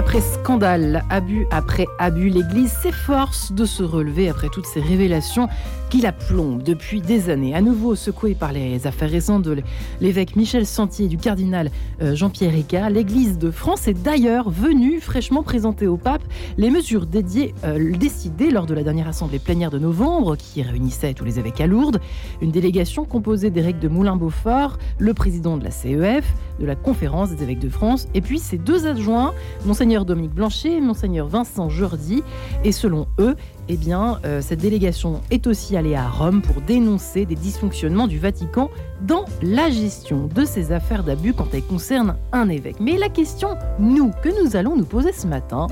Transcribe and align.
Après 0.00 0.22
scandale, 0.22 1.04
abus 1.10 1.46
après 1.50 1.84
abus, 1.98 2.30
l'Église 2.30 2.72
s'efforce 2.72 3.52
de 3.52 3.66
se 3.66 3.82
relever 3.82 4.30
après 4.30 4.48
toutes 4.48 4.64
ces 4.64 4.80
révélations 4.80 5.46
qui 5.90 6.00
la 6.00 6.12
plombent 6.12 6.62
depuis 6.62 7.00
des 7.00 7.30
années. 7.30 7.52
À 7.52 7.60
nouveau 7.60 7.96
secouée 7.96 8.36
par 8.36 8.52
les 8.52 8.86
affaires 8.86 9.10
récentes 9.10 9.42
de 9.42 9.60
l'évêque 10.00 10.36
Michel 10.36 10.64
Santier 10.64 11.06
et 11.06 11.08
du 11.08 11.16
cardinal 11.16 11.72
euh, 12.00 12.14
Jean-Pierre 12.14 12.52
Ricard, 12.52 12.90
l'Église 12.90 13.38
de 13.38 13.50
France 13.50 13.88
est 13.88 14.00
d'ailleurs 14.00 14.50
venue 14.50 15.00
fraîchement 15.00 15.42
présenter 15.42 15.88
au 15.88 15.96
pape 15.96 16.22
les 16.58 16.70
mesures 16.70 17.06
dédiées, 17.06 17.54
euh, 17.64 17.92
décidées 17.96 18.52
lors 18.52 18.66
de 18.66 18.74
la 18.74 18.84
dernière 18.84 19.08
assemblée 19.08 19.40
plénière 19.40 19.70
de 19.70 19.80
novembre 19.80 20.36
qui 20.36 20.62
réunissait 20.62 21.12
tous 21.12 21.24
les 21.24 21.40
évêques 21.40 21.60
à 21.60 21.66
Lourdes. 21.66 22.00
Une 22.40 22.52
délégation 22.52 23.04
composée 23.04 23.50
d'Éric 23.50 23.80
de 23.80 23.88
Moulin-Beaufort, 23.88 24.78
le 24.98 25.12
président 25.12 25.56
de 25.56 25.64
la 25.64 25.72
CEF, 25.72 26.24
de 26.60 26.66
la 26.66 26.76
conférence 26.76 27.30
des 27.30 27.42
évêques 27.42 27.58
de 27.58 27.68
France, 27.68 28.06
et 28.14 28.20
puis 28.20 28.38
ses 28.38 28.58
deux 28.58 28.86
adjoints, 28.86 29.34
Monseigneur 29.64 30.04
Dominique 30.04 30.34
Blanchet 30.34 30.76
et 30.76 30.80
Monseigneur 30.80 31.26
Vincent 31.26 31.68
Jordi. 31.68 32.22
Et 32.64 32.70
selon 32.70 33.08
eux, 33.18 33.34
eh 33.68 33.76
bien, 33.76 34.18
euh, 34.24 34.40
cette 34.40 34.60
délégation 34.60 35.20
est 35.30 35.46
aussi 35.46 35.76
allée 35.76 35.94
à 35.94 36.08
Rome 36.08 36.42
pour 36.42 36.60
dénoncer 36.62 37.26
des 37.26 37.34
dysfonctionnements 37.34 38.06
du 38.06 38.18
Vatican 38.18 38.70
dans 39.02 39.24
la 39.42 39.70
gestion 39.70 40.28
de 40.34 40.44
ces 40.44 40.72
affaires 40.72 41.04
d'abus 41.04 41.34
quand 41.34 41.52
elles 41.52 41.64
concernent 41.64 42.16
un 42.32 42.48
évêque. 42.48 42.80
Mais 42.80 42.96
la 42.96 43.08
question, 43.08 43.56
nous, 43.78 44.10
que 44.22 44.28
nous 44.42 44.56
allons 44.56 44.76
nous 44.76 44.84
poser 44.84 45.12
ce 45.12 45.26
matin, 45.26 45.66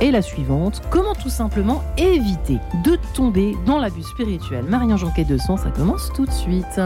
est 0.00 0.10
la 0.10 0.22
suivante. 0.22 0.82
Comment 0.90 1.14
tout 1.14 1.30
simplement 1.30 1.82
éviter 1.96 2.58
de 2.84 2.98
tomber 3.14 3.56
dans 3.66 3.78
l'abus 3.78 4.02
spirituel? 4.02 4.64
Marie-Ange 4.64 5.06
de 5.28 5.38
Son, 5.38 5.56
ça 5.56 5.70
commence 5.70 6.12
tout 6.14 6.26
de 6.26 6.32
suite. 6.32 6.80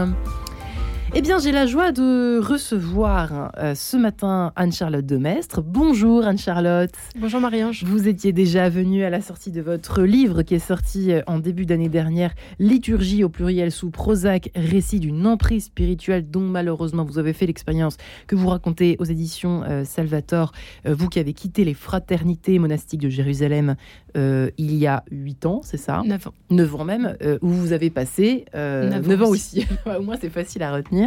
Eh 1.13 1.21
bien, 1.21 1.39
j'ai 1.39 1.51
la 1.51 1.65
joie 1.65 1.91
de 1.91 2.39
recevoir 2.39 3.51
euh, 3.57 3.75
ce 3.75 3.97
matin 3.97 4.53
Anne-Charlotte 4.55 5.05
Demestre. 5.05 5.61
Bonjour 5.61 6.25
Anne-Charlotte. 6.25 6.93
Bonjour 7.17 7.41
Marie-Ange. 7.41 7.83
Vous 7.83 8.07
étiez 8.07 8.31
déjà 8.31 8.69
venue 8.69 9.03
à 9.03 9.09
la 9.09 9.19
sortie 9.19 9.51
de 9.51 9.61
votre 9.61 10.03
livre 10.03 10.41
qui 10.43 10.55
est 10.55 10.59
sorti 10.59 11.11
euh, 11.11 11.21
en 11.27 11.39
début 11.39 11.65
d'année 11.65 11.89
dernière, 11.89 12.33
Liturgie 12.59 13.25
au 13.25 13.29
pluriel 13.29 13.73
sous 13.73 13.89
Prozac, 13.89 14.51
récit 14.55 15.01
d'une 15.01 15.27
emprise 15.27 15.65
spirituelle 15.65 16.31
dont 16.31 16.47
malheureusement 16.47 17.03
vous 17.03 17.19
avez 17.19 17.33
fait 17.33 17.45
l'expérience 17.45 17.97
que 18.27 18.37
vous 18.37 18.47
racontez 18.47 18.95
aux 18.99 19.03
éditions 19.03 19.63
euh, 19.67 19.83
Salvator, 19.83 20.53
vous 20.85 21.09
qui 21.09 21.19
avez 21.19 21.33
quitté 21.33 21.65
les 21.65 21.73
fraternités 21.73 22.57
monastiques 22.57 23.01
de 23.01 23.09
Jérusalem 23.09 23.75
il 24.15 24.75
y 24.75 24.87
a 24.87 25.05
8 25.09 25.45
ans, 25.45 25.61
c'est 25.63 25.77
ça 25.77 26.01
9 26.05 26.27
ans. 26.27 26.33
9 26.49 26.75
ans 26.75 26.83
même, 26.83 27.15
où 27.41 27.47
vous 27.47 27.71
avez 27.71 27.89
passé 27.89 28.43
9, 28.53 29.21
ans 29.21 29.29
aussi. 29.29 29.65
Au 29.85 30.01
moins 30.01 30.17
c'est 30.19 30.29
facile 30.29 30.63
à 30.63 30.73
retenir. 30.73 31.00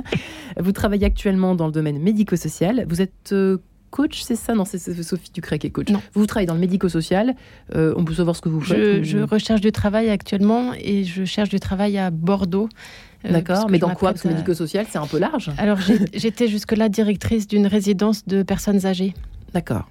Vous 0.59 0.73
travaillez 0.73 1.07
actuellement 1.07 1.55
dans 1.55 1.67
le 1.67 1.73
domaine 1.73 1.99
médico-social. 2.01 2.87
Vous 2.89 3.03
êtes 3.03 3.33
euh, 3.33 3.59
coach, 3.91 4.23
c'est 4.23 4.37
ça? 4.37 4.55
Non, 4.55 4.65
c'est 4.65 4.79
Sophie 4.79 5.31
Ducret 5.33 5.59
qui 5.59 5.69
est 5.69 5.71
coach. 5.71 5.91
Non. 5.91 6.01
Vous 6.15 6.27
travaillez 6.27 6.47
dans 6.47 6.55
le 6.55 6.61
médico-social. 6.61 7.35
Euh, 7.75 7.95
on 7.97 8.05
peut 8.05 8.15
savoir 8.15 8.37
ce 8.37 8.41
que 8.41 8.49
vous 8.49 8.61
faites 8.61 9.05
je, 9.05 9.19
recherche 9.19 9.61
du 9.61 9.73
travail 9.73 10.11
actuellement 10.11 10.73
et 10.79 11.05
je 11.05 11.25
cherche 11.25 11.49
du 11.49 11.61
travail 11.61 11.99
à 11.99 12.11
Bordeaux. 12.11 12.69
Euh, 13.25 13.33
D'accord, 13.33 13.69
mais 13.71 13.79
dans 13.79 13.95
quoi? 13.95 14.11
Parce 14.11 14.23
que 14.23 14.29
médico-social, 14.29 14.87
c'est 14.91 14.99
un 14.99 15.07
peu 15.07 15.19
large. 15.19 15.51
Alors, 15.59 15.79
j'étais 16.15 16.49
jusque-là 16.49 16.89
directrice 16.89 17.47
d'une 17.47 17.67
résidence 17.67 18.27
de 18.27 18.43
personnes 18.43 18.85
âgées. 18.87 19.15
D'accord. 19.53 19.89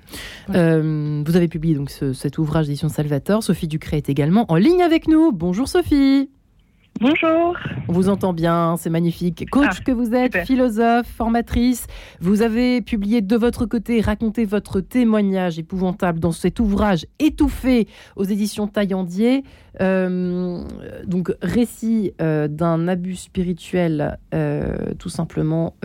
vous 0.50 1.36
avez 1.36 1.47
publié 1.47 1.74
donc 1.74 1.90
cet 1.90 2.38
ouvrage 2.38 2.66
d'édition 2.66 2.90
Salvator. 2.90 3.42
Sophie 3.42 3.69
Ducret 3.69 3.97
est 3.97 4.09
également 4.09 4.46
en 4.52 4.56
ligne 4.58 4.84
avec 4.84 5.08
nous. 5.08 5.31
Bonjour 5.31 5.69
Sophie. 5.69 6.30
Bonjour. 7.00 7.58
On 7.88 7.94
vous 7.94 8.08
entend 8.08 8.34
bien, 8.34 8.78
c'est 8.78 8.90
magnifique. 8.90 9.50
Coach 9.50 9.66
ah, 9.80 9.84
que 9.84 9.92
vous 9.92 10.14
êtes, 10.14 10.46
philosophe, 10.46 11.08
formatrice, 11.08 11.88
vous 12.22 12.42
avez 12.42 12.81
publié 12.81 13.22
de 13.22 13.36
votre 13.36 13.66
côté, 13.66 14.00
raconté 14.00 14.46
votre 14.46 14.80
témoignage 14.80 15.59
épouvantable 15.59 16.20
dans 16.20 16.31
cet 16.31 16.59
ouvrage 16.59 17.06
étouffé 17.20 17.88
aux 18.16 18.24
éditions 18.24 18.68
Taillandier. 18.68 19.44
Euh, 19.81 20.64
donc, 21.06 21.34
récit 21.42 22.14
euh, 22.22 22.48
d'un 22.48 22.88
abus 22.88 23.16
spirituel 23.16 24.18
euh, 24.34 24.94
tout 24.98 25.10
simplement 25.10 25.75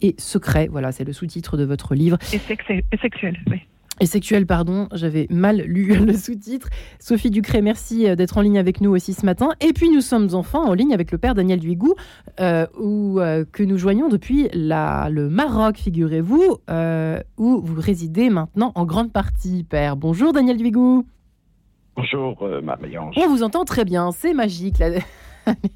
et 0.00 0.14
secret. 0.18 0.68
Voilà, 0.70 0.92
c'est 0.92 1.04
le 1.04 1.12
sous-titre 1.12 1.56
de 1.56 1.64
votre 1.64 1.94
livre. 1.94 2.18
Et, 2.32 2.38
sexuel, 2.38 3.36
oui 3.50 3.62
et 4.00 4.06
sexuel, 4.06 4.46
pardon, 4.46 4.88
j'avais 4.92 5.26
mal 5.30 5.60
lu 5.62 5.94
le 6.06 6.12
sous-titre. 6.12 6.68
Sophie 6.98 7.30
Ducré, 7.30 7.62
merci 7.62 8.08
euh, 8.08 8.14
d'être 8.14 8.38
en 8.38 8.40
ligne 8.40 8.58
avec 8.58 8.80
nous 8.80 8.90
aussi 8.90 9.14
ce 9.14 9.26
matin. 9.26 9.50
Et 9.60 9.72
puis 9.72 9.90
nous 9.90 10.00
sommes 10.00 10.28
enfin 10.32 10.60
en 10.60 10.74
ligne 10.74 10.94
avec 10.94 11.12
le 11.12 11.18
père 11.18 11.34
Daniel 11.34 11.58
Duigou, 11.58 11.94
euh, 12.40 12.66
où, 12.78 13.20
euh, 13.20 13.44
que 13.50 13.62
nous 13.62 13.78
joignons 13.78 14.08
depuis 14.08 14.48
la, 14.52 15.08
le 15.10 15.28
Maroc, 15.28 15.76
figurez-vous, 15.76 16.58
où 17.38 17.60
vous 17.60 17.80
résidez 17.80 18.30
maintenant 18.30 18.72
en 18.74 18.84
grande 18.84 19.12
partie, 19.12 19.64
père. 19.64 19.96
Bonjour 19.96 20.32
Daniel 20.32 20.56
Duigou. 20.56 21.06
Bonjour 21.96 22.48
Marie-Ange. 22.62 23.14
On 23.16 23.28
vous 23.28 23.42
entend 23.42 23.64
très 23.64 23.84
bien, 23.84 24.12
c'est 24.12 24.34
magique. 24.34 24.78
Là. 24.78 24.90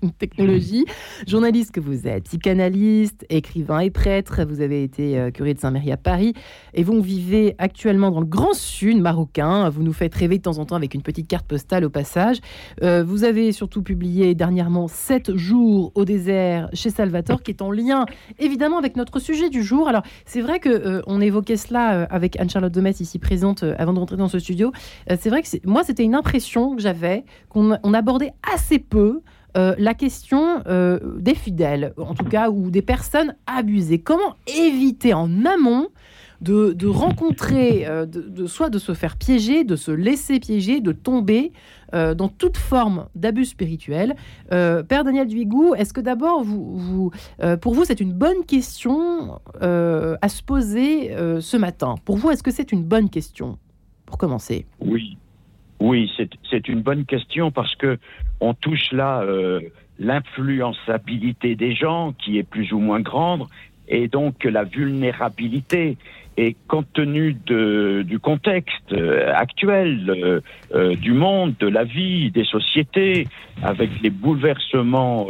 Une 0.03 0.13
technologie. 0.19 0.85
Journaliste 1.27 1.73
que 1.73 1.81
vous 1.81 2.07
êtes, 2.07 2.25
psychanalyste, 2.25 3.25
écrivain 3.31 3.81
et 3.81 3.91
prêtre. 3.91 4.45
Vous 4.45 4.61
avez 4.61 4.83
été 4.83 5.19
euh, 5.19 5.31
curé 5.31 5.55
de 5.55 5.59
Saint-Méry 5.59 5.93
à 5.93 5.97
Paris 5.97 6.35
et 6.75 6.83
vous 6.83 7.01
vivez 7.01 7.55
actuellement 7.59 8.11
dans 8.11 8.21
le 8.21 8.27
Grand 8.27 8.55
Sud 8.55 9.01
marocain. 9.01 9.69
Vous 9.69 9.83
nous 9.83 9.93
faites 9.93 10.15
rêver 10.15 10.39
de 10.39 10.43
temps 10.43 10.59
en 10.59 10.65
temps 10.65 10.77
avec 10.77 10.95
une 10.95 11.03
petite 11.03 11.29
carte 11.29 11.47
postale 11.47 11.85
au 11.85 11.91
passage. 11.91 12.39
Euh, 12.83 13.05
vous 13.05 13.25
avez 13.25 13.53
surtout 13.53 13.83
publié 13.83 14.35
dernièrement 14.35 14.89
7 14.89 15.37
jours 15.37 15.93
au 15.95 16.05
désert 16.05 16.69
chez 16.73 16.91
Salvatore, 16.91 17.43
qui 17.43 17.51
est 17.51 17.63
en 17.63 17.71
lien 17.71 18.07
évidemment 18.39 18.79
avec 18.79 18.97
notre 18.97 19.19
sujet 19.19 19.51
du 19.51 19.63
jour. 19.63 19.89
Alors 19.89 20.03
c'est 20.27 20.41
vrai 20.41 20.59
que 20.59 20.69
euh, 20.69 21.03
on 21.07 21.21
évoquait 21.21 21.57
cela 21.57 22.05
avec 22.05 22.39
Anne-Charlotte 22.41 22.73
Demes 22.73 22.93
ici 23.01 23.19
présente 23.19 23.65
avant 23.79 23.93
de 23.93 23.99
rentrer 23.99 24.17
dans 24.17 24.29
ce 24.29 24.39
studio. 24.39 24.73
c'est 25.09 25.29
vrai 25.29 25.43
que 25.43 25.49
moi 25.65 25.83
c'était 25.85 26.05
une 26.05 26.15
impression 26.15 26.75
que 26.75 26.83
j'avais 26.83 27.25
qu'on 27.49 27.73
abordait 27.95 28.33
assez 28.53 28.79
peu 28.79 29.21
euh, 29.57 29.75
la 29.79 29.95
question 29.95 30.63
euh, 30.67 30.99
des 31.19 31.35
fidèles, 31.35 31.93
en 31.99 32.15
tout 32.15 32.25
cas, 32.25 32.51
ou 32.51 32.71
des 32.71 32.83
personnes 32.83 33.35
abusées. 33.47 33.99
Comment 33.99 34.37
éviter 34.47 35.13
en 35.15 35.45
amont 35.45 35.89
de, 36.41 36.87
rencontrer, 36.89 37.87
euh, 37.87 38.05
de, 38.07 38.47
soit 38.47 38.71
de 38.71 38.79
se 38.79 38.95
faire 38.95 39.17
piéger, 39.17 39.63
de 39.63 39.77
se 39.77 39.91
laisser 39.91 40.41
piéger, 40.41 40.81
de 40.81 40.93
tomber 40.93 41.53
dans 41.93 42.29
toute 42.29 42.57
forme 42.57 43.07
d'abus 43.15 43.45
spirituel? 43.45 44.17
Père 44.49 45.05
Daniel 45.05 45.29
Duigou, 45.29 45.75
est-ce 45.75 45.93
que 45.93 46.01
d'abord, 46.01 46.43
vous, 46.43 47.11
pour 47.61 47.75
vous, 47.75 47.85
c'est 47.85 48.01
une 48.01 48.15
bonne 48.15 48.47
question 48.47 49.39
à 49.61 50.29
se 50.29 50.43
poser 50.43 51.15
ce 51.41 51.57
matin? 51.59 51.97
Pour 52.07 52.17
vous, 52.17 52.31
est-ce 52.31 52.43
que 52.43 52.51
c'est 52.51 52.73
une 52.73 52.83
bonne 52.83 53.11
question? 53.11 53.59
Pour 54.07 54.17
commencer. 54.17 54.67
Oui, 54.81 55.19
oui, 55.83 56.09
c'est 56.49 56.69
une 56.69 56.81
bonne 56.81 57.05
question 57.05 57.51
parce 57.51 57.75
que 57.75 57.99
on 58.41 58.55
touche 58.55 58.93
là 58.93 59.23
euh, 59.23 59.59
l'influençabilité 59.99 61.57
des 61.57 61.75
gens 61.75 62.13
qui 62.13 62.39
est 62.39 62.45
plus 62.45 62.73
ou 62.73 62.79
moins 62.79 63.01
grande 63.01 63.47
et 63.89 64.07
donc 64.07 64.45
la 64.45 64.63
vulnérabilité. 64.63 65.97
Et 66.37 66.57
compte 66.69 66.87
tenu 66.95 67.35
du 67.35 68.19
contexte 68.21 68.93
euh, 68.93 69.33
actuel 69.35 70.41
euh, 70.73 70.95
du 70.95 71.15
monde, 71.15 71.55
de 71.59 71.67
la 71.67 71.83
vie, 71.83 72.31
des 72.31 72.45
sociétés, 72.45 73.27
avec 73.65 73.91
les 74.03 74.11
bouleversements 74.11 75.27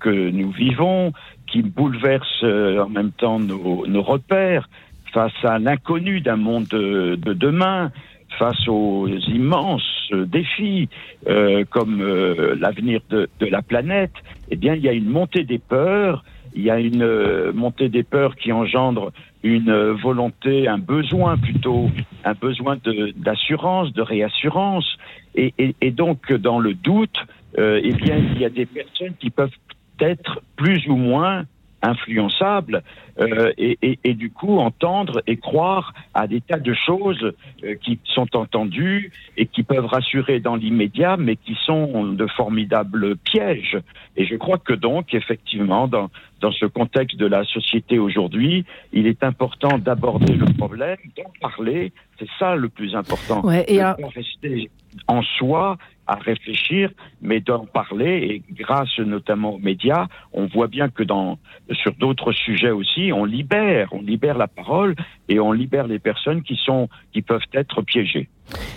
que 0.00 0.30
nous 0.30 0.50
vivons, 0.50 1.12
qui 1.46 1.62
bouleversent 1.62 2.42
en 2.42 2.88
même 2.88 3.12
temps 3.12 3.38
nos 3.38 4.02
repères, 4.02 4.68
face 5.12 5.44
à 5.44 5.58
l'inconnu 5.60 6.20
d'un 6.20 6.36
monde 6.36 6.66
de 6.66 7.32
demain, 7.32 7.90
face 8.38 8.68
aux 8.68 9.08
immenses 9.08 9.94
défis 10.12 10.88
euh, 11.26 11.64
comme 11.70 12.00
euh, 12.00 12.54
l'avenir 12.58 13.00
de, 13.10 13.28
de, 13.40 13.46
la 13.46 13.62
planète, 13.62 14.12
eh 14.50 14.56
bien, 14.56 14.74
il 14.74 14.82
y 14.82 14.88
a 14.88 14.92
une 14.92 15.08
montée 15.08 15.44
des 15.44 15.58
peurs, 15.58 16.24
il 16.54 16.62
y 16.62 16.70
a 16.70 16.78
une 16.78 17.02
euh, 17.02 17.52
montée 17.52 17.88
des 17.88 18.02
peurs 18.02 18.36
qui 18.36 18.52
engendre 18.52 19.12
une 19.42 19.72
volonté, 20.02 20.68
un 20.68 20.78
besoin 20.78 21.36
plutôt, 21.36 21.90
un 22.24 22.32
besoin 22.32 22.78
d'assurance, 23.16 23.92
de, 23.92 24.00
réassurance, 24.00 24.86
et, 25.34 25.52
et, 25.58 25.74
et, 25.82 25.90
donc 25.90 26.32
dans 26.32 26.58
le 26.58 26.72
doute, 26.72 27.18
eh 27.58 27.92
bien, 27.92 28.16
il 28.16 28.40
y 28.40 28.44
a 28.46 28.48
des 28.48 28.64
personnes 28.64 29.12
qui 29.20 29.28
peuvent 29.28 29.52
être 30.00 30.40
plus 30.56 30.88
ou 30.88 30.96
moins 30.96 31.44
influençable 31.84 32.82
euh, 33.20 33.52
et, 33.58 33.78
et, 33.82 33.98
et, 34.02 34.14
du 34.14 34.30
coup 34.30 34.58
entendre 34.58 35.22
et 35.26 35.36
croire 35.36 35.92
à 36.14 36.26
des 36.26 36.40
tas 36.40 36.58
de 36.58 36.74
choses 36.74 37.32
euh, 37.62 37.74
qui 37.76 38.00
sont 38.04 38.34
entendues 38.36 39.12
et 39.36 39.46
qui 39.46 39.62
peuvent 39.62 39.86
rassurer 39.86 40.40
dans 40.40 40.56
l'immédiat, 40.56 41.16
mais 41.16 41.36
qui 41.36 41.56
sont 41.64 42.04
de 42.04 42.26
formidables 42.26 43.16
pièges. 43.16 43.78
Et 44.16 44.26
je 44.26 44.34
crois 44.36 44.58
que 44.58 44.72
donc, 44.72 45.14
effectivement, 45.14 45.86
dans, 45.86 46.10
dans 46.40 46.52
ce 46.52 46.66
contexte 46.66 47.16
de 47.18 47.26
la 47.26 47.44
société 47.44 47.98
aujourd'hui, 47.98 48.64
il 48.92 49.06
est 49.06 49.22
important 49.22 49.78
d'aborder 49.78 50.34
le 50.34 50.46
problème, 50.56 50.98
d'en 51.16 51.30
parler. 51.40 51.92
C'est 52.18 52.28
ça 52.38 52.56
le 52.56 52.68
plus 52.68 52.94
important. 52.94 53.44
Ouais, 53.44 53.64
et 53.68 53.82
rester 53.82 54.70
en 55.08 55.22
soi 55.22 55.76
à 56.06 56.16
réfléchir, 56.16 56.90
mais 57.22 57.40
d'en 57.40 57.66
parler. 57.66 58.42
Et 58.48 58.54
grâce 58.54 58.98
notamment 58.98 59.54
aux 59.54 59.58
médias, 59.58 60.06
on 60.32 60.46
voit 60.46 60.68
bien 60.68 60.88
que 60.88 61.02
dans, 61.02 61.38
sur 61.72 61.94
d'autres 61.94 62.32
sujets 62.32 62.70
aussi, 62.70 63.12
on 63.12 63.24
libère, 63.24 63.88
on 63.92 64.02
libère 64.02 64.38
la 64.38 64.48
parole 64.48 64.94
et 65.28 65.40
on 65.40 65.52
libère 65.52 65.86
les 65.86 65.98
personnes 65.98 66.42
qui 66.42 66.56
sont, 66.56 66.88
qui 67.12 67.22
peuvent 67.22 67.50
être 67.52 67.82
piégées. 67.82 68.28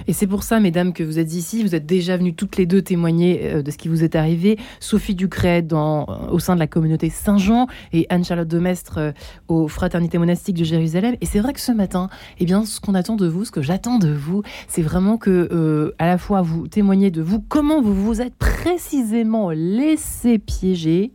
Et 0.07 0.13
c'est 0.13 0.27
pour 0.27 0.43
ça, 0.43 0.59
mesdames, 0.59 0.93
que 0.93 1.03
vous 1.03 1.19
êtes 1.19 1.33
ici. 1.33 1.63
Vous 1.63 1.75
êtes 1.75 1.85
déjà 1.85 2.17
venues 2.17 2.33
toutes 2.33 2.57
les 2.57 2.65
deux 2.65 2.81
témoigner 2.81 3.41
euh, 3.43 3.61
de 3.61 3.71
ce 3.71 3.77
qui 3.77 3.87
vous 3.87 4.03
est 4.03 4.15
arrivé. 4.15 4.57
Sophie 4.79 5.15
Ducret 5.15 5.65
euh, 5.71 6.05
au 6.31 6.39
sein 6.39 6.55
de 6.55 6.59
la 6.59 6.67
communauté 6.67 7.09
Saint-Jean 7.09 7.67
et 7.93 8.05
Anne-Charlotte 8.09 8.47
Demestre 8.47 8.97
euh, 8.97 9.11
aux 9.47 9.67
Fraternités 9.67 10.17
monastiques 10.17 10.57
de 10.57 10.63
Jérusalem. 10.63 11.15
Et 11.21 11.25
c'est 11.25 11.39
vrai 11.39 11.53
que 11.53 11.59
ce 11.59 11.71
matin, 11.71 12.09
eh 12.39 12.45
bien, 12.45 12.65
ce 12.65 12.79
qu'on 12.79 12.95
attend 12.95 13.15
de 13.15 13.27
vous, 13.27 13.45
ce 13.45 13.51
que 13.51 13.61
j'attends 13.61 13.99
de 13.99 14.11
vous, 14.11 14.43
c'est 14.67 14.81
vraiment 14.81 15.17
que, 15.17 15.93
à 15.99 16.05
la 16.05 16.17
fois, 16.17 16.41
vous 16.41 16.67
témoignez 16.67 17.11
de 17.11 17.21
vous, 17.21 17.39
comment 17.39 17.81
vous 17.81 17.93
vous 17.93 18.21
êtes 18.21 18.35
précisément 18.35 19.51
laissé 19.51 20.39
piéger. 20.39 21.11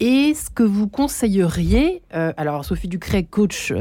Et 0.00 0.34
ce 0.34 0.50
que 0.50 0.62
vous 0.62 0.88
conseilleriez, 0.88 2.02
alors 2.10 2.64
Sophie 2.64 2.88
Ducret, 2.88 3.24
coach, 3.24 3.72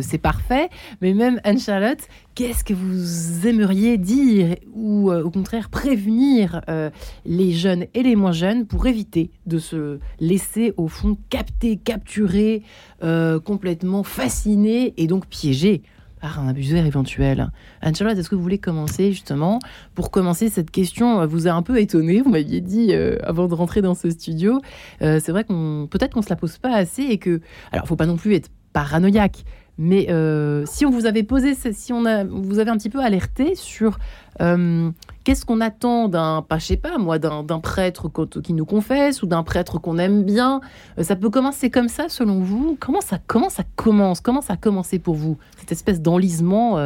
c'est 0.00 0.18
parfait, 0.18 0.70
mais 1.00 1.14
même 1.14 1.40
Anne-Charlotte, 1.44 2.00
qu'est-ce 2.38 2.62
que 2.62 2.72
vous 2.72 3.48
aimeriez 3.48 3.98
dire 3.98 4.54
ou 4.72 5.10
euh, 5.10 5.24
au 5.24 5.30
contraire 5.30 5.70
prévenir 5.70 6.60
euh, 6.68 6.88
les 7.26 7.50
jeunes 7.50 7.86
et 7.94 8.04
les 8.04 8.14
moins 8.14 8.30
jeunes 8.30 8.64
pour 8.64 8.86
éviter 8.86 9.32
de 9.46 9.58
se 9.58 9.98
laisser 10.20 10.72
au 10.76 10.86
fond 10.86 11.18
capter, 11.30 11.78
capturer, 11.78 12.62
euh, 13.02 13.40
complètement 13.40 14.04
fasciné 14.04 14.94
et 14.98 15.08
donc 15.08 15.26
piégé 15.26 15.82
par 16.20 16.40
un 16.40 16.48
abuseur 16.48 16.84
éventuel. 16.84 17.50
Anne-Charlotte, 17.80 18.18
est-ce 18.18 18.28
que 18.28 18.34
vous 18.34 18.42
voulez 18.42 18.58
commencer 18.58 19.12
justement 19.12 19.58
Pour 19.94 20.10
commencer, 20.10 20.48
cette 20.48 20.70
question 20.70 21.26
vous 21.26 21.48
a 21.48 21.52
un 21.52 21.62
peu 21.62 21.80
étonné, 21.80 22.20
vous 22.20 22.30
m'aviez 22.30 22.60
dit 22.60 22.92
avant 23.22 23.48
de 23.48 23.54
rentrer 23.54 23.82
dans 23.82 23.94
ce 23.94 24.10
studio. 24.10 24.60
c'est 25.00 25.30
vrai 25.30 25.44
qu'on 25.44 25.88
peut-être 25.90 26.14
qu'on 26.14 26.22
se 26.22 26.30
la 26.30 26.36
pose 26.36 26.58
pas 26.58 26.74
assez 26.74 27.02
et 27.02 27.18
que... 27.18 27.40
Alors, 27.72 27.86
faut 27.86 27.96
pas 27.96 28.06
non 28.06 28.16
plus 28.16 28.34
être 28.34 28.50
paranoïaque, 28.72 29.44
mais 29.78 30.10
euh, 30.10 30.64
si 30.66 30.84
on 30.84 30.90
vous 30.90 31.06
avait 31.06 31.22
posé, 31.22 31.54
si 31.54 31.92
on 31.92 32.02
vous 32.28 32.58
avez 32.58 32.70
un 32.70 32.76
petit 32.76 32.90
peu 32.90 33.00
alerté 33.00 33.54
sur 33.54 33.98
euh, 34.40 34.90
qu'est-ce 35.22 35.44
qu'on 35.44 35.60
attend 35.60 36.08
d'un, 36.08 36.42
pas 36.42 36.58
je 36.58 36.66
sais 36.66 36.76
pas 36.76 36.98
moi, 36.98 37.20
d'un, 37.20 37.60
prêtre 37.60 38.10
qui 38.42 38.54
nous 38.54 38.64
confesse 38.64 39.22
ou 39.22 39.26
d'un 39.26 39.44
prêtre 39.44 39.78
qu'on 39.78 39.98
aime 39.98 40.24
bien, 40.24 40.60
euh, 40.98 41.04
ça 41.04 41.14
peut 41.14 41.30
commencer 41.30 41.70
comme 41.70 41.88
ça 41.88 42.08
selon 42.08 42.40
vous? 42.40 42.76
Comment 42.80 43.00
ça, 43.00 43.18
comment 43.24 43.50
ça 43.50 43.62
commence? 43.76 44.20
Comment 44.20 44.42
ça 44.42 44.54
a 44.54 44.56
commencé 44.56 44.98
pour 44.98 45.14
vous 45.14 45.38
cette 45.58 45.72
espèce 45.72 46.02
d'enlisement 46.02 46.78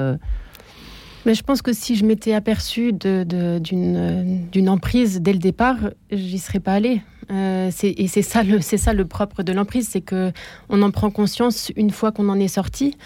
mais 1.25 1.35
je 1.35 1.45
pense 1.45 1.63
que 1.63 1.73
si 1.73 1.95
je 1.95 2.05
m'étais 2.05 2.35
aperçue 2.35 2.93
d'une, 2.93 4.49
d'une 4.51 4.69
emprise 4.69 5.21
dès 5.21 5.33
le 5.33 5.39
départ, 5.39 5.77
j'y 6.11 6.41
serais 6.41 6.59
pas 6.59 6.73
allée. 6.73 7.01
Euh, 7.31 7.71
et 7.83 8.09
c'est 8.09 8.23
ça, 8.23 8.43
le, 8.43 9.05
propre 9.05 9.43
de 9.43 9.53
l'emprise, 9.53 9.89
c'est 9.89 10.01
que 10.01 10.33
on 10.69 10.83
en 10.83 10.91
prend 10.91 11.11
conscience 11.11 11.73
une 11.77 11.91
fois 11.91 12.13
qu'on 12.13 12.29
en 12.29 12.39
est 12.39 12.49
sorti. 12.49 12.97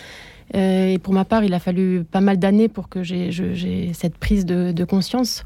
Euh, 0.55 0.89
et 0.89 0.99
pour 0.99 1.13
ma 1.13 1.25
part, 1.25 1.45
il 1.45 1.55
a 1.55 1.59
fallu 1.59 2.05
pas 2.05 2.21
mal 2.21 2.39
d'années 2.39 2.69
pour 2.69 2.89
que 2.89 3.03
j'ai, 3.03 3.91
cette 3.93 4.17
prise 4.17 4.47
de, 4.47 4.85
conscience. 4.85 5.45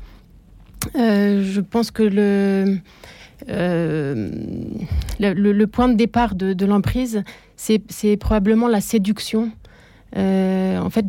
Euh, 0.96 1.42
je 1.44 1.60
pense 1.60 1.90
que 1.90 2.02
le, 2.02 2.78
point 5.66 5.88
de 5.88 5.94
départ 5.94 6.34
de, 6.34 6.66
l'emprise, 6.66 7.22
c'est, 7.56 8.16
probablement 8.18 8.68
la 8.68 8.80
séduction 8.80 9.50
en 10.16 10.90
fait, 10.90 11.06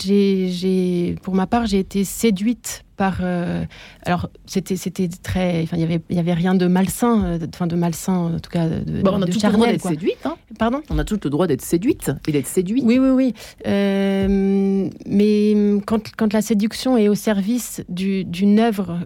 pour 1.21 1.35
ma 1.35 1.47
part, 1.47 1.65
j'ai 1.65 1.79
été 1.79 2.03
séduite 2.03 2.83
euh, 3.21 3.63
alors, 4.05 4.29
c'était, 4.45 4.75
c'était 4.75 5.07
très. 5.07 5.63
Enfin, 5.63 5.77
il 5.77 5.81
y 5.81 5.83
avait, 5.83 6.01
il 6.09 6.15
y 6.15 6.19
avait 6.19 6.33
rien 6.33 6.55
de 6.55 6.67
malsain, 6.67 7.23
euh, 7.23 7.39
enfin, 7.53 7.67
de 7.67 7.75
malsain, 7.75 8.13
en 8.13 8.39
tout 8.39 8.49
cas. 8.49 8.67
De, 8.67 9.01
on 9.03 9.21
a 9.21 9.25
tout 9.25 9.39
le 9.43 9.51
droit 9.51 9.67
d'être 9.67 9.87
séduite. 9.87 10.25
Hein. 10.25 10.35
Pardon? 10.59 10.81
On 10.89 10.99
a 10.99 11.03
tout 11.03 11.19
le 11.23 11.29
droit 11.29 11.47
d'être 11.47 11.61
séduite 11.61 12.11
et 12.27 12.31
d'être 12.31 12.47
séduite. 12.47 12.83
Oui, 12.85 12.99
oui, 12.99 13.09
oui. 13.09 13.33
Euh, 13.67 14.89
mais 15.05 15.55
quand, 15.85 16.11
quand 16.15 16.33
la 16.33 16.41
séduction 16.41 16.97
est 16.97 17.07
au 17.07 17.15
service 17.15 17.83
du, 17.89 18.23
d'une 18.23 18.59
œuvre 18.59 18.99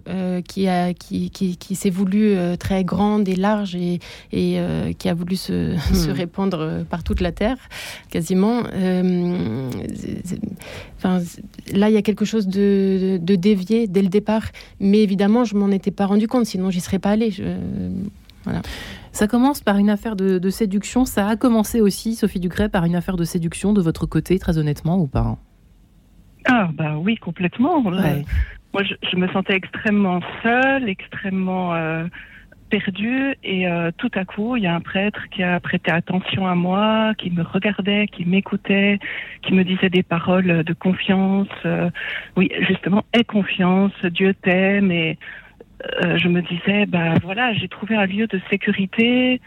qui, 0.46 0.68
a, 0.68 0.92
qui, 0.94 1.30
qui, 1.30 1.56
qui 1.56 1.74
s'est 1.74 1.90
voulue 1.90 2.36
très 2.58 2.84
grande 2.84 3.28
et 3.28 3.36
large 3.36 3.74
et, 3.74 4.00
et 4.32 4.58
qui 4.98 5.08
a 5.08 5.14
voulu 5.14 5.36
se, 5.36 5.74
hmm. 5.74 5.94
se, 5.94 6.10
répandre 6.10 6.84
par 6.88 7.02
toute 7.02 7.20
la 7.20 7.32
terre, 7.32 7.56
quasiment. 8.10 8.62
Enfin, 11.06 11.24
là, 11.72 11.88
il 11.88 11.94
y 11.94 11.96
a 11.96 12.02
quelque 12.02 12.24
chose 12.24 12.48
de, 12.48 13.18
de 13.20 13.34
dévié 13.34 13.86
dès 13.86 14.02
le 14.02 14.08
départ. 14.08 14.44
Mais 14.80 15.02
évidemment, 15.02 15.44
je 15.44 15.56
m'en 15.56 15.70
étais 15.70 15.90
pas 15.90 16.06
rendu 16.06 16.28
compte, 16.28 16.46
sinon 16.46 16.70
j'y 16.70 16.80
serais 16.80 16.98
pas 16.98 17.10
allée. 17.10 17.32
voilà. 18.44 18.62
Ça 19.16 19.26
commence 19.26 19.62
par 19.62 19.78
une 19.78 19.88
affaire 19.88 20.14
de, 20.14 20.50
séduction. 20.50 21.06
Ça 21.06 21.26
a 21.26 21.36
commencé 21.36 21.80
aussi, 21.80 22.14
Sophie 22.14 22.38
Ducret, 22.38 22.68
par 22.68 22.84
une 22.84 22.94
affaire 22.94 23.16
de 23.16 23.24
séduction 23.24 23.72
de 23.72 23.80
votre 23.80 24.04
côté, 24.04 24.38
très 24.38 24.58
honnêtement, 24.58 24.98
ou 24.98 25.06
pas 25.06 25.38
Ah, 26.46 26.68
bah 26.74 26.98
oui, 26.98 27.16
complètement. 27.16 27.80
moi, 27.80 27.94
je, 28.74 29.16
me 29.16 29.26
sentais 29.28 29.54
extrêmement 29.54 30.20
seule, 30.42 30.90
extrêmement. 30.90 31.74
Euh, 31.74 32.04
perdu 32.68 33.34
et 33.42 33.68
euh, 33.68 33.90
tout 33.96 34.10
à 34.14 34.24
coup, 34.24 34.56
il 34.56 34.64
y 34.64 34.66
a 34.66 34.74
un 34.74 34.80
prêtre 34.80 35.28
qui 35.30 35.42
a 35.42 35.58
prêté 35.60 35.90
attention 35.90 36.46
à 36.46 36.54
moi, 36.54 37.14
qui 37.16 37.30
me 37.30 37.42
regardait, 37.42 38.06
qui 38.08 38.24
m'écoutait, 38.24 38.98
qui 39.42 39.52
me 39.52 39.64
disait 39.64 39.90
des 39.90 40.02
paroles 40.02 40.64
de 40.64 40.72
confiance. 40.72 41.48
Euh, 41.64 41.90
oui, 42.36 42.50
justement, 42.60 43.04
aie 43.12 43.24
confiance, 43.24 43.92
Dieu 44.04 44.34
t'aime 44.34 44.90
et 44.90 45.18
euh, 46.02 46.18
je 46.18 46.28
me 46.28 46.42
disais, 46.42 46.86
bah 46.86 47.14
voilà, 47.22 47.52
j'ai 47.54 47.68
trouvé 47.68 47.96
un 47.96 48.06
lieu 48.06 48.26
de 48.26 48.40
sécurité 48.50 49.40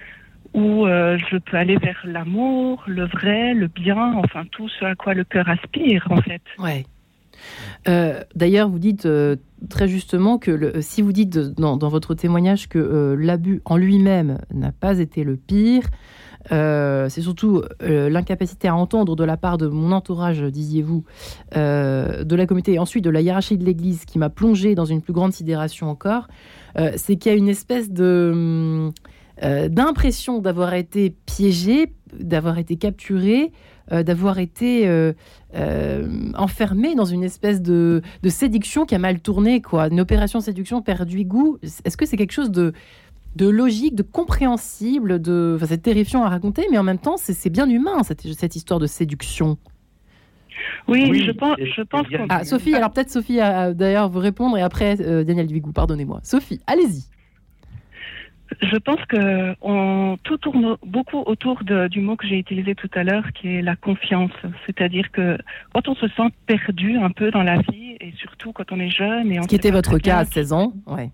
où 0.55 0.87
je 0.87 1.37
peux 1.37 1.57
aller 1.57 1.77
vers 1.77 2.01
l'amour, 2.05 2.83
le 2.87 3.05
vrai, 3.05 3.53
le 3.53 3.67
bien, 3.67 4.13
enfin 4.15 4.45
tout 4.49 4.67
ce 4.67 4.83
à 4.83 4.95
quoi 4.95 5.13
le 5.13 5.23
cœur 5.23 5.47
aspire 5.47 6.07
en 6.09 6.21
fait. 6.21 6.41
Ouais. 6.57 6.85
Euh, 7.87 8.21
d'ailleurs, 8.35 8.69
vous 8.69 8.79
dites 8.79 9.05
euh, 9.05 9.35
très 9.69 9.87
justement 9.87 10.37
que 10.37 10.51
le, 10.51 10.81
si 10.81 11.01
vous 11.01 11.13
dites 11.13 11.37
dans, 11.37 11.77
votre 11.77 12.13
témoignage 12.13 12.67
que 12.69 12.77
euh, 12.79 13.15
l'abus 13.17 13.61
en 13.65 13.77
lui-même 13.77 14.39
n'a 14.53 14.71
pas 14.71 14.99
été 14.99 15.23
le 15.23 15.37
pire, 15.37 15.83
c'est 16.49 17.21
surtout 17.21 17.61
l'incapacité 17.79 18.67
à 18.69 18.75
entendre 18.75 19.15
de 19.15 19.23
la 19.23 19.37
part 19.37 19.59
de 19.59 19.67
mon 19.67 19.91
entourage, 19.91 20.41
disiez-vous, 20.41 21.03
de 21.53 22.35
la 22.35 22.45
communauté 22.47 22.73
et 22.73 22.79
ensuite 22.79 23.03
de 23.03 23.11
la 23.11 23.21
hiérarchie 23.21 23.57
de 23.57 23.65
l'Église 23.65 24.05
qui 24.05 24.17
m'a 24.17 24.29
plongé 24.29 24.73
dans 24.73 24.85
une 24.85 25.01
plus 25.01 25.13
grande 25.13 25.31
sidération 25.31 25.91
encore, 25.91 26.27
c'est 26.95 27.17
qu'il 27.17 27.31
y 27.31 27.35
a 27.35 27.37
une 27.37 27.49
espèce 27.49 27.91
d'impression 29.41 30.39
d'avoir 30.39 30.73
été 30.73 31.13
piégé, 31.27 31.93
d'avoir 32.17 32.57
été 32.57 32.77
capturé, 32.77 33.51
euh, 33.91 34.03
d'avoir 34.03 34.37
été 34.37 34.87
euh, 34.87 35.13
euh, 35.55 36.31
enfermé 36.35 36.93
dans 36.93 37.05
une 37.05 37.23
espèce 37.23 37.59
de, 37.61 38.01
séduction 38.27 38.85
qui 38.85 38.93
a 38.93 38.99
mal 38.99 39.19
tourné, 39.19 39.61
quoi. 39.61 39.87
Une 39.87 39.99
opération 39.99 40.41
séduction 40.41 40.81
perdu 40.83 41.25
goût. 41.25 41.57
Est-ce 41.63 41.97
que 41.97 42.05
c'est 42.05 42.17
quelque 42.17 42.33
chose 42.33 42.51
de 42.51 42.73
de 43.35 43.47
logique, 43.47 43.93
de 43.93 44.01
compréhensible, 44.01 45.21
de... 45.21 45.53
Enfin, 45.55 45.67
c'est 45.67 45.83
terrifiant 45.83 46.23
à 46.23 46.29
raconter, 46.29 46.65
mais 46.71 46.79
en 46.79 46.83
même 46.83 46.97
temps, 46.97 47.15
c'est 47.15 47.51
bien 47.51 47.69
humain, 47.69 48.01
cette, 48.01 48.21
cette 48.33 48.55
histoire 48.55 48.79
de 48.79 48.87
séduction. 48.87 49.59
Oui, 50.87 51.23
je 51.23 51.31
pense, 51.31 51.55
je 51.59 51.83
pense 51.83 52.07
Ah, 52.27 52.43
Sophie, 52.43 52.73
alors 52.73 52.91
peut-être 52.91 53.11
Sophie 53.11 53.39
a 53.39 53.75
d'ailleurs 53.75 54.09
vous 54.09 54.17
répondre 54.17 54.57
et 54.57 54.63
après 54.63 54.95
Daniel 54.95 55.45
Duigou, 55.45 55.71
pardonnez-moi. 55.71 56.21
Sophie, 56.23 56.59
allez-y 56.65 57.03
je 58.61 58.77
pense 58.77 59.03
que 59.05 59.55
on, 59.61 60.17
tout 60.23 60.37
tourne 60.37 60.77
beaucoup 60.85 61.19
autour 61.19 61.63
de, 61.63 61.87
du 61.87 62.01
mot 62.01 62.15
que 62.15 62.27
j'ai 62.27 62.37
utilisé 62.37 62.75
tout 62.75 62.89
à 62.93 63.03
l'heure, 63.03 63.31
qui 63.33 63.55
est 63.55 63.61
la 63.61 63.75
confiance. 63.75 64.31
C'est-à-dire 64.65 65.11
que 65.11 65.37
quand 65.73 65.87
on 65.87 65.95
se 65.95 66.07
sent 66.09 66.29
perdu 66.45 66.97
un 66.97 67.11
peu 67.11 67.31
dans 67.31 67.43
la 67.43 67.57
vie, 67.57 67.97
et 67.99 68.13
surtout 68.17 68.51
quand 68.51 68.71
on 68.71 68.79
est 68.79 68.89
jeune, 68.89 69.31
et 69.31 69.41
ce 69.41 69.47
qui 69.47 69.55
était 69.55 69.71
votre 69.71 69.97
cas 69.97 70.19
à 70.19 70.25
16 70.25 70.53
ans, 70.53 70.73
ouais 70.87 71.09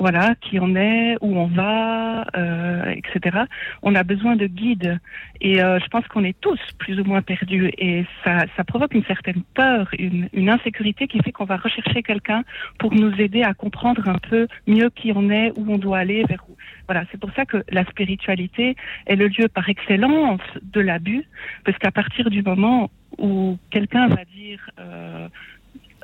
voilà, 0.00 0.34
qui 0.40 0.58
on 0.58 0.74
est, 0.76 1.16
où 1.20 1.36
on 1.36 1.46
va, 1.46 2.24
euh, 2.36 2.94
etc. 2.96 3.44
On 3.82 3.94
a 3.94 4.02
besoin 4.02 4.34
de 4.34 4.46
guides. 4.46 4.98
Et 5.42 5.62
euh, 5.62 5.78
je 5.78 5.86
pense 5.88 6.06
qu'on 6.08 6.24
est 6.24 6.38
tous 6.40 6.58
plus 6.78 6.98
ou 6.98 7.04
moins 7.04 7.20
perdus. 7.20 7.70
Et 7.76 8.06
ça, 8.24 8.46
ça 8.56 8.64
provoque 8.64 8.94
une 8.94 9.04
certaine 9.04 9.42
peur, 9.54 9.88
une, 9.98 10.28
une 10.32 10.48
insécurité 10.48 11.06
qui 11.06 11.20
fait 11.20 11.32
qu'on 11.32 11.44
va 11.44 11.58
rechercher 11.58 12.02
quelqu'un 12.02 12.44
pour 12.78 12.94
nous 12.94 13.12
aider 13.20 13.42
à 13.42 13.52
comprendre 13.52 14.08
un 14.08 14.18
peu 14.18 14.48
mieux 14.66 14.88
qui 14.88 15.12
on 15.14 15.28
est, 15.30 15.52
où 15.56 15.70
on 15.70 15.76
doit 15.76 15.98
aller, 15.98 16.24
vers 16.24 16.42
où. 16.48 16.56
Voilà, 16.88 17.04
c'est 17.12 17.20
pour 17.20 17.30
ça 17.34 17.44
que 17.44 17.62
la 17.70 17.84
spiritualité 17.84 18.76
est 19.06 19.16
le 19.16 19.28
lieu 19.28 19.48
par 19.48 19.68
excellence 19.68 20.40
de 20.62 20.80
l'abus, 20.80 21.24
parce 21.64 21.76
qu'à 21.76 21.92
partir 21.92 22.30
du 22.30 22.42
moment 22.42 22.90
où 23.18 23.58
quelqu'un 23.70 24.08
va 24.08 24.24
dire 24.24 24.70
euh, 24.78 25.28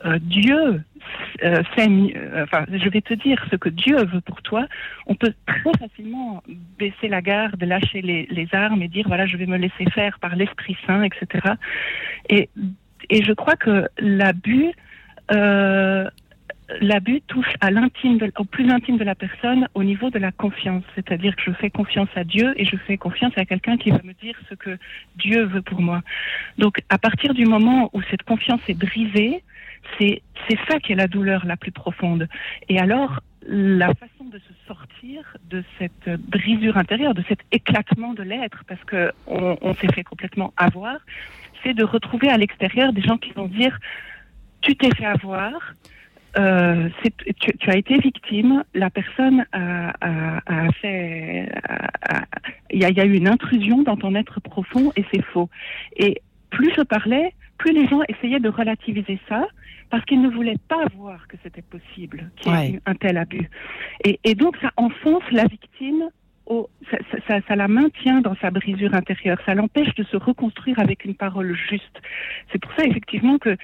euh, 0.06 0.18
Dieu 0.20 0.82
euh, 1.42 1.62
euh, 1.78 2.44
enfin, 2.44 2.64
je 2.72 2.88
vais 2.88 3.00
te 3.00 3.14
dire 3.14 3.44
ce 3.50 3.56
que 3.56 3.68
Dieu 3.68 3.96
veut 4.04 4.20
pour 4.20 4.42
toi, 4.42 4.66
on 5.06 5.14
peut 5.14 5.34
très 5.46 5.72
facilement 5.78 6.42
baisser 6.78 7.08
la 7.08 7.20
garde, 7.20 7.62
lâcher 7.62 8.02
les, 8.02 8.48
armes 8.52 8.82
et 8.82 8.88
dire 8.88 9.06
voilà, 9.06 9.26
je 9.26 9.36
vais 9.36 9.46
me 9.46 9.56
laisser 9.56 9.84
faire 9.92 10.18
par 10.18 10.36
l'Esprit 10.36 10.76
Saint, 10.86 11.02
etc. 11.02 11.54
Et, 12.28 12.48
je 13.10 13.32
crois 13.32 13.54
que 13.54 13.86
l'abus 13.98 14.72
euh, 15.30 16.08
l'abus 16.80 17.20
touche 17.28 17.52
au 18.38 18.44
plus 18.44 18.68
intime 18.70 18.96
de 18.96 19.04
la 19.04 19.14
personne, 19.14 19.68
au 19.74 19.84
niveau 19.84 20.10
de 20.10 20.18
la 20.18 20.32
confiance. 20.32 20.82
C'est-à-dire 20.96 21.36
que 21.36 21.42
je 21.42 21.52
fais 21.52 21.70
confiance 21.70 22.08
à 22.16 22.24
Dieu 22.24 22.54
et 22.56 22.64
je 22.64 22.76
fais 22.76 22.96
confiance 22.96 23.32
à 23.36 23.44
quelqu'un 23.44 23.76
qui 23.76 23.90
va 23.90 24.00
me 24.02 24.14
dire 24.14 24.34
ce 24.48 24.54
que 24.54 24.76
Dieu 25.16 25.44
veut 25.44 25.62
pour 25.62 25.80
moi. 25.80 26.02
Donc, 26.58 26.80
à 26.88 26.98
partir 26.98 27.34
du 27.34 27.44
moment 27.44 27.90
où 27.92 28.02
cette 28.10 28.24
confiance 28.24 28.60
est 28.66 28.78
brisée, 28.78 29.42
c'est 29.98 30.22
ça 30.68 30.78
qui 30.78 30.92
est 30.92 30.96
la 30.96 31.08
douleur 31.08 31.46
la 31.46 31.56
plus 31.56 31.72
profonde. 31.72 32.28
Et 32.68 32.78
alors, 32.78 33.20
la 33.48 33.94
façon 33.94 34.24
de 34.24 34.38
se 34.38 34.52
sortir 34.66 35.36
de 35.48 35.62
cette 35.78 36.20
brisure 36.20 36.76
intérieure, 36.76 37.14
de 37.14 37.22
cet 37.28 37.40
éclatement 37.52 38.12
de 38.12 38.22
l'être, 38.22 38.64
parce 38.66 38.82
que 38.84 39.12
on, 39.26 39.74
s'est 39.74 39.92
fait 39.92 40.04
complètement 40.04 40.52
avoir, 40.56 40.96
c'est 41.62 41.74
de 41.74 41.84
retrouver 41.84 42.28
à 42.28 42.36
l'extérieur 42.36 42.92
des 42.92 43.02
gens 43.02 43.18
qui 43.18 43.30
vont 43.32 43.46
dire 43.46 43.78
tu 44.62 44.74
t'es 44.76 44.92
fait 44.94 45.04
avoir, 45.04 45.74
euh, 46.38 46.88
tu, 47.38 47.70
as 47.70 47.76
été 47.76 47.98
victime, 47.98 48.64
la 48.74 48.90
personne 48.90 49.46
a, 49.52 49.92
fait, 50.80 51.48
il 52.70 52.80
y, 52.80 53.00
a 53.00 53.04
eu 53.04 53.14
une 53.14 53.28
intrusion 53.28 53.82
dans 53.82 53.96
ton 53.96 54.14
être 54.14 54.40
profond 54.40 54.92
et 54.96 55.04
c'est 55.12 55.22
faux. 55.22 55.48
Et 55.96 56.20
plus 56.50 56.72
je 56.76 56.82
parlais, 56.82 57.32
plus 57.58 57.72
les 57.72 57.86
gens 57.86 58.00
essayaient 58.08 58.40
de 58.40 58.48
relativiser 58.48 59.20
ça 59.28 59.46
parce 59.90 60.04
qu'ils 60.04 60.20
ne 60.20 60.28
voulaient 60.28 60.58
pas 60.68 60.84
voir 60.96 61.26
que 61.28 61.36
c'était 61.42 61.62
possible 61.62 62.30
qu'il 62.36 62.52
y 62.52 62.54
ait 62.54 62.58
ouais. 62.72 62.80
un 62.86 62.94
tel 62.94 63.16
abus. 63.18 63.48
Et, 64.04 64.18
et 64.24 64.34
donc 64.34 64.56
ça 64.58 64.70
enfonce 64.76 65.24
la 65.30 65.44
victime 65.44 66.08
au, 66.46 66.70
ça, 66.90 66.98
ça, 67.26 67.40
ça, 67.46 67.56
la 67.56 67.66
maintient 67.66 68.20
dans 68.20 68.36
sa 68.36 68.50
brisure 68.50 68.94
intérieure, 68.94 69.38
ça 69.44 69.54
l'empêche 69.54 69.92
de 69.96 70.04
se 70.04 70.16
reconstruire 70.16 70.78
avec 70.78 71.04
une 71.04 71.14
parole 71.14 71.56
juste. 71.56 72.00
C'est 72.52 72.60
pour 72.60 72.72
ça 72.74 72.84
effectivement 72.84 73.38
que 73.38 73.56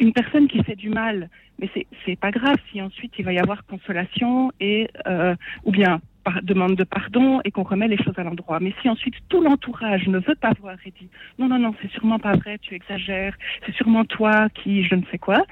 une 0.00 0.12
personne 0.12 0.48
qui 0.48 0.62
fait 0.64 0.74
du 0.74 0.88
mal, 0.88 1.28
mais 1.60 1.70
c'est 2.04 2.18
pas 2.18 2.32
grave 2.32 2.56
si 2.70 2.82
ensuite 2.82 3.12
il 3.18 3.24
va 3.24 3.32
y 3.32 3.38
avoir 3.38 3.64
consolation 3.66 4.50
et 4.58 4.88
euh, 5.06 5.36
ou 5.64 5.70
bien 5.70 6.00
demande 6.42 6.76
de 6.76 6.84
pardon 6.84 7.40
et 7.44 7.50
qu'on 7.50 7.62
remet 7.62 7.88
les 7.88 7.96
choses 7.96 8.18
à 8.18 8.22
l'endroit. 8.22 8.60
Mais 8.60 8.74
si 8.80 8.88
ensuite 8.88 9.14
tout 9.28 9.40
l'entourage 9.40 10.06
ne 10.08 10.18
veut 10.18 10.34
pas 10.34 10.52
voir 10.60 10.76
et 10.84 10.92
dit 10.98 11.08
non 11.38 11.48
non 11.48 11.58
non 11.58 11.74
c'est 11.80 11.90
sûrement 11.90 12.18
pas 12.18 12.36
vrai, 12.36 12.58
tu 12.58 12.74
exagères, 12.74 13.36
c'est 13.66 13.74
sûrement 13.74 14.04
toi 14.04 14.48
qui 14.50 14.84
je 14.84 14.94
ne 14.94 15.02
sais 15.10 15.18
quoi, 15.18 15.44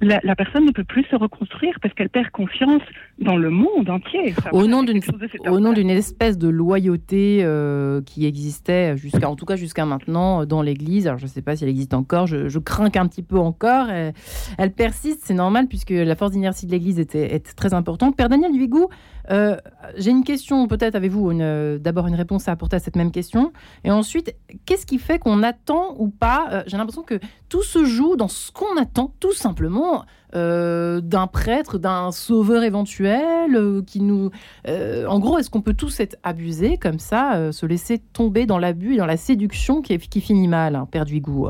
la, 0.00 0.20
la, 0.22 0.36
personne 0.36 0.64
ne 0.64 0.70
peut 0.70 0.84
plus 0.84 1.04
se 1.04 1.16
reconstruire 1.16 1.74
parce 1.82 1.92
qu'elle 1.94 2.08
perd 2.08 2.30
confiance 2.30 2.82
dans 3.18 3.36
le 3.36 3.50
monde 3.50 3.90
entier. 3.90 4.34
Au 4.52 4.66
nom 4.66 4.82
d'une 4.82 5.00
au 5.48 5.60
nom 5.60 5.72
d'une 5.72 5.90
espèce 5.90 6.38
de 6.38 6.48
loyauté 6.48 7.40
euh, 7.42 8.00
qui 8.02 8.26
existait 8.26 8.96
jusqu'à 8.96 9.28
en 9.28 9.36
tout 9.36 9.46
cas 9.46 9.56
jusqu'à 9.56 9.84
maintenant 9.84 10.46
dans 10.46 10.62
l'Église. 10.62 11.06
Alors 11.06 11.18
je 11.18 11.24
ne 11.24 11.30
sais 11.30 11.42
pas 11.42 11.56
si 11.56 11.64
elle 11.64 11.70
existe 11.70 11.94
encore. 11.94 12.26
Je, 12.26 12.48
je 12.48 12.58
crains 12.58 12.90
qu'un 12.90 13.06
petit 13.06 13.22
peu 13.22 13.38
encore. 13.38 13.88
Elle, 13.90 14.12
elle 14.56 14.72
persiste, 14.72 15.20
c'est 15.24 15.34
normal 15.34 15.66
puisque 15.68 15.90
la 15.90 16.14
force 16.14 16.32
d'inertie 16.32 16.66
de 16.66 16.70
l'Église 16.70 16.98
était, 16.98 17.34
est 17.34 17.54
très 17.56 17.74
importante. 17.74 18.16
Père 18.16 18.28
Daniel 18.28 18.52
Duigou, 18.52 18.88
euh, 19.30 19.56
j'ai 19.96 20.10
une 20.10 20.24
question, 20.24 20.66
peut-être 20.68 20.94
avez-vous 20.94 21.30
euh, 21.30 21.78
d'abord 21.78 22.06
une 22.06 22.14
réponse 22.14 22.48
à 22.48 22.52
apporter 22.52 22.76
à 22.76 22.78
cette 22.78 22.96
même 22.96 23.10
question 23.10 23.52
Et 23.84 23.90
ensuite, 23.90 24.34
qu'est-ce 24.64 24.86
qui 24.86 24.98
fait 24.98 25.18
qu'on 25.18 25.42
attend 25.42 25.94
ou 25.98 26.08
pas? 26.08 26.48
Euh, 26.52 26.62
J'ai 26.66 26.76
l'impression 26.76 27.02
que 27.02 27.18
tout 27.48 27.62
se 27.62 27.84
joue 27.84 28.16
dans 28.16 28.28
ce 28.28 28.52
qu'on 28.52 28.76
attend, 28.76 29.12
tout 29.20 29.32
simplement, 29.32 30.04
euh, 30.34 31.00
d'un 31.00 31.26
prêtre, 31.26 31.78
d'un 31.78 32.12
sauveur 32.12 32.62
éventuel 32.62 33.56
euh, 33.56 33.82
qui 33.82 34.00
nous. 34.00 34.30
en 34.66 35.18
gros, 35.18 35.38
est-ce 35.38 35.50
qu'on 35.50 35.62
peut 35.62 35.74
tous 35.74 36.00
être 36.00 36.16
abusés 36.22 36.76
comme 36.76 36.98
ça, 36.98 37.52
se 37.52 37.66
laisser 37.66 37.98
tomber 37.98 38.46
dans 38.46 38.58
l'abus 38.58 38.94
et 38.94 38.96
dans 38.98 39.06
la 39.06 39.16
séduction 39.16 39.82
qui, 39.82 39.96
qui 39.98 40.20
finit 40.20 40.48
mal, 40.48 40.76
hein, 40.76 40.86
Père 40.90 41.04
Duigou 41.04 41.48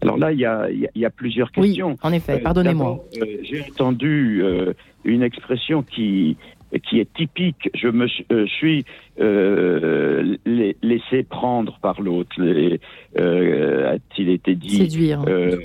alors 0.00 0.16
là, 0.16 0.32
il 0.32 0.38
y 0.38 0.44
a, 0.44 0.68
il 0.70 0.88
y 0.94 1.04
a 1.04 1.10
plusieurs 1.10 1.50
questions. 1.50 1.90
Oui, 1.90 1.96
en 2.02 2.12
effet, 2.12 2.38
pardonnez-moi. 2.38 3.04
Euh, 3.20 3.24
J'ai 3.42 3.62
entendu 3.62 4.40
euh, 4.42 4.72
une 5.04 5.22
expression 5.22 5.82
qui, 5.82 6.36
qui 6.84 7.00
est 7.00 7.12
typique. 7.14 7.70
Je 7.74 7.88
me 7.88 8.06
euh, 8.32 8.46
suis 8.46 8.84
euh, 9.20 10.36
laissé 10.82 11.22
prendre 11.22 11.78
par 11.80 12.00
l'autre, 12.00 12.36
euh, 12.40 13.94
a-t-il 13.94 14.28
été 14.28 14.54
dit. 14.54 14.76
Séduire. 14.76 15.22
Euh, 15.28 15.58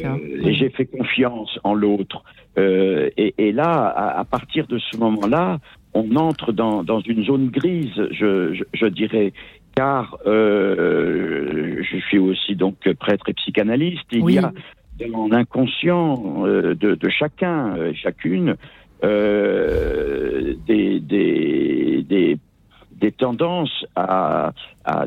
et 0.44 0.54
j'ai 0.54 0.70
fait 0.70 0.86
confiance 0.86 1.60
en 1.64 1.74
l'autre. 1.74 2.24
Et, 2.56 3.34
et, 3.38 3.52
là, 3.52 3.64
à, 3.64 4.20
à, 4.20 4.24
partir 4.26 4.68
de 4.68 4.78
ce 4.78 4.96
moment-là, 4.98 5.60
on 5.96 6.16
entre 6.16 6.52
dans, 6.52 6.84
dans 6.84 7.00
une 7.00 7.24
zone 7.24 7.50
grise, 7.50 8.08
je, 8.12 8.54
je, 8.54 8.64
je 8.74 8.86
dirais 8.86 9.34
car 9.76 10.18
euh, 10.26 11.82
je 11.82 11.98
suis 11.98 12.20
aussi 12.20 12.56
donc 12.56 12.76
prêtre 13.00 13.30
et 13.30 13.34
psychanalyste. 13.34 14.06
Il 14.12 14.22
oui. 14.22 14.34
y 14.36 14.38
a 14.38 14.52
dans 15.12 15.28
l'inconscient 15.28 16.46
euh, 16.46 16.76
de, 16.76 16.96
de, 16.96 17.10
chacun, 17.10 17.76
euh, 17.76 17.94
chacune, 17.96 18.56
euh, 19.04 20.54
des, 20.66 21.00
des, 21.00 22.04
des, 22.08 22.38
des, 22.92 23.12
tendances 23.12 23.86
à, 23.96 24.54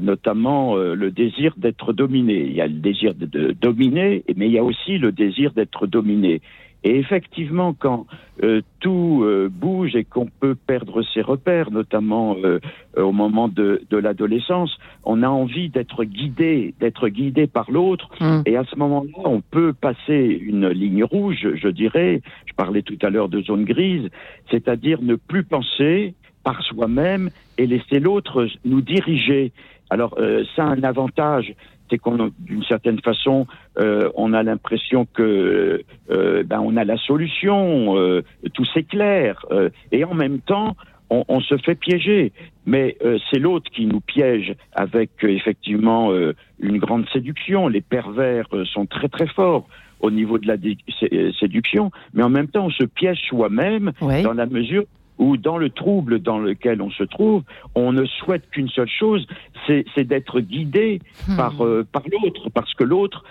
notamment 0.02 0.76
euh, 0.76 0.94
le 0.94 1.10
désir 1.10 1.54
d'être 1.56 1.92
dominé. 1.92 2.34
Il 2.34 2.52
y 2.52 2.60
a 2.60 2.66
le 2.66 2.74
désir 2.74 3.14
de 3.14 3.52
dominer, 3.52 4.24
mais 4.36 4.46
il 4.46 4.52
y 4.52 4.58
a 4.58 4.64
aussi 4.64 4.98
le 4.98 5.12
désir 5.12 5.52
d'être 5.52 5.86
dominé. 5.86 6.40
Et 6.84 6.98
effectivement, 6.98 7.74
quand 7.74 8.06
euh, 8.42 8.60
tout 8.80 9.22
euh, 9.24 9.48
bouge 9.50 9.96
et 9.96 10.04
qu'on 10.04 10.26
peut 10.26 10.54
perdre 10.54 11.02
ses 11.02 11.20
repères, 11.20 11.70
notamment 11.70 12.36
euh, 12.44 12.60
au 12.96 13.12
moment 13.12 13.48
de, 13.48 13.82
de 13.90 13.96
l'adolescence, 13.96 14.78
on 15.04 15.22
a 15.22 15.28
envie 15.28 15.68
d'être 15.68 16.04
guidé, 16.04 16.74
d'être 16.78 17.08
guidé 17.08 17.46
par 17.46 17.70
l'autre. 17.70 18.08
Mmh. 18.20 18.42
Et 18.46 18.56
à 18.56 18.64
ce 18.64 18.76
moment-là, 18.76 19.10
on 19.24 19.40
peut 19.40 19.72
passer 19.72 20.38
une 20.40 20.68
ligne 20.68 21.04
rouge, 21.04 21.48
je 21.54 21.68
dirais. 21.68 22.22
Je 22.44 22.54
parlais 22.54 22.82
tout 22.82 22.98
à 23.02 23.10
l'heure 23.10 23.28
de 23.28 23.40
zone 23.42 23.64
grise, 23.64 24.08
c'est-à-dire 24.50 25.02
ne 25.02 25.16
plus 25.16 25.44
penser 25.44 26.14
par 26.44 26.62
soi-même 26.62 27.30
et 27.58 27.66
laisser 27.66 27.98
l'autre 27.98 28.46
nous 28.64 28.80
diriger. 28.80 29.50
Alors, 29.90 30.14
euh, 30.18 30.44
ça 30.54 30.64
a 30.64 30.68
un 30.68 30.82
avantage, 30.82 31.54
c'est 31.90 31.98
qu'on, 31.98 32.30
d'une 32.40 32.64
certaine 32.64 33.00
façon, 33.00 33.46
euh, 33.78 34.10
on 34.14 34.32
a 34.32 34.42
l'impression 34.42 35.06
que 35.12 35.82
euh, 36.10 36.42
ben, 36.44 36.60
on 36.60 36.76
a 36.76 36.84
la 36.84 36.96
solution, 36.96 37.96
euh, 37.96 38.22
tout 38.54 38.64
s'éclaire, 38.64 39.44
euh, 39.50 39.70
et 39.92 40.04
en 40.04 40.14
même 40.14 40.40
temps, 40.40 40.76
on, 41.10 41.24
on, 41.28 41.40
se 41.40 41.56
fait 41.58 41.74
piéger. 41.74 42.32
Mais 42.66 42.96
c'est 43.30 43.38
l'autre 43.38 43.70
qui 43.70 43.86
nous 43.86 44.00
piège 44.00 44.56
avec 44.72 45.10
effectivement 45.22 46.10
une 46.58 46.78
grande 46.78 47.08
séduction. 47.10 47.68
Les 47.68 47.80
pervers 47.80 48.48
sont 48.64 48.86
très 48.86 49.08
très 49.08 49.28
forts 49.28 49.68
au 50.00 50.10
niveau 50.10 50.38
de 50.38 50.48
la 50.48 50.56
séduction, 51.38 51.92
mais 52.12 52.24
en 52.24 52.28
même 52.28 52.48
temps, 52.48 52.66
on 52.66 52.70
se 52.70 52.82
piège 52.82 53.20
soi-même 53.28 53.92
dans 54.00 54.32
la 54.32 54.46
mesure 54.46 54.82
ou 55.18 55.36
dans 55.36 55.58
le 55.58 55.70
trouble 55.70 56.20
dans 56.20 56.38
lequel 56.38 56.82
on 56.82 56.90
se 56.90 57.04
trouve, 57.04 57.42
on 57.74 57.92
ne 57.92 58.04
souhaite 58.04 58.48
qu'une 58.50 58.68
seule 58.68 58.88
chose, 58.88 59.26
c'est 59.66 60.04
d'être 60.04 60.40
guidé 60.40 61.00
mmh. 61.28 61.36
par, 61.36 61.64
euh, 61.64 61.86
par 61.90 62.02
l'autre, 62.10 62.50
parce 62.50 62.72
que 62.74 62.84
l'autre 62.84 63.24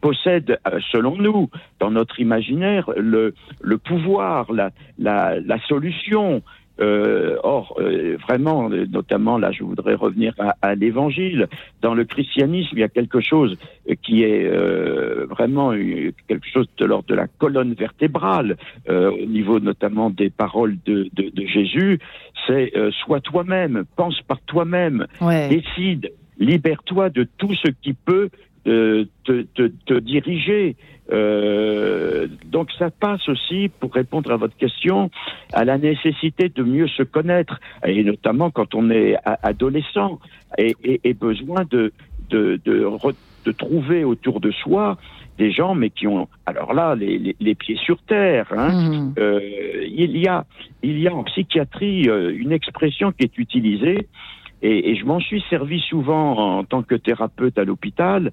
possède, 0.00 0.58
euh, 0.66 0.78
selon 0.92 1.16
nous, 1.16 1.48
dans 1.80 1.90
notre 1.90 2.20
imaginaire, 2.20 2.90
le, 2.96 3.34
le 3.60 3.78
pouvoir, 3.78 4.52
la, 4.52 4.70
la, 4.98 5.40
la 5.40 5.58
solution, 5.66 6.42
euh, 6.80 7.36
or, 7.42 7.76
euh, 7.78 8.16
vraiment, 8.26 8.68
notamment 8.68 9.38
là, 9.38 9.52
je 9.52 9.62
voudrais 9.62 9.94
revenir 9.94 10.34
à, 10.38 10.56
à 10.60 10.74
l'évangile. 10.74 11.48
Dans 11.82 11.94
le 11.94 12.04
christianisme, 12.04 12.70
il 12.72 12.80
y 12.80 12.84
a 12.84 12.88
quelque 12.88 13.20
chose 13.20 13.56
qui 14.02 14.24
est 14.24 14.44
euh, 14.46 15.26
vraiment 15.30 15.72
quelque 15.72 16.46
chose 16.52 16.66
de 16.78 16.84
l'ordre 16.84 17.06
de 17.08 17.14
la 17.14 17.26
colonne 17.26 17.74
vertébrale, 17.74 18.56
euh, 18.88 19.10
au 19.10 19.26
niveau 19.26 19.60
notamment 19.60 20.10
des 20.10 20.30
paroles 20.30 20.76
de, 20.84 21.08
de, 21.12 21.30
de 21.30 21.46
Jésus. 21.46 21.98
C'est 22.46 22.76
euh, 22.76 22.90
sois 22.90 23.20
toi-même, 23.20 23.84
pense 23.96 24.20
par 24.22 24.40
toi-même, 24.42 25.06
ouais. 25.20 25.48
décide, 25.48 26.12
libère-toi 26.38 27.10
de 27.10 27.26
tout 27.38 27.54
ce 27.54 27.70
qui 27.70 27.92
peut 27.92 28.30
te, 28.64 29.06
te, 29.24 29.70
te, 29.86 29.94
diriger. 29.98 30.74
Euh, 31.12 32.26
donc 32.46 32.70
ça 32.78 32.90
passe 32.90 33.28
aussi, 33.28 33.70
pour 33.80 33.92
répondre 33.92 34.30
à 34.32 34.36
votre 34.36 34.56
question, 34.56 35.10
à 35.52 35.64
la 35.64 35.78
nécessité 35.78 36.48
de 36.48 36.62
mieux 36.62 36.88
se 36.88 37.02
connaître, 37.02 37.60
et 37.86 38.02
notamment 38.04 38.50
quand 38.50 38.74
on 38.74 38.90
est 38.90 39.16
adolescent, 39.42 40.18
et, 40.56 40.74
et, 40.82 41.00
et 41.04 41.14
besoin 41.14 41.64
de, 41.70 41.92
de, 42.30 42.60
de, 42.64 42.88
de, 43.44 43.52
trouver 43.52 44.04
autour 44.04 44.40
de 44.40 44.50
soi 44.50 44.96
des 45.36 45.50
gens, 45.50 45.74
mais 45.74 45.90
qui 45.90 46.06
ont, 46.06 46.28
alors 46.46 46.72
là, 46.72 46.94
les, 46.94 47.18
les, 47.18 47.36
les 47.40 47.54
pieds 47.54 47.76
sur 47.76 47.98
terre. 48.02 48.46
Hein. 48.56 48.70
Mmh. 48.72 49.14
Euh, 49.18 49.84
il, 49.86 50.16
y 50.16 50.28
a, 50.28 50.46
il 50.82 50.98
y 51.00 51.08
a 51.08 51.14
en 51.14 51.24
psychiatrie 51.24 52.08
euh, 52.08 52.32
une 52.34 52.52
expression 52.52 53.12
qui 53.12 53.24
est 53.24 53.36
utilisée, 53.36 54.08
et, 54.62 54.90
et 54.90 54.96
je 54.96 55.04
m'en 55.04 55.20
suis 55.20 55.44
servi 55.50 55.80
souvent 55.80 56.58
en 56.58 56.64
tant 56.64 56.82
que 56.82 56.94
thérapeute 56.94 57.58
à 57.58 57.64
l'hôpital, 57.64 58.30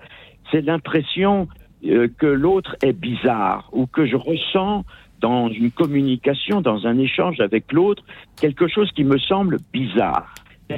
c'est 0.51 0.61
l'impression 0.61 1.47
euh, 1.85 2.07
que 2.17 2.27
l'autre 2.27 2.75
est 2.83 2.93
bizarre 2.93 3.69
ou 3.71 3.87
que 3.87 4.05
je 4.05 4.15
ressens 4.15 4.85
dans 5.19 5.49
une 5.49 5.71
communication, 5.71 6.61
dans 6.61 6.85
un 6.87 6.97
échange 6.97 7.39
avec 7.39 7.71
l'autre, 7.71 8.03
quelque 8.39 8.67
chose 8.67 8.91
qui 8.91 9.03
me 9.03 9.17
semble 9.17 9.57
bizarre. 9.71 10.33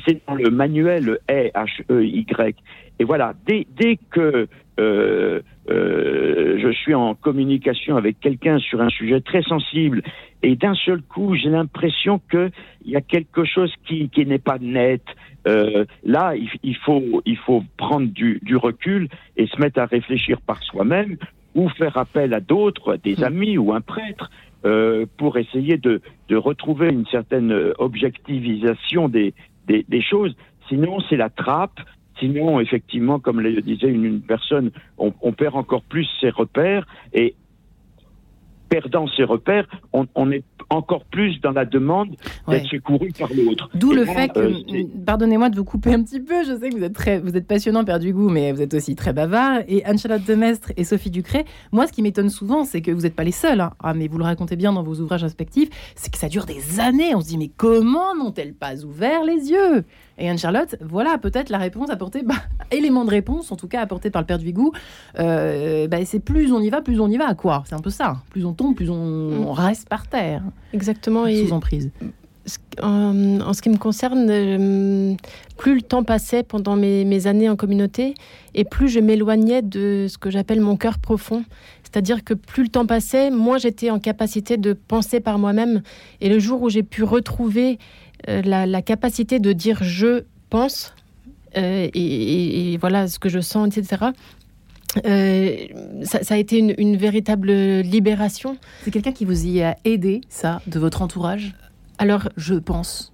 c'est 0.05 0.25
dans 0.27 0.36
le 0.36 0.50
manuel 0.50 1.19
E 1.29 1.50
H 1.53 1.83
E 1.89 2.03
Y. 2.03 2.55
Et 3.00 3.03
voilà, 3.05 3.33
dès, 3.48 3.65
dès 3.75 3.98
que 4.12 4.48
euh, 4.79 5.41
euh, 5.69 6.60
je 6.62 6.72
suis 6.72 6.93
en 6.93 7.15
communication 7.15 7.95
avec 7.95 8.19
quelqu'un 8.19 8.60
sur 8.60 8.81
un 8.81 8.89
sujet 8.89 9.22
très 9.22 9.43
sensible 9.43 10.01
et 10.41 10.55
d'un 10.55 10.74
seul 10.74 11.01
coup 11.01 11.36
j'ai 11.36 11.50
l'impression 11.50 12.19
qu'il 12.29 12.51
y 12.86 12.95
a 12.95 13.01
quelque 13.01 13.45
chose 13.45 13.74
qui, 13.86 14.10
qui 14.10 14.25
n'est 14.25 14.39
pas 14.39 14.57
net. 14.60 15.03
Euh, 15.47 15.85
là, 16.03 16.35
il, 16.35 16.50
il, 16.63 16.75
faut, 16.77 17.21
il 17.25 17.38
faut 17.38 17.63
prendre 17.77 18.07
du, 18.07 18.39
du 18.43 18.55
recul 18.55 19.09
et 19.38 19.47
se 19.47 19.59
mettre 19.59 19.79
à 19.79 19.85
réfléchir 19.85 20.39
par 20.41 20.62
soi-même 20.63 21.17
ou 21.55 21.69
faire 21.69 21.97
appel 21.97 22.33
à 22.33 22.39
d'autres, 22.39 22.95
des 22.97 23.17
Mm. 23.17 23.23
amis 23.23 23.57
ou 23.57 23.73
un 23.73 23.81
prêtre, 23.81 24.31
euh, 24.65 25.05
pour 25.17 25.38
essayer 25.38 25.77
de, 25.77 26.01
de 26.29 26.35
retrouver 26.35 26.89
une 26.89 27.05
certaine 27.07 27.73
objectivisation 27.77 29.09
des, 29.09 29.33
des, 29.67 29.85
des 29.88 30.01
choses. 30.01 30.35
Sinon, 30.69 31.00
c'est 31.09 31.17
la 31.17 31.29
trappe. 31.29 31.79
Sinon, 32.19 32.59
effectivement, 32.59 33.19
comme 33.19 33.41
le 33.41 33.62
disait 33.62 33.89
une, 33.89 34.05
une 34.05 34.21
personne, 34.21 34.71
on, 34.97 35.13
on 35.21 35.33
perd 35.33 35.55
encore 35.55 35.81
plus 35.83 36.07
ses 36.21 36.29
repères 36.29 36.88
et 37.13 37.35
perdant 38.74 39.06
ses 39.15 39.24
repères, 39.24 39.68
on, 39.94 40.08
on 40.15 40.32
est 40.32 40.44
encore 40.70 41.03
plus 41.06 41.39
dans 41.42 41.51
la 41.51 41.65
demande 41.65 42.10
d'être 42.10 42.20
Ouais. 42.48 42.63
secouru 42.72 43.10
par 43.20 43.30
l'autre. 43.34 43.70
D'où 43.75 43.92
le 43.94 44.06
moi, 44.06 44.15
fait 44.15 44.30
que, 44.30 44.39
euh, 44.39 44.84
pardonnez-moi 45.06 45.50
de 45.50 45.56
vous 45.58 45.63
couper 45.63 45.94
un 45.94 46.01
petit 46.01 46.20
peu, 46.20 46.44
je 46.44 46.58
sais 46.58 46.70
que 46.70 46.75
vous 46.77 46.84
êtes 46.84 46.94
très, 46.94 47.20
vous 47.20 47.36
êtes 47.38 47.46
passionnant, 47.48 47.84
père 47.86 48.00
du 48.00 48.12
goût, 48.13 48.30
mais 48.30 48.51
vous 48.51 48.62
êtes 48.62 48.74
aussi 48.74 48.96
très 48.96 49.13
bavard. 49.13 49.60
Et 49.68 49.86
Anne-Charlotte 49.86 50.24
Demestre 50.27 50.72
et 50.77 50.84
Sophie 50.84 51.12
Ducré, 51.12 51.46
moi, 51.72 51.86
ce 51.88 51.92
qui 51.94 52.01
m'étonne 52.01 52.30
souvent, 52.30 52.63
c'est 52.63 52.82
que 52.82 52.92
vous 52.92 53.01
n'êtes 53.01 53.15
pas 53.15 53.24
les 53.24 53.32
seuls. 53.32 53.62
hein. 53.62 53.74
Ah, 53.84 53.94
mais 53.94 54.08
vous 54.08 54.18
le 54.18 54.24
racontez 54.24 54.56
bien 54.56 54.74
dans 54.74 54.84
vos 54.84 54.96
ouvrages 55.00 55.24
respectifs, 55.24 55.70
c'est 55.96 56.12
que 56.12 56.18
ça 56.18 56.27
dure 56.30 56.46
des 56.46 56.80
années. 56.80 57.13
On 57.15 57.22
se 57.22 57.27
dit, 57.27 57.38
mais 57.38 57.51
comment 57.56 58.15
n'ont-elles 58.15 58.53
pas 58.56 58.84
ouvert 58.84 59.24
les 59.24 59.51
yeux? 59.51 59.84
Et 60.17 60.29
Anne-Charlotte, 60.29 60.75
voilà 60.82 61.17
peut-être 61.17 61.50
la 61.50 61.58
réponse 61.58 61.89
apportée, 61.89 62.22
bah, 62.24 62.36
élément 62.72 63.03
de 63.05 63.10
réponse, 63.10 63.51
en 63.51 63.55
tout 63.55 63.67
cas 63.67 63.82
apporté 63.82 64.10
par 64.12 64.22
le 64.22 64.25
père 64.27 64.38
du 64.38 64.53
goût. 64.53 64.72
Euh, 65.20 65.88
bah, 65.88 65.98
c'est 66.05 66.20
plus 66.20 66.51
on 66.51 66.60
y 66.62 66.70
va, 66.70 66.82
plus 66.82 67.00
on 67.00 67.08
y 67.08 67.17
va, 67.17 67.34
quoi. 67.34 67.63
C'est 67.67 67.75
un 67.75 67.79
peu 67.79 67.89
ça. 67.89 68.17
Plus 68.29 68.46
on 68.46 68.53
tombe, 68.53 68.75
plus 68.75 68.89
on, 68.89 69.03
Mm. 69.32 69.46
on 69.48 69.51
reste 69.53 69.89
par 69.89 70.08
terre, 70.08 70.43
Exactement. 70.74 71.25
Et 71.25 71.46
sous 71.46 71.53
emprise. 71.53 71.89
ce- 72.46 72.58
en, 72.82 73.39
en 73.41 73.53
ce 73.53 73.62
qui 73.62 73.70
me 73.70 73.77
concerne, 73.77 74.27
euh, 74.29 75.13
plus 75.58 75.75
le 75.75 75.82
temps 75.82 76.03
passait 76.03 76.43
pendant 76.43 76.75
mes, 76.75 77.05
mes 77.05 77.25
années 77.25 77.50
en 77.50 77.55
communauté, 77.55 78.13
et 78.53 78.65
plus 78.65 78.89
je 78.89 79.00
m'éloignais 79.00 79.62
de 79.62 80.08
ce 80.10 80.17
que 80.17 80.29
j'appelle 80.29 80.60
mon 80.62 80.75
cœur 80.77 81.00
profond. 81.00 81.43
C'est-à-dire 81.84 82.24
que 82.24 82.34
plus 82.34 82.63
le 82.63 82.70
temps 82.70 82.86
passait, 82.88 83.29
moins 83.29 83.58
j'étais 83.60 83.91
en 83.91 84.00
capacité 84.00 84.58
de 84.58 84.74
penser 84.74 85.20
par 85.20 85.38
moi-même. 85.38 85.84
Et 86.22 86.29
le 86.29 86.39
jour 86.39 86.62
où 86.63 86.70
j'ai 86.70 86.82
pu 86.84 87.03
retrouver 87.03 87.77
la, 88.27 88.65
la 88.65 88.82
capacité 88.82 89.39
de 89.39 89.51
dire 89.53 89.84
je 89.84 90.24
pense, 90.50 90.94
euh, 91.58 91.88
et, 91.94 92.00
et- 92.00 92.74
et 92.74 92.77
voilà 92.77 93.08
ce 93.08 93.20
que 93.20 93.30
je 93.30 93.39
sens, 93.39 93.75
etc., 93.77 94.06
euh, 95.06 95.56
ça, 96.03 96.24
ça 96.24 96.36
a 96.36 96.38
été 96.38 96.60
une, 96.60 96.75
une 96.77 96.98
véritable 96.98 97.51
libération. 97.82 98.58
C'est 98.84 98.92
quelqu'un 98.92 99.12
qui 99.12 99.25
vous 99.25 99.48
y 99.48 99.62
a 99.63 99.75
aidé, 99.86 100.22
ça, 100.30 100.62
de 100.68 100.77
votre 100.80 101.01
entourage? 101.01 101.56
Alors, 101.98 102.30
Je 102.38 102.56
pense. 102.56 103.12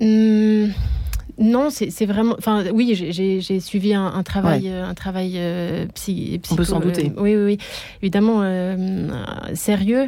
Hum, 0.00 0.70
non, 1.38 1.68
c'est 1.70 2.06
vraiment. 2.06 2.34
Enfin, 2.38 2.64
oui, 2.72 2.94
j'ai- 2.94 3.60
suivi 3.60 3.92
un, 3.94 4.06
un 4.06 4.22
travail, 4.22 4.68
euh, 4.68 4.86
un 4.86 4.94
travail 4.94 5.32
euh, 5.36 5.86
psy, 5.94 6.40
On 6.50 6.56
peut 6.56 6.64
s'en 6.64 6.80
douter. 6.80 7.06
euh, 7.16 7.20
oui, 7.22 7.34
oui, 7.36 7.44
oui, 7.44 7.58
évidemment 8.02 8.42
euh, 8.42 9.08
sérieux. 9.54 10.06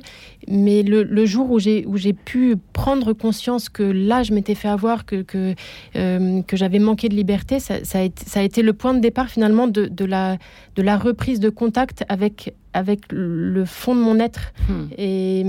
Mais 0.49 0.83
le, 0.85 1.03
le 1.03 1.27
jour 1.27 1.51
où 1.51 1.59
j'ai 1.59 1.85
où 1.87 1.97
j'ai 1.97 2.13
pu 2.13 2.55
prendre 2.73 3.13
conscience 3.13 3.69
que 3.69 3.83
là, 3.83 4.23
je 4.23 4.33
m'étais 4.33 4.55
fait 4.55 4.69
avoir, 4.69 5.05
que 5.05 5.23
que, 5.23 5.55
que 5.95 6.57
j'avais 6.57 6.79
manqué 6.79 7.09
de 7.09 7.15
liberté, 7.17 7.59
ça, 7.59 7.85
ça 7.85 7.99
a 7.99 8.03
été, 8.03 8.25
ça 8.25 8.41
a 8.41 8.43
été 8.45 8.63
le 8.63 8.73
point 8.73 8.95
de 8.95 9.01
départ 9.01 9.29
finalement 9.29 9.67
de, 9.67 9.87
de 9.87 10.05
la 10.05 10.37
de 10.77 10.83
la 10.83 10.97
reprise 10.99 11.41
de 11.41 11.49
contact 11.51 12.05
avec 12.09 12.55
avec 12.75 13.01
le 13.11 13.65
fond 13.65 13.95
de 13.97 14.01
mon 14.01 14.21
être. 14.21 14.53
Hmm. 14.69 14.87
Et, 14.99 15.45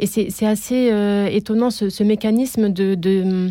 et 0.00 0.06
c'est 0.06 0.46
assez 0.46 0.90
étonnant 1.30 1.70
ce, 1.70 1.88
ce 1.90 2.02
mécanisme 2.02 2.70
de, 2.70 2.94
de, 2.94 3.50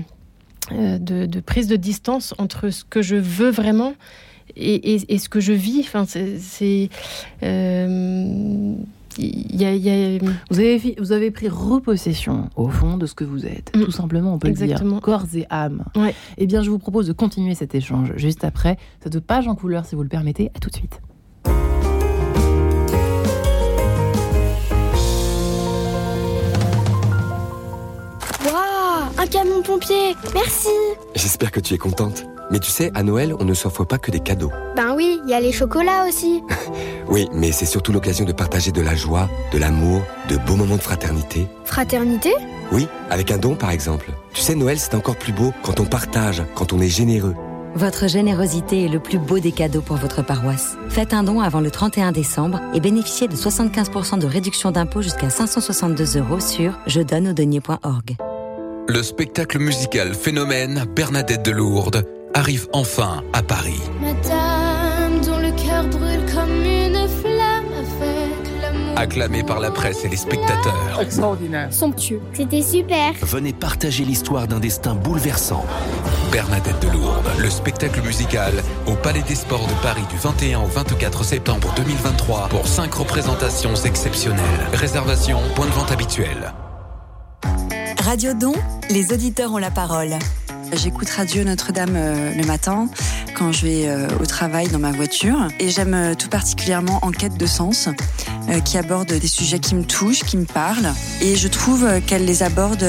de, 0.72 1.26
de 1.26 1.40
prise 1.40 1.68
de 1.68 1.76
distance 1.76 2.34
entre 2.38 2.70
ce 2.70 2.84
que 2.84 3.02
je 3.02 3.16
veux 3.16 3.50
vraiment 3.50 3.94
et, 4.56 4.94
et- 4.96 5.14
et 5.14 5.18
ce 5.18 5.30
que 5.30 5.40
je 5.40 5.54
vis. 5.54 5.80
Enfin, 5.82 6.06
c'est. 6.06 6.90
euh, 7.44 8.74
il 9.20 9.56
y 9.60 9.66
a- 9.66 9.74
il 9.74 9.82
y 9.84 9.90
a- 9.90 10.20
Vous 10.52 10.60
avez, 10.60 10.96
vous 11.00 11.12
avez 11.12 11.32
pris 11.32 11.48
repossession, 11.50 12.50
au 12.56 12.70
fond, 12.70 12.98
de 12.98 13.06
ce 13.08 13.16
que 13.16 13.24
vous 13.24 13.46
êtes. 13.48 13.76
Mm. 13.76 13.86
Tout 13.86 13.92
simplement, 13.92 14.34
on 14.34 14.38
peut 14.40 14.48
le 14.50 14.54
dire. 14.68 14.78
Corps 15.02 15.26
et 15.34 15.46
âme. 15.50 15.84
Ouais. 15.96 16.14
Eh 16.38 16.46
bien, 16.46 16.62
je 16.62 16.70
vous 16.70 16.78
propose 16.78 17.08
de 17.08 17.14
continuer 17.14 17.56
cet 17.56 17.74
échange 17.74 18.14
juste 18.16 18.44
après. 18.44 18.78
Cette 19.02 19.20
page 19.20 19.48
en 19.48 19.56
couleur, 19.56 19.86
si 19.86 19.96
vous 19.96 20.04
le 20.04 20.10
permettez. 20.10 20.52
À 20.56 20.60
tout 20.60 20.70
de 20.70 20.76
suite. 20.76 21.02
Un 29.28 29.30
camion 29.30 29.62
pompier 29.62 30.16
Merci 30.34 30.70
J'espère 31.16 31.52
que 31.52 31.60
tu 31.60 31.74
es 31.74 31.78
contente. 31.78 32.26
Mais 32.50 32.60
tu 32.60 32.72
sais, 32.72 32.92
à 32.96 33.04
Noël, 33.04 33.36
on 33.40 33.44
ne 33.44 33.54
s'offre 33.54 33.84
pas 33.84 33.98
que 33.98 34.10
des 34.10 34.22
cadeaux. 34.22 34.52
Ben 34.78 34.94
oui, 34.96 35.20
il 35.26 35.30
y 35.30 35.34
a 35.34 35.40
les 35.40 35.52
chocolats 35.52 36.06
aussi. 36.08 36.42
Oui, 37.10 37.30
mais 37.32 37.54
c'est 37.54 37.66
surtout 37.66 37.94
l'occasion 37.94 38.26
de 38.26 38.34
partager 38.34 38.74
de 38.74 38.82
la 38.82 38.94
joie, 38.94 39.30
de 39.54 39.58
l'amour, 39.58 40.02
de 40.28 40.36
beaux 40.36 40.58
moments 40.58 40.76
de 40.76 40.82
fraternité. 40.82 41.48
Fraternité? 41.64 42.34
Oui, 42.74 42.86
avec 43.10 43.32
un 43.32 43.38
don 43.38 43.56
par 43.56 43.72
exemple. 43.72 44.12
Tu 44.34 44.42
sais, 44.42 44.56
Noël, 44.56 44.78
c'est 44.78 44.94
encore 44.94 45.16
plus 45.16 45.32
beau 45.32 45.54
quand 45.64 45.80
on 45.80 45.86
partage, 45.86 46.44
quand 46.54 46.74
on 46.74 46.82
est 46.82 46.90
généreux. 46.90 47.34
Votre 47.76 48.10
générosité 48.10 48.84
est 48.84 48.90
le 48.90 49.00
plus 49.00 49.20
beau 49.20 49.40
des 49.40 49.54
cadeaux 49.54 49.80
pour 49.80 49.96
votre 49.96 50.22
paroisse. 50.22 50.76
Faites 50.90 51.14
un 51.14 51.24
don 51.24 51.40
avant 51.40 51.62
le 51.62 51.72
31 51.72 52.12
décembre 52.12 52.60
et 52.74 52.82
bénéficiez 52.82 53.30
de 53.30 53.38
75% 53.38 54.20
de 54.20 54.28
réduction 54.28 54.72
d'impôt 54.72 55.02
jusqu'à 55.02 55.30
562 55.30 56.18
euros 56.18 56.42
sur 56.42 56.78
je 56.88 57.00
donne 57.00 57.30
au 57.30 57.34
denier.org. 57.34 58.18
Le 58.90 59.04
spectacle 59.04 59.60
musical 59.60 60.14
Phénomène 60.14 60.86
Bernadette 60.96 61.44
de 61.44 61.52
Lourdes 61.52 62.06
arrive 62.34 62.68
enfin 62.72 63.22
à 63.34 63.44
Paris. 63.44 63.82
Madame 64.00 65.20
dont 65.26 65.40
le 65.40 65.52
cœur 65.52 65.84
brûle 65.88 66.26
comme 66.34 66.64
une 66.64 67.08
flamme 67.08 67.66
avec 67.74 68.62
l'amour. 68.62 68.98
Acclamé 68.98 69.44
par 69.44 69.60
la 69.60 69.72
presse 69.72 70.06
et 70.06 70.08
les 70.08 70.16
spectateurs. 70.16 71.00
Extraordinaire. 71.02 71.74
Somptueux. 71.74 72.22
C'était 72.34 72.62
super. 72.62 73.12
Venez 73.24 73.52
partager 73.52 74.06
l'histoire 74.06 74.48
d'un 74.48 74.62
destin 74.62 74.96
bouleversant. 74.96 75.66
Bernadette 76.32 76.80
de 76.82 76.88
Lourdes, 76.88 77.30
le 77.40 77.50
spectacle 77.50 78.02
musical 78.04 78.54
au 78.86 78.94
Palais 78.94 79.24
des 79.28 79.36
Sports 79.36 79.68
de 79.68 79.84
Paris 79.84 80.06
du 80.10 80.18
21 80.18 80.60
au 80.62 80.68
24 80.68 81.26
septembre 81.26 81.74
2023 81.76 82.48
pour 82.48 82.66
5 82.66 82.94
représentations 82.94 83.76
exceptionnelles. 83.76 84.42
Réservation, 84.72 85.42
point 85.56 85.66
de 85.66 85.72
vente 85.72 85.92
habituel. 85.92 86.54
Radio 88.08 88.34
Don, 88.34 88.54
les 88.90 89.12
auditeurs 89.12 89.52
ont 89.52 89.58
la 89.58 89.70
parole. 89.70 90.18
J'écoute 90.72 91.10
Radio 91.10 91.44
Notre-Dame 91.44 91.98
euh, 91.98 92.34
le 92.34 92.46
matin 92.46 92.88
quand 93.36 93.52
je 93.52 93.66
vais 93.66 93.90
euh, 93.90 94.08
au 94.22 94.26
travail 94.26 94.70
dans 94.70 94.80
ma 94.80 94.94
voiture 94.94 95.50
et 95.60 95.68
j'aime 95.68 95.94
euh, 95.94 96.14
tout 96.16 96.30
particulièrement 96.30 97.00
Enquête 97.02 97.36
de 97.38 97.46
sens 97.46 97.90
qui 98.64 98.78
aborde 98.78 99.12
des 99.12 99.28
sujets 99.28 99.60
qui 99.60 99.76
me 99.76 99.84
touchent, 99.84 100.24
qui 100.24 100.38
me 100.38 100.46
parlent 100.46 100.94
et 101.20 101.36
je 101.36 101.50
trouve 101.50 101.86
qu'elle 102.08 102.24
les 102.24 102.44
aborde 102.44 102.86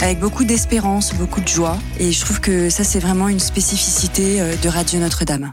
avec 0.00 0.18
beaucoup 0.18 0.42
d'espérance, 0.42 1.14
beaucoup 1.14 1.40
de 1.40 1.46
joie 1.46 1.78
et 2.00 2.10
je 2.10 2.20
trouve 2.20 2.40
que 2.40 2.70
ça 2.70 2.82
c'est 2.82 2.98
vraiment 2.98 3.28
une 3.28 3.38
spécificité 3.38 4.40
de 4.60 4.68
Radio 4.68 4.98
Notre-Dame. 4.98 5.52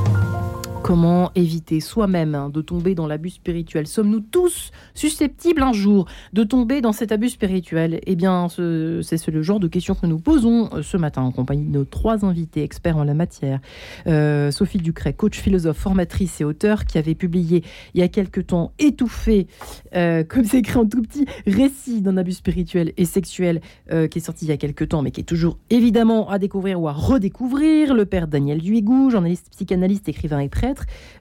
Comment 0.83 1.31
éviter 1.35 1.79
soi-même 1.79 2.33
hein, 2.35 2.49
de 2.49 2.59
tomber 2.59 2.95
dans 2.95 3.05
l'abus 3.07 3.29
spirituel? 3.29 3.85
Sommes-nous 3.87 4.19
tous 4.19 4.71
susceptibles 4.95 5.61
un 5.61 5.71
jour 5.73 6.05
de 6.33 6.43
tomber 6.43 6.81
dans 6.81 6.91
cet 6.91 7.11
abus 7.11 7.29
spirituel? 7.29 8.01
Eh 8.07 8.15
bien, 8.15 8.49
ce- 8.49 8.99
c'est 9.03 9.17
ce- 9.17 9.31
le 9.31 9.41
genre 9.43 9.59
de 9.59 9.67
questions 9.67 9.93
que 9.95 10.07
nous 10.07 10.17
posons 10.19 10.69
euh, 10.73 10.81
ce 10.81 10.97
matin 10.97 11.21
en 11.21 11.31
compagnie 11.31 11.65
de 11.65 11.71
nos 11.71 11.85
trois 11.85 12.25
invités 12.25 12.63
experts 12.63 12.97
en 12.97 13.03
la 13.03 13.13
matière. 13.13 13.59
Euh, 14.07 14.49
Sophie 14.51 14.79
Ducret, 14.79 15.13
coach 15.13 15.39
philosophe, 15.39 15.77
formatrice 15.77 16.41
et 16.41 16.43
auteur, 16.43 16.85
qui 16.85 16.97
avait 16.97 17.15
publié 17.15 17.63
il 17.93 18.01
y 18.01 18.03
a 18.03 18.07
quelque 18.09 18.41
temps 18.41 18.73
Étouffé, 18.79 19.47
euh, 19.95 20.23
comme 20.23 20.43
c'est 20.45 20.57
écrit 20.59 20.79
tout 20.89 21.03
petit, 21.03 21.25
récit 21.45 22.01
d'un 22.01 22.17
abus 22.17 22.33
spirituel 22.33 22.91
et 22.97 23.05
sexuel, 23.05 23.61
qui 23.89 24.17
est 24.17 24.21
sorti 24.21 24.45
il 24.45 24.49
y 24.49 24.51
a 24.53 24.57
quelque 24.57 24.83
temps, 24.83 25.01
mais 25.03 25.11
qui 25.11 25.21
est 25.21 25.25
toujours 25.25 25.57
évidemment 25.69 26.29
à 26.29 26.39
découvrir 26.39 26.81
ou 26.81 26.87
à 26.87 26.91
redécouvrir. 26.93 27.93
Le 27.93 28.05
père 28.05 28.27
Daniel 28.27 28.59
Duigou, 28.61 29.09
journaliste, 29.11 29.47
psychanalyste, 29.51 30.09
écrivain 30.09 30.39
et 30.39 30.49
prêtre 30.49 30.70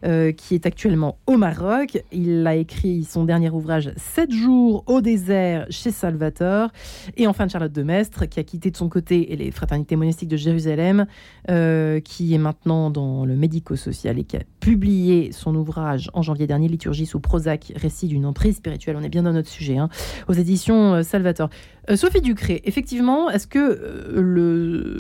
Euh, 0.03 0.33
qui 0.33 0.55
est 0.55 0.67
actuellement 0.67 1.19
au 1.27 1.37
Maroc. 1.37 2.03
Il 2.11 2.47
a 2.47 2.55
écrit 2.55 3.05
son 3.05 3.25
dernier 3.25 3.51
ouvrage 3.51 3.93
7 3.97 4.33
jours 4.33 4.83
au 4.87 5.01
désert 5.01 5.67
chez 5.71 5.91
Salvatore. 5.91 6.71
Et 7.17 7.27
enfin 7.27 7.49
Charlotte 7.49 7.73
de 7.73 7.83
Mestre, 7.83 8.27
qui 8.27 8.41
a 8.41 8.43
quitté 8.43 8.71
de 8.71 8.77
son 8.77 8.89
côté 8.89 9.27
les 9.37 9.51
fraternités 9.51 9.97
monastiques 9.97 10.29
de 10.29 10.37
Jérusalem, 10.37 11.07
euh, 11.51 12.01
qui 12.01 12.35
est 12.35 12.39
maintenant 12.39 12.91
dans 12.91 13.25
le 13.25 13.37
médico-social 13.37 14.19
et 14.19 14.25
qui 14.25 14.37
a 14.37 14.43
publié 14.61 15.33
son 15.33 15.55
ouvrage 15.55 16.11
en 16.15 16.23
janvier 16.23 16.47
dernier, 16.47 16.69
Liturgie 16.69 17.07
sous 17.07 17.21
Prozac, 17.21 17.73
récit 17.77 18.09
d'une 18.09 18.27
entrée 18.27 18.53
spirituelle. 18.53 18.97
On 18.99 19.03
est 19.03 19.09
bien 19.09 19.23
dans 19.23 19.33
notre 19.33 19.49
sujet, 19.49 19.77
hein, 19.77 19.89
aux 20.29 20.35
éditions 20.35 20.95
euh, 20.95 21.03
Salvatore. 21.03 21.51
Sophie 21.95 22.21
Ducré, 22.21 22.63
effectivement, 22.65 23.31
est-ce 23.31 23.49
que 23.49 24.13
le, 24.15 24.99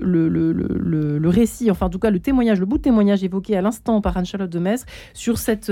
récit, 1.28 1.70
enfin 1.70 1.86
en 1.86 1.90
tout 1.90 2.00
cas 2.00 2.10
le 2.10 2.18
témoignage, 2.18 2.58
le 2.58 2.66
bout 2.66 2.78
de 2.78 2.82
témoignage 2.82 3.22
évoqué 3.22 3.56
à 3.56 3.62
l'instant 3.62 4.00
par 4.00 4.16
Anne-Charlotte 4.16 4.39
de 4.48 4.58
Mestre 4.58 4.86
sur 5.14 5.38
cette... 5.38 5.70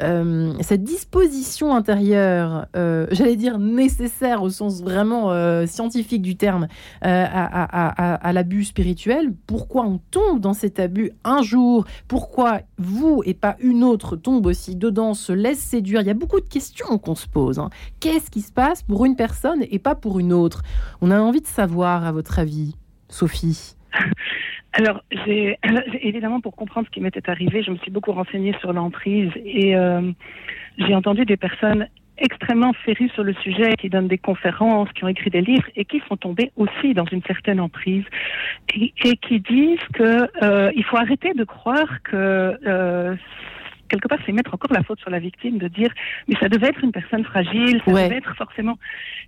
Euh, 0.00 0.54
cette 0.60 0.84
disposition 0.84 1.74
intérieure, 1.74 2.66
euh, 2.76 3.06
j'allais 3.10 3.36
dire 3.36 3.58
nécessaire 3.58 4.42
au 4.42 4.48
sens 4.48 4.82
vraiment 4.82 5.30
euh, 5.30 5.66
scientifique 5.66 6.22
du 6.22 6.36
terme, 6.36 6.66
à, 7.02 8.32
l'abus 8.32 8.64
spirituel, 8.64 9.34
pourquoi 9.46 9.84
on 9.84 9.98
tombe 10.10 10.40
dans 10.40 10.54
cet 10.54 10.80
abus 10.80 11.12
un 11.24 11.42
jour, 11.42 11.84
pourquoi 12.08 12.60
vous 12.78 13.22
et 13.26 13.34
pas 13.34 13.56
une 13.60 13.84
autre 13.84 14.16
tombe 14.16 14.46
aussi 14.46 14.76
dedans, 14.76 15.14
se 15.14 15.32
laisse 15.32 15.58
séduire, 15.58 16.00
il 16.00 16.06
y 16.06 16.10
a 16.10 16.14
beaucoup 16.14 16.40
de 16.40 16.48
questions 16.48 16.98
qu'on 16.98 17.14
se 17.14 17.28
pose. 17.28 17.58
Hein. 17.58 17.68
Qu'est-ce 18.00 18.30
qui 18.30 18.40
se 18.40 18.52
passe 18.52 18.82
pour 18.82 19.04
une 19.04 19.16
personne 19.16 19.64
et 19.70 19.78
pas 19.78 19.94
pour 19.94 20.18
une 20.18 20.32
autre? 20.32 20.62
On 21.02 21.10
a 21.10 21.20
envie 21.20 21.42
de 21.42 21.46
savoir, 21.46 22.06
à 22.06 22.12
votre 22.12 22.38
avis, 22.38 22.76
Sophie. 23.08 23.76
Alors, 24.72 25.02
j'ai 25.26 25.58
évidemment 26.02 26.40
pour 26.40 26.56
comprendre 26.56 26.86
ce 26.86 26.92
qui 26.92 27.00
m'était 27.00 27.28
arrivé, 27.28 27.62
je 27.62 27.70
me 27.70 27.76
suis 27.76 27.90
beaucoup 27.90 28.12
renseignée 28.12 28.54
sur 28.60 28.72
l'emprise 28.72 29.30
et 29.44 29.76
euh, 29.76 30.12
j'ai 30.78 30.94
entendu 30.94 31.24
des 31.24 31.36
personnes 31.36 31.86
extrêmement 32.18 32.72
férues 32.72 33.10
sur 33.10 33.24
le 33.24 33.34
sujet, 33.34 33.74
qui 33.78 33.88
donnent 33.88 34.08
des 34.08 34.18
conférences, 34.18 34.88
qui 34.92 35.04
ont 35.04 35.08
écrit 35.08 35.30
des 35.30 35.40
livres 35.40 35.68
et 35.76 35.84
qui 35.84 36.00
sont 36.08 36.16
tombées 36.16 36.52
aussi 36.56 36.94
dans 36.94 37.06
une 37.06 37.22
certaine 37.22 37.60
emprise 37.60 38.04
et, 38.74 39.16
qui 39.16 39.40
disent 39.40 39.78
que 39.92 40.28
euh, 40.42 40.70
il 40.76 40.84
faut 40.84 40.96
arrêter 40.96 41.32
de 41.34 41.44
croire 41.44 42.02
que 42.04 42.58
euh, 42.66 43.16
quelque 43.92 44.08
part, 44.08 44.18
c'est 44.24 44.32
mettre 44.32 44.54
encore 44.54 44.72
la 44.72 44.82
faute 44.82 45.00
sur 45.00 45.10
la 45.10 45.18
victime 45.18 45.58
de 45.58 45.68
dire, 45.68 45.92
mais 46.26 46.34
ça 46.40 46.48
devait 46.48 46.68
être 46.68 46.82
une 46.82 46.92
personne 46.92 47.24
fragile, 47.24 47.80
ça 47.84 47.92
devait 47.92 48.16
être 48.16 48.34
forcément. 48.36 48.78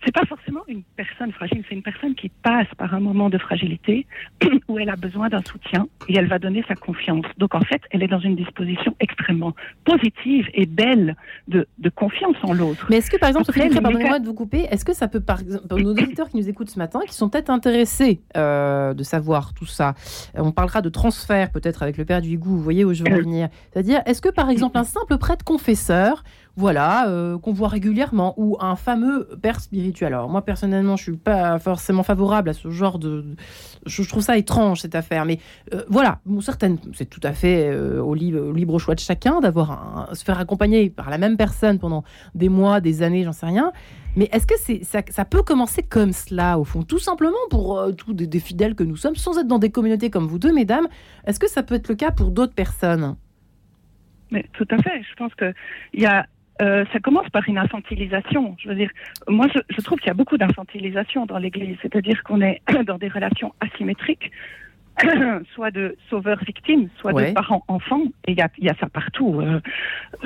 C'est 0.04 0.14
pas 0.14 0.24
forcément 0.24 0.62
une 0.68 0.82
personne 0.96 1.32
fragile, 1.32 1.62
c'est 1.68 1.74
une 1.74 1.82
personne 1.82 2.14
qui 2.14 2.30
passe 2.30 2.66
par 2.78 2.94
un 2.94 3.00
moment 3.00 3.28
de 3.28 3.38
fragilité 3.38 4.06
où 4.68 4.78
elle 4.78 4.88
a 4.88 4.96
besoin 4.96 5.28
d'un 5.28 5.42
soutien 5.42 5.86
et 6.08 6.16
elle 6.16 6.28
va 6.28 6.38
donner 6.38 6.64
sa 6.66 6.74
confiance. 6.74 7.26
Donc 7.36 7.54
en 7.54 7.60
fait, 7.60 7.82
elle 7.90 8.02
est 8.02 8.08
dans 8.08 8.20
une 8.20 8.36
disposition 8.36 8.96
extrêmement 9.00 9.54
positive 9.84 10.48
et 10.54 10.66
belle 10.66 11.16
de, 11.48 11.66
de 11.78 11.88
confiance 11.90 12.36
en 12.42 12.54
l'autre. 12.54 12.86
Mais 12.88 12.96
est-ce 12.96 13.10
que 13.10 13.18
par 13.18 13.28
exemple, 13.28 13.46
Sophie, 13.46 13.68
pardonnez-moi 13.68 14.18
de 14.18 14.26
vous 14.26 14.34
couper, 14.34 14.66
est-ce 14.70 14.84
que 14.84 14.94
ça 14.94 15.08
peut, 15.08 15.20
par 15.20 15.40
exemple, 15.40 15.68
pour 15.68 15.78
nos 15.78 15.92
auditeurs 15.92 16.28
qui 16.30 16.38
nous 16.38 16.48
écoutent 16.48 16.70
ce 16.70 16.78
matin, 16.78 17.00
qui 17.06 17.14
sont 17.14 17.28
peut-être 17.28 17.50
intéressés 17.50 18.22
euh, 18.36 18.94
de 18.94 19.02
savoir 19.02 19.52
tout 19.52 19.66
ça, 19.66 19.94
on 20.34 20.52
parlera 20.52 20.80
de 20.80 20.88
transfert 20.88 21.50
peut-être 21.50 21.82
avec 21.82 21.98
le 21.98 22.06
père 22.06 22.22
du 22.22 22.38
goût, 22.38 22.56
vous 22.56 22.62
voyez 22.62 22.84
où 22.84 22.94
je 22.94 23.02
veux 23.02 23.12
en 23.12 23.16
venir. 23.16 23.48
C'est-à-dire, 23.72 24.00
est-ce 24.06 24.22
que 24.22 24.30
par 24.30 24.50
exemple 24.54 24.78
un 24.78 24.84
simple 24.84 25.18
prêtre 25.18 25.44
confesseur, 25.44 26.22
voilà, 26.56 27.08
euh, 27.08 27.36
qu'on 27.38 27.52
voit 27.52 27.68
régulièrement, 27.68 28.34
ou 28.36 28.56
un 28.60 28.76
fameux 28.76 29.28
père 29.42 29.60
spirituel. 29.60 30.14
Alors 30.14 30.28
moi 30.28 30.42
personnellement, 30.42 30.96
je 30.96 31.02
suis 31.02 31.16
pas 31.16 31.58
forcément 31.58 32.02
favorable 32.02 32.48
à 32.48 32.52
ce 32.52 32.70
genre 32.70 32.98
de, 32.98 33.24
je, 33.86 34.02
trouve 34.08 34.22
ça 34.22 34.38
étrange 34.38 34.80
cette 34.80 34.94
affaire, 34.94 35.24
mais 35.24 35.40
euh, 35.72 35.82
voilà, 35.88 36.20
certaines, 36.40 36.78
c'est 36.92 37.10
tout 37.10 37.20
à 37.24 37.32
fait 37.32 37.68
euh, 37.68 38.00
au, 38.00 38.14
libre, 38.14 38.78
choix 38.78 38.94
de 38.94 39.00
chacun 39.00 39.40
d'avoir 39.40 40.08
se 40.12 40.24
faire 40.24 40.38
accompagner 40.38 40.90
par 40.90 41.10
la 41.10 41.18
même 41.18 41.36
personne 41.36 41.78
pendant 41.78 42.04
des 42.34 42.48
mois, 42.48 42.80
des 42.80 43.02
années, 43.02 43.24
j'en 43.24 43.32
sais 43.32 43.46
rien. 43.46 43.72
Mais 44.16 44.28
est-ce 44.30 44.46
que 44.46 44.54
c'est 44.58 44.82
ça, 44.84 45.24
peut 45.24 45.42
commencer 45.42 45.82
comme 45.82 46.12
cela, 46.12 46.58
au 46.60 46.64
fond, 46.64 46.84
tout 46.84 47.00
simplement 47.00 47.36
pour 47.50 47.82
tous 47.96 48.14
des, 48.14 48.28
des 48.28 48.38
fidèles 48.38 48.76
que 48.76 48.84
nous 48.84 48.96
sommes, 48.96 49.16
sans 49.16 49.38
être 49.38 49.48
dans 49.48 49.58
des 49.58 49.70
communautés 49.70 50.08
comme 50.08 50.28
vous 50.28 50.38
deux, 50.38 50.52
mesdames 50.52 50.86
Est-ce 51.26 51.40
que 51.40 51.50
ça 51.50 51.64
peut 51.64 51.74
être 51.74 51.88
le 51.88 51.96
cas 51.96 52.12
pour 52.12 52.30
d'autres 52.30 52.54
personnes? 52.54 53.16
Mais 54.30 54.44
tout 54.52 54.66
à 54.70 54.78
fait. 54.78 55.02
Je 55.08 55.14
pense 55.16 55.34
que 55.34 55.52
il 55.92 56.02
y 56.02 56.06
a 56.06 56.26
euh, 56.62 56.84
ça 56.92 57.00
commence 57.00 57.28
par 57.30 57.48
une 57.48 57.58
infantilisation. 57.58 58.56
Je 58.62 58.68
veux 58.68 58.76
dire, 58.76 58.90
moi, 59.26 59.46
je, 59.52 59.58
je 59.70 59.80
trouve 59.80 59.98
qu'il 59.98 60.06
y 60.06 60.10
a 60.10 60.14
beaucoup 60.14 60.38
d'infantilisation 60.38 61.26
dans 61.26 61.38
l'Église, 61.38 61.76
c'est-à-dire 61.82 62.22
qu'on 62.22 62.40
est 62.40 62.62
dans 62.86 62.96
des 62.96 63.08
relations 63.08 63.52
asymétriques 63.60 64.30
soit 65.54 65.70
de 65.70 65.96
sauveurs-victimes, 66.10 66.88
soit 67.00 67.12
de 67.12 67.32
parents-enfants. 67.32 68.04
Et 68.26 68.32
il 68.32 68.38
y 68.38 68.42
a, 68.42 68.48
y 68.58 68.68
a, 68.68 68.74
ça 68.78 68.88
partout 68.88 69.40
euh, 69.40 69.60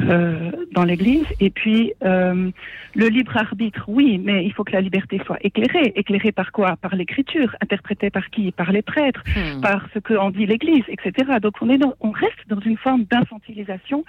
euh, 0.00 0.50
dans 0.72 0.85
l'Église. 0.85 1.26
Et 1.40 1.50
puis, 1.50 1.92
euh, 2.04 2.50
le 2.94 3.09
libre 3.09 3.37
arbitre, 3.37 3.85
oui, 3.88 4.20
mais 4.22 4.44
il 4.44 4.52
faut 4.52 4.64
que 4.64 4.72
la 4.72 4.81
liberté 4.81 5.20
soit 5.24 5.38
éclairée. 5.42 5.92
Éclairée 5.96 6.33
par 6.33 6.52
quoi? 6.52 6.76
Par 6.76 6.94
l'Écriture. 6.94 7.57
Interprétée 7.61 8.11
par 8.11 8.28
qui? 8.31 8.52
Par 8.52 8.72
les 8.72 8.83
prêtres, 8.83 9.22
hmm. 9.26 9.61
par 9.61 9.87
ce 9.94 9.98
que 9.98 10.14
en 10.14 10.31
dit 10.31 10.46
l'Église, 10.46 10.85
etc. 10.88 11.38
Donc, 11.40 11.54
on, 11.61 11.70
est 11.70 11.78
dans, 11.78 11.94
on 12.00 12.11
reste 12.11 12.46
dans 12.48 12.61
une 12.61 12.76
forme 12.76 13.04
d'infantilisation 13.04 14.04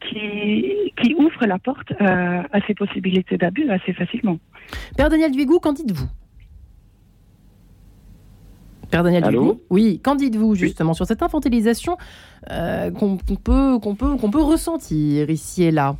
qui, 0.00 0.92
qui 1.00 1.14
ouvre 1.14 1.46
la 1.46 1.58
porte 1.58 1.92
à, 2.00 2.44
à 2.52 2.60
ces 2.66 2.74
possibilités 2.74 3.36
d'abus 3.36 3.68
assez 3.70 3.92
facilement. 3.92 4.38
Père 4.96 5.10
Daniel 5.10 5.32
Duigou, 5.32 5.58
qu'en 5.58 5.72
dites-vous? 5.72 6.08
Père 8.90 9.02
Daniel 9.02 9.24
Allô 9.24 9.60
Oui, 9.70 10.00
qu'en 10.02 10.14
dites-vous 10.14 10.54
justement 10.54 10.94
sur 10.94 11.06
cette 11.06 11.22
infantilisation 11.22 11.96
euh, 12.50 12.90
qu'on 12.90 13.16
peut, 13.16 13.78
qu'on 13.78 13.94
peut, 13.94 14.16
qu'on 14.16 14.30
peut 14.30 14.42
ressentir 14.42 15.30
ici 15.30 15.64
et 15.64 15.70
là? 15.70 15.96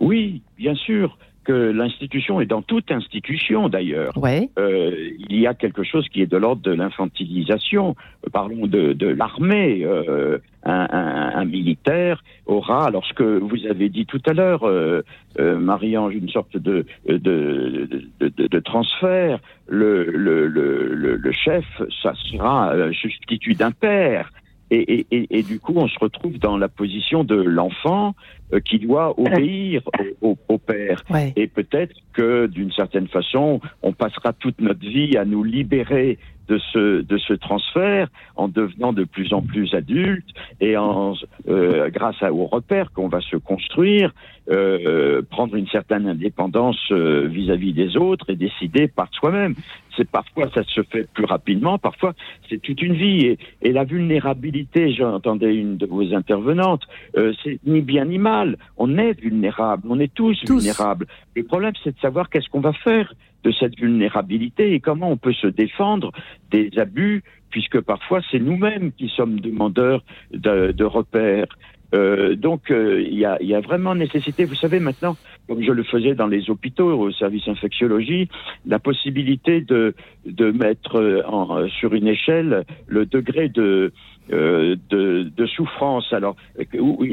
Oui, 0.00 0.42
bien 0.56 0.74
sûr 0.74 1.16
que 1.48 1.70
l'institution, 1.70 2.42
et 2.42 2.46
dans 2.46 2.60
toute 2.60 2.92
institution 2.92 3.70
d'ailleurs, 3.70 4.12
euh, 4.58 5.10
il 5.30 5.40
y 5.40 5.46
a 5.46 5.54
quelque 5.54 5.82
chose 5.82 6.06
qui 6.10 6.20
est 6.20 6.26
de 6.26 6.36
l'ordre 6.36 6.60
de 6.60 6.72
l'infantilisation. 6.72 7.96
Parlons 8.34 8.66
de, 8.66 8.92
de 8.92 9.06
l'armée. 9.06 9.82
Euh, 9.82 10.38
un, 10.64 11.44
militaire 11.46 12.22
aura, 12.44 12.88
alors 12.88 13.06
ce 13.06 13.14
que 13.14 13.38
vous 13.38 13.64
avez 13.66 13.88
dit 13.88 14.04
tout 14.04 14.20
à 14.26 14.34
l'heure, 14.34 14.64
euh, 14.64 15.02
Marie-Ange, 15.38 16.14
une 16.14 16.28
sorte 16.28 16.58
de, 16.58 16.84
de, 17.08 17.88
de, 18.20 18.58
transfert, 18.58 19.38
le, 19.66 20.04
le, 20.04 20.46
le, 20.46 21.16
le, 21.16 21.32
chef, 21.32 21.64
ça 22.02 22.12
sera 22.30 22.74
substitut 22.92 23.54
d'un 23.54 23.70
père. 23.70 24.30
Et, 24.70 25.06
et, 25.10 25.38
et, 25.38 25.42
du 25.42 25.60
coup, 25.60 25.74
on 25.76 25.88
se 25.88 25.98
retrouve 25.98 26.38
dans 26.38 26.56
la 26.56 26.68
position 26.68 27.24
de 27.24 27.34
l'enfant 27.34 28.14
euh, 28.52 28.60
qui 28.60 28.78
doit 28.78 29.18
obéir 29.18 29.82
au, 30.20 30.36
au, 30.48 30.58
père. 30.58 31.02
Et 31.36 31.46
peut-être 31.46 31.94
que, 32.12 32.46
d'une 32.46 32.72
certaine 32.72 33.08
façon, 33.08 33.60
on 33.82 33.92
passera 33.92 34.32
toute 34.32 34.60
notre 34.60 34.80
vie 34.80 35.16
à 35.16 35.24
nous 35.24 35.42
libérer 35.42 36.18
de 36.48 36.58
ce 36.72 37.02
de 37.02 37.18
ce 37.18 37.34
transfert 37.34 38.08
en 38.36 38.48
devenant 38.48 38.92
de 38.92 39.04
plus 39.04 39.32
en 39.32 39.42
plus 39.42 39.74
adulte 39.74 40.26
et 40.60 40.76
en 40.76 41.14
euh, 41.48 41.90
grâce 41.90 42.22
à, 42.22 42.32
aux 42.32 42.46
repères 42.46 42.90
qu'on 42.92 43.08
va 43.08 43.20
se 43.20 43.36
construire 43.36 44.12
euh, 44.50 45.22
prendre 45.28 45.54
une 45.56 45.68
certaine 45.68 46.06
indépendance 46.06 46.78
euh, 46.90 47.26
vis-à-vis 47.26 47.72
des 47.72 47.96
autres 47.96 48.30
et 48.30 48.36
décider 48.36 48.88
par 48.88 49.08
soi-même 49.12 49.54
c'est 49.96 50.08
parfois 50.08 50.48
ça 50.54 50.62
se 50.64 50.82
fait 50.84 51.08
plus 51.12 51.24
rapidement 51.24 51.78
parfois 51.78 52.14
c'est 52.48 52.60
toute 52.62 52.80
une 52.82 52.94
vie 52.94 53.26
et, 53.26 53.38
et 53.62 53.72
la 53.72 53.84
vulnérabilité 53.84 54.92
j'entendais 54.92 55.54
une 55.54 55.76
de 55.76 55.86
vos 55.86 56.14
intervenantes 56.14 56.82
euh, 57.16 57.32
c'est 57.42 57.58
ni 57.66 57.82
bien 57.82 58.06
ni 58.06 58.18
mal 58.18 58.56
on 58.76 58.96
est 58.96 59.20
vulnérable 59.20 59.82
on 59.88 60.00
est 60.00 60.12
tous, 60.14 60.38
tous. 60.46 60.54
vulnérables 60.54 61.06
le 61.36 61.42
problème 61.42 61.72
c'est 61.84 61.94
de 61.94 62.00
savoir 62.00 62.30
qu'est-ce 62.30 62.48
qu'on 62.48 62.60
va 62.60 62.72
faire 62.72 63.12
de 63.44 63.52
cette 63.52 63.78
vulnérabilité 63.78 64.74
et 64.74 64.80
comment 64.80 65.10
on 65.10 65.16
peut 65.16 65.32
se 65.32 65.46
défendre 65.46 66.12
des 66.50 66.70
abus, 66.76 67.22
puisque 67.50 67.80
parfois 67.80 68.20
c'est 68.30 68.38
nous-mêmes 68.38 68.92
qui 68.92 69.08
sommes 69.08 69.40
demandeurs 69.40 70.02
de, 70.32 70.72
de 70.72 70.84
repères. 70.84 71.46
Euh, 71.94 72.36
donc 72.36 72.70
euh, 72.70 73.02
il 73.02 73.18
y, 73.18 73.24
a, 73.24 73.60
vraiment 73.60 73.94
nécessité, 73.94 74.44
vous 74.44 74.54
savez 74.54 74.78
maintenant, 74.78 75.16
comme 75.46 75.62
je 75.62 75.72
le 75.72 75.82
faisais 75.82 76.14
dans 76.14 76.26
les 76.26 76.50
hôpitaux 76.50 77.00
au 77.00 77.10
service 77.12 77.48
infectiologie, 77.48 78.28
la 78.66 78.78
possibilité 78.78 79.62
de, 79.62 79.94
de 80.26 80.50
mettre 80.50 81.22
en, 81.26 81.66
sur 81.68 81.94
une 81.94 82.06
échelle 82.06 82.64
le 82.86 83.06
degré 83.06 83.48
de, 83.48 83.92
euh, 84.30 84.76
de, 84.90 85.30
de, 85.36 85.46
souffrance. 85.46 86.12
Alors, 86.12 86.36
où, 86.78 87.04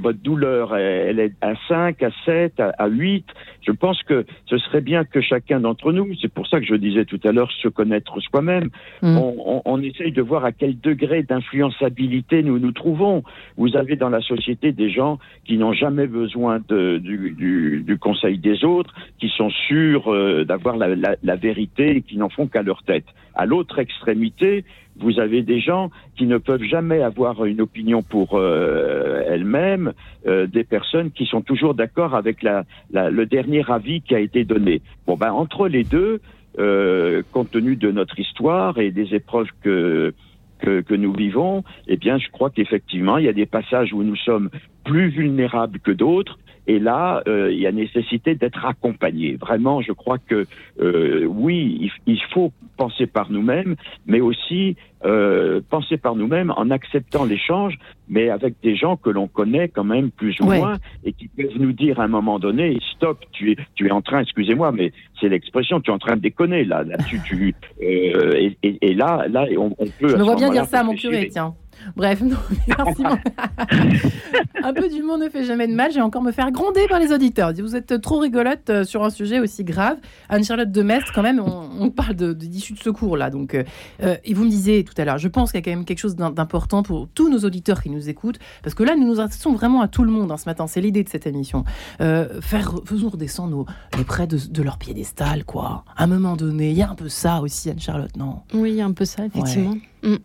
votre 0.00 0.18
douleur, 0.18 0.76
elle 0.76 1.18
est 1.18 1.32
à 1.40 1.54
5, 1.66 2.02
à 2.02 2.10
7, 2.24 2.60
à, 2.60 2.86
8. 2.88 3.24
Je 3.66 3.72
pense 3.72 4.02
que 4.02 4.26
ce 4.46 4.58
serait 4.58 4.80
bien 4.80 5.04
que 5.04 5.20
chacun 5.20 5.60
d'entre 5.60 5.92
nous, 5.92 6.14
c'est 6.20 6.32
pour 6.32 6.46
ça 6.46 6.60
que 6.60 6.66
je 6.66 6.74
disais 6.74 7.04
tout 7.04 7.20
à 7.24 7.32
l'heure, 7.32 7.50
se 7.52 7.68
connaître 7.68 8.20
soi-même, 8.20 8.68
mm. 9.02 9.16
on, 9.16 9.34
on, 9.46 9.62
on, 9.64 9.82
essaye 9.82 10.12
de 10.12 10.22
voir 10.22 10.44
à 10.44 10.52
quel 10.52 10.78
degré 10.78 11.22
d'influençabilité 11.22 12.42
nous 12.42 12.58
nous 12.58 12.72
trouvons. 12.72 13.22
Vous 13.56 13.76
avez 13.76 13.96
dans 13.96 14.10
la 14.10 14.20
société 14.20 14.72
des 14.72 14.90
gens 14.90 15.18
qui 15.46 15.56
n'ont 15.56 15.72
jamais 15.72 16.06
besoin 16.06 16.60
de, 16.68 16.98
du, 16.98 17.30
du, 17.30 17.82
du, 17.86 17.98
conseil 17.98 18.38
des 18.38 18.64
autres, 18.64 18.94
qui 19.18 19.28
sont 19.28 19.50
sûrs 19.50 20.12
euh, 20.12 20.44
d'avoir 20.44 20.76
la, 20.76 20.94
la, 20.94 21.16
la 21.22 21.36
vérité 21.36 21.96
et 21.96 22.02
qui 22.02 22.18
n'en 22.18 22.28
font 22.28 22.46
qu'à 22.46 22.62
leur 22.62 22.82
tête. 22.82 23.06
À 23.34 23.46
l'autre 23.46 23.78
extrémité, 23.78 24.64
vous 25.00 25.20
avez 25.20 25.42
des 25.42 25.60
gens 25.60 25.90
qui 26.16 26.26
ne 26.26 26.38
peuvent 26.38 26.62
jamais 26.62 27.02
avoir 27.02 27.44
une 27.44 27.60
opinion 27.60 28.02
pour 28.02 28.34
euh, 28.34 29.22
elles-mêmes, 29.26 29.92
euh, 30.26 30.46
des 30.46 30.64
personnes 30.64 31.10
qui 31.10 31.26
sont 31.26 31.40
toujours 31.40 31.74
d'accord 31.74 32.14
avec 32.14 32.42
le 32.42 33.24
dernier 33.24 33.62
avis 33.70 34.00
qui 34.00 34.14
a 34.14 34.20
été 34.20 34.44
donné. 34.44 34.82
Bon, 35.06 35.16
ben 35.16 35.32
entre 35.32 35.68
les 35.68 35.84
deux, 35.84 36.20
euh, 36.58 37.22
compte 37.32 37.50
tenu 37.50 37.76
de 37.76 37.90
notre 37.90 38.18
histoire 38.18 38.78
et 38.78 38.90
des 38.90 39.14
épreuves 39.14 39.48
que 39.62 40.14
que, 40.60 40.80
que 40.80 40.94
nous 40.94 41.12
vivons, 41.12 41.62
eh 41.86 41.96
bien, 41.96 42.18
je 42.18 42.28
crois 42.30 42.50
qu'effectivement, 42.50 43.18
il 43.18 43.26
y 43.26 43.28
a 43.28 43.32
des 43.32 43.46
passages 43.46 43.92
où 43.92 44.02
nous 44.02 44.16
sommes 44.16 44.50
plus 44.84 45.08
vulnérables 45.08 45.78
que 45.78 45.92
d'autres, 45.92 46.36
et 46.68 46.78
là, 46.78 47.22
euh, 47.26 47.50
il 47.50 47.58
y 47.58 47.66
a 47.66 47.72
nécessité 47.72 48.34
d'être 48.34 48.64
accompagné. 48.66 49.36
Vraiment, 49.36 49.80
je 49.80 49.92
crois 49.92 50.18
que 50.18 50.46
euh, 50.80 51.24
oui, 51.24 51.90
il, 52.06 52.20
faut 52.34 52.52
penser 52.76 53.06
par 53.06 53.32
nous-mêmes, 53.32 53.74
mais 54.06 54.20
aussi 54.20 54.76
euh, 55.06 55.62
penser 55.70 55.96
par 55.96 56.14
nous-mêmes 56.14 56.52
en 56.56 56.70
acceptant 56.70 57.24
l'échange, 57.24 57.78
mais 58.10 58.28
avec 58.28 58.54
des 58.62 58.76
gens 58.76 58.96
que 58.96 59.08
l'on 59.08 59.28
connaît 59.28 59.68
quand 59.68 59.84
même 59.84 60.10
plus 60.10 60.38
ou 60.40 60.48
Ouais. 60.48 60.58
moins 60.58 60.76
et 61.04 61.12
qui 61.14 61.28
peuvent 61.28 61.58
nous 61.58 61.72
dire 61.72 62.00
à 62.00 62.04
un 62.04 62.08
moment 62.08 62.38
donné, 62.38 62.78
stop, 62.94 63.24
tu 63.32 63.52
es, 63.52 63.56
tu 63.74 63.86
es 63.86 63.90
en 63.90 64.02
train, 64.02 64.20
excusez-moi, 64.20 64.70
mais 64.70 64.92
c'est 65.20 65.30
l'expression, 65.30 65.80
tu 65.80 65.90
es 65.90 65.94
en 65.94 65.98
train 65.98 66.16
de 66.16 66.20
déconner 66.20 66.64
là, 66.64 66.84
là 66.84 66.96
tu, 67.08 67.18
tu, 67.22 67.54
euh, 67.82 68.34
et, 68.36 68.58
et, 68.62 68.78
et 68.82 68.94
là, 68.94 69.24
là, 69.30 69.46
on, 69.56 69.74
on 69.78 69.86
peut. 69.86 70.08
Je 70.08 70.16
me 70.16 70.22
vois 70.22 70.36
bien 70.36 70.50
dire 70.50 70.66
ça 70.66 70.80
à 70.80 70.84
mon 70.84 70.94
curé, 70.94 71.28
tiens. 71.30 71.54
Bref, 71.96 72.20
non, 72.22 72.36
merci. 72.68 73.02
mon- 73.02 73.18
un 74.64 74.72
peu 74.74 74.88
d'humour 74.88 75.18
ne 75.18 75.28
fait 75.28 75.44
jamais 75.44 75.66
de 75.66 75.74
mal. 75.74 75.92
J'ai 75.92 76.00
encore 76.00 76.22
me 76.22 76.32
faire 76.32 76.50
gronder 76.50 76.86
par 76.88 76.98
les 76.98 77.12
auditeurs. 77.12 77.52
Vous 77.54 77.76
êtes 77.76 78.00
trop 78.00 78.18
rigolote 78.18 78.68
euh, 78.70 78.84
sur 78.84 79.04
un 79.04 79.10
sujet 79.10 79.40
aussi 79.40 79.64
grave. 79.64 79.96
Anne-Charlotte 80.28 80.70
de 80.70 80.82
Mestre, 80.82 81.12
quand 81.14 81.22
même, 81.22 81.40
on, 81.40 81.68
on 81.80 81.90
parle 81.90 82.14
de- 82.14 82.32
de- 82.32 82.46
d'issue 82.46 82.72
de, 82.74 82.78
secours 82.78 83.16
là. 83.16 83.30
Donc, 83.30 83.54
euh, 83.54 83.64
euh, 84.02 84.16
et 84.24 84.34
vous 84.34 84.44
me 84.44 84.50
disiez 84.50 84.84
tout 84.84 84.94
à 84.98 85.04
l'heure, 85.04 85.18
je 85.18 85.28
pense 85.28 85.52
qu'il 85.52 85.60
y 85.60 85.62
a 85.62 85.64
quand 85.64 85.76
même 85.76 85.84
quelque 85.84 85.98
chose 85.98 86.16
d'im- 86.16 86.30
d'important 86.30 86.82
pour 86.82 87.08
tous 87.08 87.28
nos 87.30 87.38
auditeurs 87.40 87.82
qui 87.82 87.90
nous 87.90 88.08
écoutent, 88.08 88.38
parce 88.62 88.74
que 88.74 88.82
là, 88.82 88.96
nous 88.96 89.06
nous 89.06 89.20
adressons 89.20 89.52
vraiment 89.52 89.80
à 89.80 89.88
tout 89.88 90.04
le 90.04 90.10
monde 90.10 90.30
hein, 90.32 90.36
ce 90.36 90.48
matin. 90.48 90.66
C'est 90.66 90.80
l'idée 90.80 91.04
de 91.04 91.08
cette 91.08 91.26
émission. 91.26 91.64
Euh, 92.00 92.40
faire, 92.40 92.72
faisons 92.84 93.08
redescendre 93.08 93.50
nos, 93.50 93.66
les 93.96 94.04
prêts 94.04 94.26
de, 94.26 94.38
de 94.50 94.62
leur 94.62 94.78
piédestal, 94.78 95.44
quoi. 95.44 95.84
À 95.96 96.04
un 96.04 96.06
moment 96.06 96.36
donné, 96.36 96.70
il 96.70 96.76
y 96.76 96.82
a 96.82 96.90
un 96.90 96.94
peu 96.94 97.08
ça 97.08 97.40
aussi, 97.40 97.70
Anne-Charlotte, 97.70 98.16
non? 98.16 98.40
Oui, 98.54 98.70
il 98.70 98.76
y 98.76 98.80
a 98.80 98.86
un 98.86 98.92
peu 98.92 99.04
ça, 99.04 99.24
effectivement. 99.24 99.76
Mm. 100.02 100.16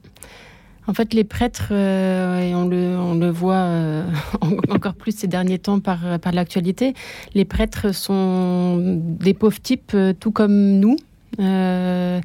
En 0.87 0.93
fait, 0.93 1.13
les 1.13 1.23
prêtres, 1.23 1.69
euh, 1.71 2.41
et 2.41 2.53
on, 2.55 2.67
le, 2.67 2.97
on 2.97 3.15
le 3.15 3.29
voit 3.29 3.55
euh, 3.55 4.03
en- 4.41 4.73
encore 4.73 4.95
plus 4.95 5.15
ces 5.15 5.27
derniers 5.27 5.59
temps 5.59 5.79
par, 5.79 6.19
par 6.19 6.33
l'actualité, 6.33 6.93
les 7.35 7.45
prêtres 7.45 7.93
sont 7.95 8.77
des 8.97 9.33
pauvres 9.33 9.61
types 9.61 9.91
euh, 9.95 10.13
tout 10.19 10.31
comme 10.31 10.79
nous. 10.79 10.97
Euh, 11.39 12.19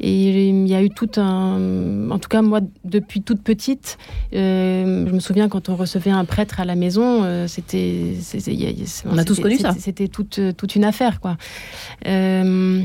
et 0.00 0.48
il 0.48 0.66
y 0.68 0.74
a 0.74 0.82
eu 0.82 0.88
tout 0.90 1.10
un... 1.16 2.08
En 2.10 2.18
tout 2.18 2.28
cas, 2.28 2.40
moi, 2.42 2.60
depuis 2.84 3.20
toute 3.22 3.42
petite, 3.42 3.98
euh, 4.34 5.06
je 5.06 5.12
me 5.12 5.20
souviens 5.20 5.48
quand 5.48 5.68
on 5.68 5.76
recevait 5.76 6.10
un 6.10 6.24
prêtre 6.24 6.60
à 6.60 6.64
la 6.64 6.74
maison, 6.74 7.22
euh, 7.24 7.46
c'était... 7.48 8.14
On 9.10 9.18
a 9.18 9.24
tous 9.24 9.34
c'était- 9.34 9.42
connu 9.42 9.58
ça. 9.58 9.72
c'était- 9.78 10.08
toute, 10.08 10.40
toute 10.56 10.74
une 10.74 10.84
affaire, 10.84 11.20
quoi. 11.20 11.36
Euh, 12.06 12.80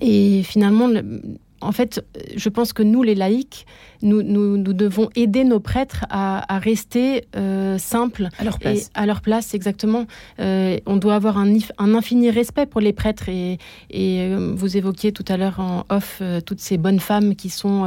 et 0.00 0.42
finalement, 0.44 0.86
le- 0.88 1.22
en 1.62 1.72
fait, 1.72 2.04
je 2.36 2.48
pense 2.48 2.72
que 2.72 2.82
nous, 2.82 3.02
les 3.02 3.14
laïcs, 3.14 3.66
nous, 4.02 4.22
nous, 4.22 4.56
nous 4.56 4.72
devons 4.72 5.08
aider 5.14 5.44
nos 5.44 5.60
prêtres 5.60 6.04
à, 6.10 6.52
à 6.52 6.58
rester 6.58 7.24
euh, 7.36 7.78
simples. 7.78 8.28
À 8.38 8.44
leur 8.44 8.58
place. 8.58 8.86
Et 8.86 8.90
à 8.94 9.06
leur 9.06 9.20
place, 9.20 9.54
exactement. 9.54 10.06
Euh, 10.40 10.78
on 10.86 10.96
doit 10.96 11.14
avoir 11.14 11.38
un, 11.38 11.54
infini 11.78 12.30
respect 12.30 12.66
pour 12.66 12.80
les 12.80 12.92
prêtres. 12.92 13.28
Et, 13.28 13.58
et 13.90 14.20
euh, 14.20 14.52
vous 14.54 14.76
évoquiez 14.76 15.12
tout 15.12 15.24
à 15.28 15.36
l'heure 15.36 15.60
en 15.60 15.84
off 15.88 16.18
euh, 16.20 16.40
toutes 16.40 16.60
ces 16.60 16.78
bonnes 16.78 17.00
femmes 17.00 17.36
qui 17.36 17.48
sont 17.48 17.84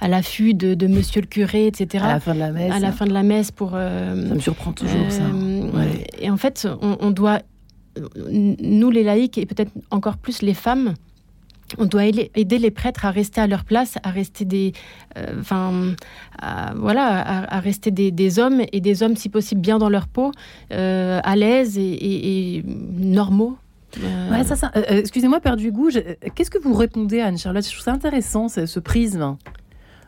à 0.00 0.08
l'affût 0.08 0.54
de, 0.54 0.74
de 0.74 0.86
monsieur 0.86 1.20
le 1.20 1.26
curé, 1.26 1.66
etc. 1.66 2.04
À 2.04 2.12
la 2.14 2.20
fin 2.20 2.34
de 2.34 2.38
la 2.40 2.50
messe. 2.52 2.72
À 2.72 2.78
la 2.78 2.92
fin 2.92 3.06
de 3.06 3.12
la 3.12 3.22
messe 3.22 3.50
pour... 3.50 3.70
Ça 3.70 3.78
me 4.14 4.40
surprend 4.40 4.72
toujours, 4.72 5.10
ça. 5.10 5.22
Ouais. 5.22 6.06
Et 6.18 6.30
en 6.30 6.36
fait, 6.36 6.68
on, 6.80 6.96
on 7.00 7.10
doit, 7.10 7.40
nous 8.12 8.90
les 8.90 9.02
laïcs 9.02 9.38
et 9.38 9.46
peut-être 9.46 9.72
encore 9.90 10.16
plus 10.18 10.42
les 10.42 10.54
femmes, 10.54 10.94
on 11.76 11.84
doit 11.86 12.04
aider 12.06 12.58
les 12.58 12.70
prêtres 12.70 13.04
à 13.04 13.10
rester 13.10 13.40
à 13.40 13.46
leur 13.46 13.64
place, 13.64 13.96
à 14.02 14.10
rester 14.10 14.44
des, 14.44 14.72
euh, 15.18 15.34
enfin, 15.40 15.94
à- 16.40 16.72
voilà, 16.74 17.06
à, 17.20 17.56
à 17.56 17.60
rester 17.60 17.90
des, 17.90 18.10
des 18.10 18.38
hommes 18.38 18.62
et 18.72 18.80
des 18.80 19.02
hommes 19.02 19.16
si 19.16 19.28
possible 19.28 19.60
bien 19.60 19.78
dans 19.78 19.88
leur 19.90 20.08
peau, 20.08 20.32
euh, 20.72 21.20
à 21.22 21.36
l'aise 21.36 21.76
et, 21.76 21.82
et- 21.82 22.56
et 22.58 22.64
normaux. 22.66 23.56
Euh, 24.02 24.30
Ouais, 24.30 24.44
ça, 24.44 24.54
ça. 24.56 24.70
Excusez-moi, 24.88 25.40
perdu 25.40 25.72
goût. 25.72 25.90
je- 25.90 26.00
Qu'est-ce 26.34 26.50
que 26.50 26.58
vous 26.58 26.74
répondez 26.74 27.20
à 27.20 27.26
Anne-Charlotte? 27.26 27.64
Je 27.64 27.70
trouve 27.70 27.82
ça 27.84 27.92
intéressant, 27.92 28.48
ce, 28.48 28.66
ce 28.66 28.80
prisme. 28.80 29.20
Vous 29.20 29.36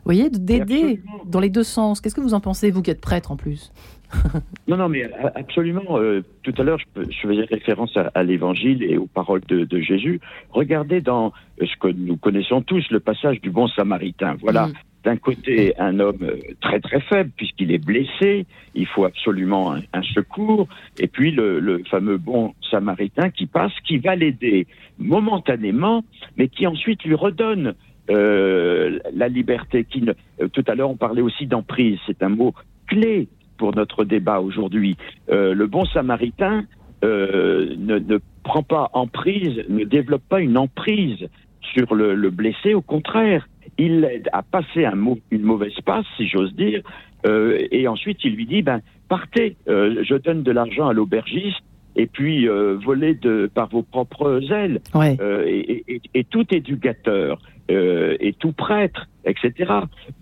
voyez, 0.05 0.29
de- 0.29 0.37
d'aider 0.37 1.01
dans 1.25 1.39
les 1.39 1.49
deux 1.49 1.63
sens. 1.63 1.99
Qu'est-ce 2.01 2.15
que 2.15 2.21
vous 2.21 2.33
en 2.33 2.39
pensez, 2.39 2.71
vous 2.71 2.81
qui 2.81 2.89
êtes 2.91 3.01
prêtre 3.01 3.31
en 3.31 3.37
plus? 3.37 3.71
Non, 4.67 4.77
non, 4.77 4.89
mais 4.89 5.09
absolument. 5.35 5.97
euh, 5.97 6.21
tout 6.43 6.53
à 6.57 6.63
l'heure, 6.63 6.77
je, 6.95 7.27
faisais 7.27 7.43
référence 7.45 7.95
à, 7.97 8.11
à 8.13 8.23
l'Évangile 8.23 8.83
et 8.83 8.97
aux 8.97 9.07
paroles 9.07 9.41
de, 9.47 9.65
de 9.65 9.79
Jésus. 9.81 10.21
Regardez 10.51 11.01
dans 11.01 11.33
euh, 11.61 11.65
ce 11.65 11.75
que 11.77 11.87
nous 11.87 12.15
connaissons 12.17 12.61
tous, 12.61 12.85
le 12.91 12.99
passage 12.99 13.41
du 13.41 13.49
bon 13.49 13.67
Samaritain. 13.67 14.35
Voilà. 14.41 14.67
Mm. 14.67 14.73
D'un 15.03 15.17
côté, 15.17 15.73
un 15.79 15.99
homme 15.99 16.19
euh, 16.21 16.37
très 16.61 16.79
très 16.79 17.01
faible 17.01 17.31
puisqu'il 17.35 17.71
est 17.71 17.83
blessé, 17.83 18.45
il 18.75 18.85
faut 18.85 19.03
absolument 19.03 19.73
un, 19.73 19.81
un 19.93 20.03
secours, 20.03 20.67
et 20.99 21.07
puis 21.07 21.31
le, 21.31 21.59
le 21.59 21.83
fameux 21.89 22.17
bon 22.17 22.53
Samaritain 22.69 23.31
qui 23.31 23.47
passe, 23.47 23.73
qui 23.85 23.97
va 23.97 24.15
l'aider 24.15 24.67
momentanément, 24.99 26.03
mais 26.37 26.47
qui 26.47 26.67
ensuite 26.67 27.03
lui 27.03 27.15
redonne 27.15 27.73
euh, 28.09 28.99
la 29.13 29.27
liberté. 29.27 29.85
Qui 29.85 30.01
ne- 30.03 30.47
tout 30.47 30.63
à 30.67 30.75
l'heure, 30.75 30.89
on 30.89 30.97
parlait 30.97 31.21
aussi 31.21 31.45
d'emprise. 31.47 31.97
C'est 32.05 32.21
un 32.23 32.29
mot 32.29 32.53
clé 32.87 33.27
pour 33.61 33.75
notre 33.75 34.05
débat 34.05 34.39
aujourd'hui. 34.41 34.97
Euh, 35.29 35.53
le 35.53 35.67
bon 35.67 35.85
samaritain 35.85 36.63
euh, 37.03 37.75
ne, 37.77 37.99
ne 37.99 38.17
prend 38.41 38.63
pas 38.63 38.89
emprise, 38.93 39.63
ne 39.69 39.83
développe 39.83 40.23
pas 40.27 40.41
une 40.41 40.57
emprise 40.57 41.29
sur 41.61 41.93
le, 41.93 42.15
le 42.15 42.29
blessé, 42.31 42.73
au 42.73 42.81
contraire, 42.81 43.47
il 43.77 44.01
l'aide 44.01 44.29
à 44.33 44.41
passer 44.41 44.83
un 44.85 44.97
une 45.29 45.43
mauvaise 45.43 45.79
passe, 45.85 46.07
si 46.17 46.27
j'ose 46.27 46.55
dire, 46.55 46.81
euh, 47.27 47.59
et 47.69 47.87
ensuite 47.87 48.17
il 48.23 48.33
lui 48.35 48.47
dit, 48.47 48.63
ben, 48.63 48.81
partez, 49.09 49.55
je 49.67 50.15
donne 50.17 50.41
de 50.41 50.51
l'argent 50.51 50.87
à 50.87 50.93
l'aubergiste, 50.93 51.61
et 51.95 52.07
puis 52.07 52.47
euh, 52.49 52.77
volez 52.83 53.13
de, 53.13 53.47
par 53.53 53.67
vos 53.69 53.83
propres 53.83 54.41
ailes. 54.51 54.79
Ouais. 54.95 55.17
Euh, 55.21 55.43
et, 55.45 55.83
et- 55.87 56.01
et 56.15 56.23
tout 56.23 56.47
éducateur 56.51 57.37
euh, 57.69 58.17
et 58.19 58.33
tout 58.33 58.53
prêtre, 58.53 59.07
etc., 59.23 59.71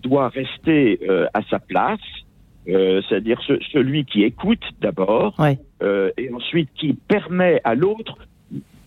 doit 0.02 0.28
rester 0.28 1.00
à 1.32 1.40
sa 1.50 1.58
place, 1.58 2.06
euh, 2.68 3.00
c'est-à-dire 3.08 3.40
ce- 3.46 3.60
celui 3.72 4.04
qui 4.04 4.22
écoute 4.22 4.62
d'abord, 4.80 5.34
Ouais. 5.38 5.58
euh, 5.82 6.10
et 6.18 6.32
ensuite 6.32 6.68
qui 6.74 6.92
permet 6.94 7.60
à 7.64 7.74
l'autre 7.74 8.18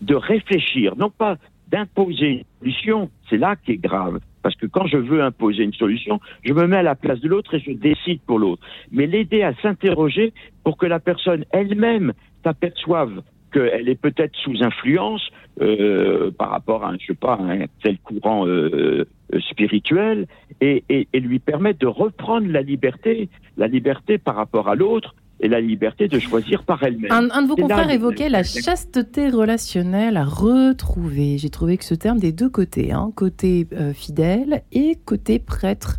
de 0.00 0.14
réfléchir, 0.14 0.94
non 0.96 1.10
pas 1.10 1.36
d'imposer 1.70 2.28
une 2.28 2.44
solution, 2.60 3.10
c'est 3.28 3.38
là 3.38 3.56
qui 3.56 3.72
est 3.72 3.76
grave. 3.82 4.20
Parce 4.42 4.54
que 4.56 4.66
quand 4.66 4.86
je 4.86 4.98
veux 4.98 5.22
imposer 5.22 5.64
une 5.64 5.72
solution, 5.72 6.20
je 6.44 6.52
me 6.52 6.66
mets 6.66 6.76
à 6.76 6.82
la 6.82 6.94
place 6.94 7.18
de 7.20 7.28
l'autre 7.28 7.54
et 7.54 7.60
je 7.60 7.72
décide 7.72 8.20
pour 8.26 8.38
l'autre. 8.38 8.62
Mais 8.92 9.06
l'aider 9.06 9.42
à 9.42 9.54
s'interroger 9.62 10.34
pour 10.62 10.76
que 10.76 10.84
la 10.86 11.00
personne 11.00 11.44
elle-même 11.50 12.12
s'aperçoive 12.44 13.22
qu'elle 13.52 13.88
est 13.88 14.00
peut-être 14.00 14.36
sous 14.36 14.62
influence 14.62 15.26
euh, 15.62 16.30
par 16.32 16.50
rapport 16.50 16.84
à, 16.84 16.90
un, 16.90 16.96
je 17.00 17.06
sais 17.06 17.14
pas, 17.14 17.38
un 17.40 17.64
tel 17.82 17.98
courant 17.98 18.46
euh, 18.46 19.06
spirituel 19.50 20.26
et, 20.60 20.84
et, 20.88 21.08
et 21.12 21.20
lui 21.20 21.38
permettre 21.38 21.78
de 21.78 21.86
reprendre 21.86 22.46
la 22.48 22.62
liberté, 22.62 23.28
la 23.56 23.66
liberté 23.66 24.18
par 24.18 24.36
rapport 24.36 24.68
à 24.68 24.74
l'autre 24.74 25.14
et 25.40 25.48
la 25.48 25.60
liberté 25.60 26.06
de 26.08 26.18
choisir 26.18 26.62
par 26.62 26.82
elle-même. 26.82 27.10
Un, 27.10 27.28
un 27.30 27.42
de 27.42 27.48
vos 27.48 27.56
confrères 27.56 27.90
évoquait 27.90 28.28
la 28.28 28.44
chasteté 28.44 29.30
relationnelle 29.30 30.16
à 30.16 30.24
retrouver. 30.24 31.38
J'ai 31.38 31.50
trouvé 31.50 31.76
que 31.76 31.84
ce 31.84 31.94
terme 31.94 32.18
des 32.18 32.32
deux 32.32 32.48
côtés, 32.48 32.92
hein, 32.92 33.10
côté 33.14 33.66
euh, 33.72 33.92
fidèle 33.92 34.62
et 34.72 34.96
côté 35.04 35.38
prêtre. 35.38 35.98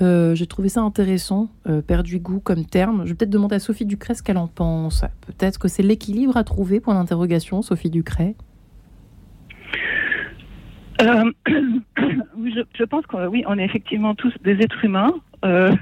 Euh, 0.00 0.34
J'ai 0.34 0.46
trouvé 0.46 0.68
ça 0.68 0.82
intéressant, 0.82 1.48
euh, 1.66 1.80
perdu 1.80 2.18
goût 2.20 2.38
comme 2.38 2.66
terme. 2.66 3.04
Je 3.04 3.10
vais 3.10 3.14
peut-être 3.14 3.30
demander 3.30 3.56
à 3.56 3.60
Sophie 3.60 3.86
Ducret 3.86 4.14
ce 4.14 4.22
qu'elle 4.22 4.36
en 4.36 4.46
pense. 4.46 5.02
Peut-être 5.26 5.58
que 5.58 5.68
c'est 5.68 5.82
l'équilibre 5.82 6.36
à 6.36 6.44
trouver, 6.44 6.80
point 6.80 6.94
d'interrogation, 6.94 7.62
Sophie 7.62 7.90
Ducret. 7.90 8.34
Euh, 11.00 11.30
je, 11.46 12.60
je 12.74 12.84
pense 12.84 13.06
qu'on 13.06 13.26
oui, 13.26 13.44
on 13.46 13.58
est 13.58 13.64
effectivement 13.64 14.14
tous 14.14 14.32
des 14.42 14.62
êtres 14.62 14.84
humains 14.84 15.12
euh, 15.44 15.74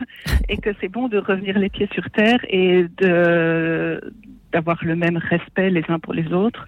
et 0.48 0.56
que 0.56 0.70
c'est 0.80 0.88
bon 0.88 1.08
de 1.08 1.18
revenir 1.18 1.58
les 1.58 1.68
pieds 1.68 1.88
sur 1.92 2.10
terre 2.10 2.40
et 2.48 2.86
de 2.98 4.12
d'avoir 4.52 4.78
le 4.84 4.94
même 4.94 5.16
respect 5.16 5.70
les 5.70 5.82
uns 5.88 5.98
pour 5.98 6.14
les 6.14 6.32
autres 6.32 6.64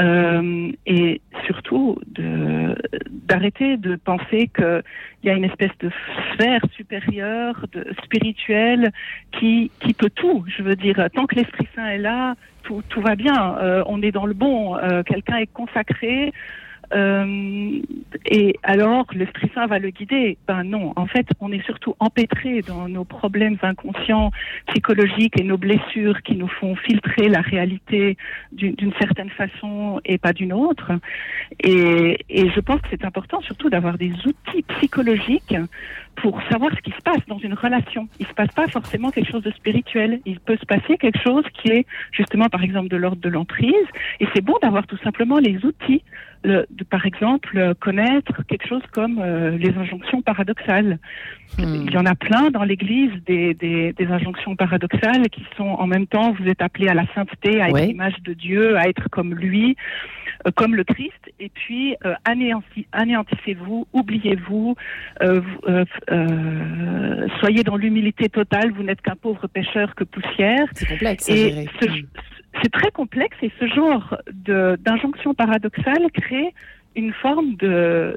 euh, 0.00 0.72
et 0.86 1.20
surtout 1.46 1.98
de 2.06 2.76
d'arrêter 3.10 3.76
de 3.76 3.96
penser 3.96 4.48
qu'il 4.54 4.82
y 5.24 5.30
a 5.30 5.32
une 5.32 5.44
espèce 5.44 5.76
de 5.80 5.90
sphère 6.32 6.60
supérieure, 6.76 7.66
de 7.72 7.86
spirituelle 8.04 8.92
qui 9.32 9.70
qui 9.80 9.94
peut 9.94 10.10
tout. 10.10 10.44
Je 10.56 10.62
veux 10.62 10.76
dire, 10.76 11.08
tant 11.12 11.26
que 11.26 11.34
l'Esprit 11.34 11.68
Saint 11.74 11.86
est 11.86 11.98
là, 11.98 12.34
tout 12.62 12.82
tout 12.88 13.00
va 13.00 13.16
bien. 13.16 13.56
Euh, 13.58 13.82
on 13.86 14.00
est 14.02 14.12
dans 14.12 14.26
le 14.26 14.34
bon. 14.34 14.76
Quelqu'un 15.04 15.38
est 15.38 15.52
consacré 15.52 16.32
Euh, 16.94 17.80
et 18.24 18.56
alors, 18.62 19.06
l'Esprit 19.12 19.50
Saint 19.54 19.66
va 19.66 19.78
le 19.78 19.90
guider 19.90 20.38
Ben 20.46 20.64
non, 20.64 20.92
en 20.96 21.06
fait, 21.06 21.26
on 21.40 21.52
est 21.52 21.64
surtout 21.64 21.94
empêtré 22.00 22.62
dans 22.62 22.88
nos 22.88 23.04
problèmes 23.04 23.58
inconscients, 23.62 24.30
psychologiques 24.68 25.38
et 25.38 25.44
nos 25.44 25.58
blessures 25.58 26.22
qui 26.22 26.36
nous 26.36 26.48
font 26.48 26.76
filtrer 26.76 27.28
la 27.28 27.40
réalité 27.40 28.16
d'une 28.52 28.92
certaine 28.98 29.30
façon 29.30 30.00
et 30.04 30.18
pas 30.18 30.32
d'une 30.32 30.52
autre. 30.52 30.92
Et, 31.60 32.18
et 32.28 32.50
je 32.50 32.60
pense 32.60 32.80
que 32.80 32.88
c'est 32.90 33.04
important 33.04 33.40
surtout 33.42 33.70
d'avoir 33.70 33.98
des 33.98 34.12
outils 34.26 34.62
psychologiques 34.76 35.54
pour 36.20 36.40
savoir 36.50 36.72
ce 36.74 36.80
qui 36.80 36.90
se 36.90 37.02
passe 37.02 37.24
dans 37.28 37.38
une 37.38 37.54
relation. 37.54 38.08
Il 38.18 38.26
se 38.26 38.32
passe 38.32 38.52
pas 38.52 38.66
forcément 38.68 39.10
quelque 39.10 39.30
chose 39.30 39.42
de 39.42 39.50
spirituel. 39.52 40.20
Il 40.26 40.40
peut 40.40 40.56
se 40.56 40.66
passer 40.66 40.96
quelque 40.98 41.20
chose 41.20 41.44
qui 41.54 41.68
est 41.68 41.86
justement, 42.12 42.48
par 42.48 42.62
exemple, 42.62 42.88
de 42.88 42.96
l'ordre 42.96 43.20
de 43.20 43.28
l'emprise. 43.28 43.86
Et 44.20 44.26
c'est 44.34 44.40
bon 44.40 44.54
d'avoir 44.60 44.86
tout 44.86 44.98
simplement 44.98 45.38
les 45.38 45.64
outils, 45.64 46.02
le, 46.44 46.66
de, 46.70 46.84
par 46.84 47.06
exemple, 47.06 47.74
connaître 47.80 48.44
quelque 48.46 48.66
chose 48.66 48.82
comme 48.92 49.18
euh, 49.20 49.56
les 49.56 49.76
injonctions 49.76 50.22
paradoxales. 50.22 50.98
Hmm. 51.58 51.86
Il 51.86 51.90
y 51.92 51.96
en 51.96 52.06
a 52.06 52.14
plein 52.14 52.50
dans 52.50 52.64
l'Église 52.64 53.12
des, 53.26 53.54
des, 53.54 53.92
des, 53.92 54.06
injonctions 54.06 54.54
paradoxales 54.54 55.28
qui 55.30 55.44
sont 55.56 55.64
en 55.64 55.86
même 55.86 56.06
temps, 56.06 56.32
vous 56.32 56.46
êtes 56.46 56.62
appelé 56.62 56.88
à 56.88 56.94
la 56.94 57.06
sainteté, 57.14 57.60
à 57.60 57.68
être 57.68 57.80
l'image 57.80 58.20
de 58.22 58.34
Dieu, 58.34 58.76
à 58.76 58.88
être 58.88 59.08
comme 59.10 59.34
lui. 59.34 59.76
Euh, 60.46 60.50
comme 60.54 60.76
le 60.76 60.84
Christ, 60.84 61.32
et 61.40 61.48
puis 61.48 61.96
euh, 62.04 62.14
anéantissez-vous, 62.92 63.88
oubliez-vous, 63.92 64.76
euh, 65.22 65.40
soyez 67.40 67.64
dans 67.64 67.76
l'humilité 67.76 68.28
totale, 68.28 68.70
vous 68.70 68.84
n'êtes 68.84 69.00
qu'un 69.00 69.16
pauvre 69.16 69.48
pécheur 69.48 69.96
que 69.96 70.04
poussière. 70.04 70.66
C'est 70.74 70.86
complexe. 70.86 71.28
Et 71.28 71.66
c'est 72.62 72.70
très 72.70 72.90
complexe 72.90 73.36
et 73.42 73.52
ce 73.58 73.66
genre 73.66 74.16
d'injonction 74.32 75.34
paradoxale 75.34 76.10
crée 76.12 76.54
une 76.96 77.12
forme 77.12 77.54
de, 77.56 78.16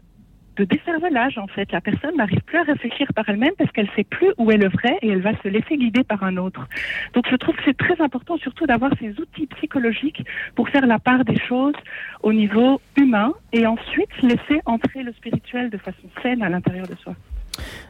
de 0.57 0.63
décervelage 0.65 1.37
en 1.37 1.47
fait. 1.47 1.71
La 1.71 1.81
personne 1.81 2.15
n'arrive 2.17 2.41
plus 2.41 2.57
à 2.57 2.63
réfléchir 2.63 3.07
par 3.15 3.27
elle-même 3.29 3.53
parce 3.57 3.71
qu'elle 3.71 3.89
sait 3.95 4.03
plus 4.03 4.31
où 4.37 4.51
est 4.51 4.57
le 4.57 4.69
vrai 4.69 4.97
et 5.01 5.09
elle 5.09 5.21
va 5.21 5.31
se 5.41 5.47
laisser 5.47 5.77
guider 5.77 6.03
par 6.03 6.23
un 6.23 6.37
autre. 6.37 6.67
Donc 7.13 7.25
je 7.29 7.35
trouve 7.35 7.55
que 7.55 7.63
c'est 7.65 7.77
très 7.77 7.99
important 8.01 8.37
surtout 8.37 8.65
d'avoir 8.65 8.91
ces 8.99 9.09
outils 9.19 9.47
psychologiques 9.47 10.23
pour 10.55 10.69
faire 10.69 10.85
la 10.85 10.99
part 10.99 11.23
des 11.25 11.39
choses 11.39 11.75
au 12.21 12.33
niveau 12.33 12.81
humain 12.97 13.33
et 13.53 13.65
ensuite 13.65 14.21
laisser 14.21 14.61
entrer 14.65 15.03
le 15.03 15.13
spirituel 15.13 15.69
de 15.69 15.77
façon 15.77 16.07
saine 16.21 16.41
à 16.43 16.49
l'intérieur 16.49 16.87
de 16.87 16.95
soi. 16.95 17.15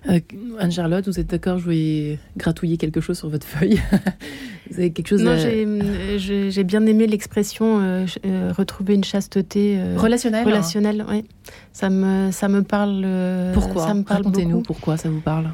Euh, 0.10 0.20
Anne-Charlotte, 0.60 1.06
vous 1.08 1.20
êtes 1.20 1.28
d'accord 1.28 1.60
Je 1.60 1.64
voulais 1.64 2.20
gratouiller 2.38 2.78
quelque 2.78 3.02
chose 3.02 3.18
sur 3.18 3.30
votre 3.30 3.46
feuille. 3.46 3.80
vous 4.70 4.80
avez 4.80 4.92
quelque 4.92 5.08
chose 5.08 5.24
Non, 5.24 5.36
j'ai 5.38 6.64
bien 6.64 6.86
aimé 6.86 7.08
l'expression 7.08 7.80
euh, 7.82 8.06
euh, 8.26 8.52
retrouver 8.56 8.96
une 8.96 9.04
chasteté 9.04 9.80
relationnelle. 9.96 10.46
Relationnelle, 10.46 11.06
oui. 11.10 11.26
Ça 11.74 11.90
me, 11.90 12.32
ça 12.32 12.48
me 12.48 12.64
parle. 12.64 13.06
pourquoi? 13.54 13.88
Ça 13.88 13.94
me 13.94 14.04
parle 14.04 14.24
Racontez-nous 14.24 14.62
pourquoi 14.62 14.98
ça 14.98 15.10
vous 15.10 15.22
parle. 15.22 15.52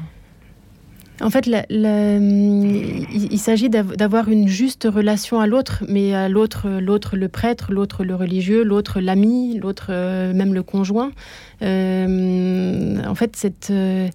En 1.20 1.30
fait, 1.30 1.46
il, 1.48 3.38
s'agit 3.38 3.68
d'avoir 3.68 4.28
une 4.28 4.46
juste 4.46 4.86
relation 4.90 5.40
à 5.40 5.46
l'autre, 5.48 5.82
mais 5.88 6.14
à 6.14 6.28
l'autre, 6.28 6.68
l'autre 6.68 7.16
le 7.16 7.28
prêtre, 7.28 7.72
l'autre 7.72 8.04
le 8.04 8.14
religieux, 8.14 8.62
l'autre 8.62 9.00
l'ami, 9.00 9.58
l'autre 9.58 9.88
euh, 9.90 10.32
même 10.32 10.54
le 10.54 10.62
conjoint. 10.62 11.10
Euh, 11.62 13.02
en 13.04 13.14
fait, 13.16 13.34
cette, 13.34 13.68
euh, 13.70 14.08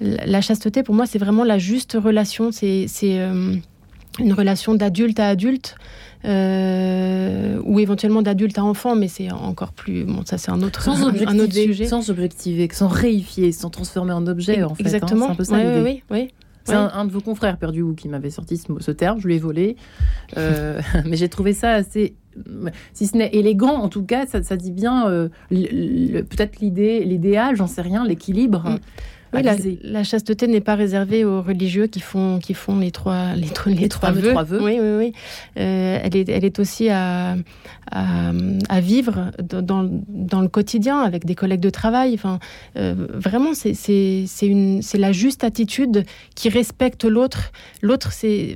la 0.00 0.40
chasteté, 0.40 0.82
pour 0.82 0.94
moi, 0.94 1.04
c'est 1.04 1.18
vraiment 1.18 1.44
la 1.44 1.58
juste 1.58 1.98
relation. 2.02 2.50
C'est 2.52 2.86
une 4.18 4.32
relation 4.32 4.74
d'adulte 4.74 5.20
à 5.20 5.28
adulte. 5.28 5.76
ou 6.24 7.80
éventuellement 7.80 8.22
d'adulte 8.22 8.56
à 8.56 8.64
enfant, 8.64 8.96
mais 8.96 9.08
c'est 9.08 9.30
encore 9.30 9.72
plus. 9.72 10.04
Bon, 10.04 10.22
ça, 10.24 10.38
c'est 10.38 10.50
un 10.50 10.62
autre, 10.62 10.82
sans 10.82 11.06
un, 11.06 11.38
autre 11.38 11.52
sujet. 11.52 11.84
Sans 11.84 12.08
objectiver, 12.08 12.66
sans 12.72 12.88
réifier, 12.88 13.52
sans 13.52 13.68
transformer 13.68 14.12
en 14.12 14.26
objet, 14.26 14.62
en 14.62 14.74
fait. 14.74 14.82
Hein. 14.82 14.86
Exactement. 14.86 15.26
c'est 15.26 15.32
un 15.32 15.34
peu 15.34 15.44
ça 15.44 15.56
oui, 15.56 15.82
oui, 15.82 16.02
oui, 16.10 16.28
c'est 16.66 16.74
un, 16.74 17.04
de 17.04 17.12
vos 17.12 17.20
confrères 17.20 17.56
perdu 17.58 17.82
ou 17.82 17.94
qui 17.94 18.08
m'avait 18.08 18.30
sorti 18.30 18.56
ce, 18.56 18.90
terme, 18.90 19.20
je 19.20 19.26
lui 19.26 19.36
ai 19.36 19.38
volé. 19.38 19.76
Euh, 20.36 20.80
mais 21.06 21.16
j'ai 21.16 21.28
trouvé 21.28 21.52
ça 21.52 21.72
assez, 21.72 22.16
si 22.92 23.06
ce 23.06 23.16
n'est 23.16 23.30
élégant, 23.32 23.76
en 23.76 23.88
tout 23.88 24.02
cas, 24.04 24.26
ça, 24.26 24.56
dit 24.56 24.72
bien 24.72 25.08
euh, 25.08 25.28
peut-être 25.50 26.58
l'idée, 26.60 27.04
l'idéal, 27.04 27.56
j'en 27.56 27.66
sais 27.66 27.82
rien, 27.82 28.04
l'équilibre. 28.04 28.70
Mm. 28.70 28.78
Oui, 29.36 29.78
la, 29.82 30.04
chasteté 30.04 30.46
n'est 30.46 30.60
pas 30.60 30.74
réservée 30.74 31.24
aux 31.24 31.42
religieux 31.42 31.86
qui 31.86 32.00
font, 32.00 32.38
qui 32.38 32.54
font 32.54 32.78
les 32.78 32.90
trois, 32.90 33.34
les, 33.34 33.48
les, 33.74 33.88
trois, 33.88 34.10
vœux. 34.12 34.62
Oui, 34.62 34.78
oui, 34.80 34.96
oui. 34.98 35.12
Euh, 35.58 35.98
elle, 36.02 36.16
est, 36.16 36.28
elle 36.28 36.44
est 36.44 36.58
aussi 36.58 36.88
à, 36.88 37.36
à, 37.90 38.80
vivre 38.80 39.30
dans, 39.42 39.88
dans, 40.08 40.40
le 40.40 40.48
quotidien 40.48 41.00
avec 41.00 41.24
des 41.24 41.34
collègues 41.34 41.60
de 41.60 41.70
travail. 41.70 42.14
Enfin, 42.14 42.38
euh, 42.76 42.94
vraiment, 43.14 43.52
c'est 43.54 44.24
la 44.94 45.12
juste 45.12 45.44
attitude 45.44 46.04
qui 46.34 46.48
respecte 46.48 47.04
l'autre. 47.04 47.52
L'autre, 47.82 48.12
c'est 48.12 48.54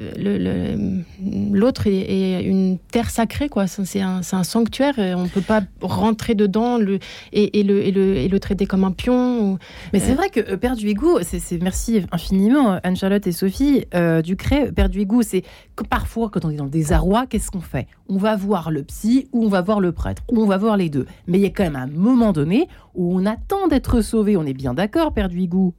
l'autre 1.53 1.87
est, 1.87 2.43
une 2.43 2.79
terre 2.91 3.11
sacrée, 3.11 3.49
quoi. 3.49 3.67
C'est 3.67 4.01
un, 4.01 4.21
un, 4.33 4.45
sanctuaire. 4.45 4.95
on 4.99 5.25
ne 5.25 5.29
peut 5.29 5.41
pas 5.41 5.63
rentrer 5.81 6.35
dedans 6.35 6.79
le, 6.79 6.99
et, 7.33 7.61
et, 7.61 7.63
le, 7.63 7.83
et, 7.83 7.91
le, 7.91 8.17
et 8.17 8.29
le 8.29 8.41
traiter 8.41 8.67
comme 8.67 8.85
un 8.85 8.93
pion. 8.93 9.59
Mais 9.93 10.01
c'est 10.01 10.13
euh, 10.13 10.15
vrai 10.15 10.31
que 10.31 10.55
Père 10.71 10.77
Duigou, 10.77 11.19
c'est 11.23 11.61
merci 11.61 12.07
infiniment 12.13 12.79
Anne-Charlotte 12.85 13.27
et 13.27 13.33
Sophie 13.33 13.87
euh, 13.93 14.23
Ducré. 14.23 14.71
Père 14.71 14.89
Duigou, 14.89 15.23
c'est 15.23 15.43
que 15.75 15.83
parfois 15.83 16.31
quand 16.31 16.45
on 16.45 16.51
est 16.51 16.55
dans 16.55 16.67
le 16.67 16.71
désarroi, 16.71 17.27
qu'est-ce 17.27 17.51
qu'on 17.51 17.61
fait? 17.61 17.89
On 18.09 18.19
va 18.19 18.37
voir 18.37 18.71
le 18.71 18.85
psy 18.85 19.27
ou 19.33 19.47
on 19.47 19.49
va 19.49 19.63
voir 19.63 19.81
le 19.81 19.91
prêtre 19.91 20.23
ou 20.31 20.41
on 20.41 20.47
va 20.47 20.59
voir 20.59 20.77
les 20.77 20.89
deux. 20.89 21.07
Mais 21.27 21.39
il 21.39 21.41
y 21.41 21.47
a 21.47 21.51
quand 21.51 21.65
même 21.65 21.75
un 21.75 21.89
moment 21.89 22.31
donné 22.31 22.69
où 22.95 23.19
on 23.19 23.27
attend 23.27 23.67
d'être 23.67 24.01
sauvé. 24.01 24.37
On 24.37 24.45
est 24.45 24.55
bien 24.55 24.73
d'accord, 24.73 25.13
Père 25.13 25.29
Duigou, 25.29 25.75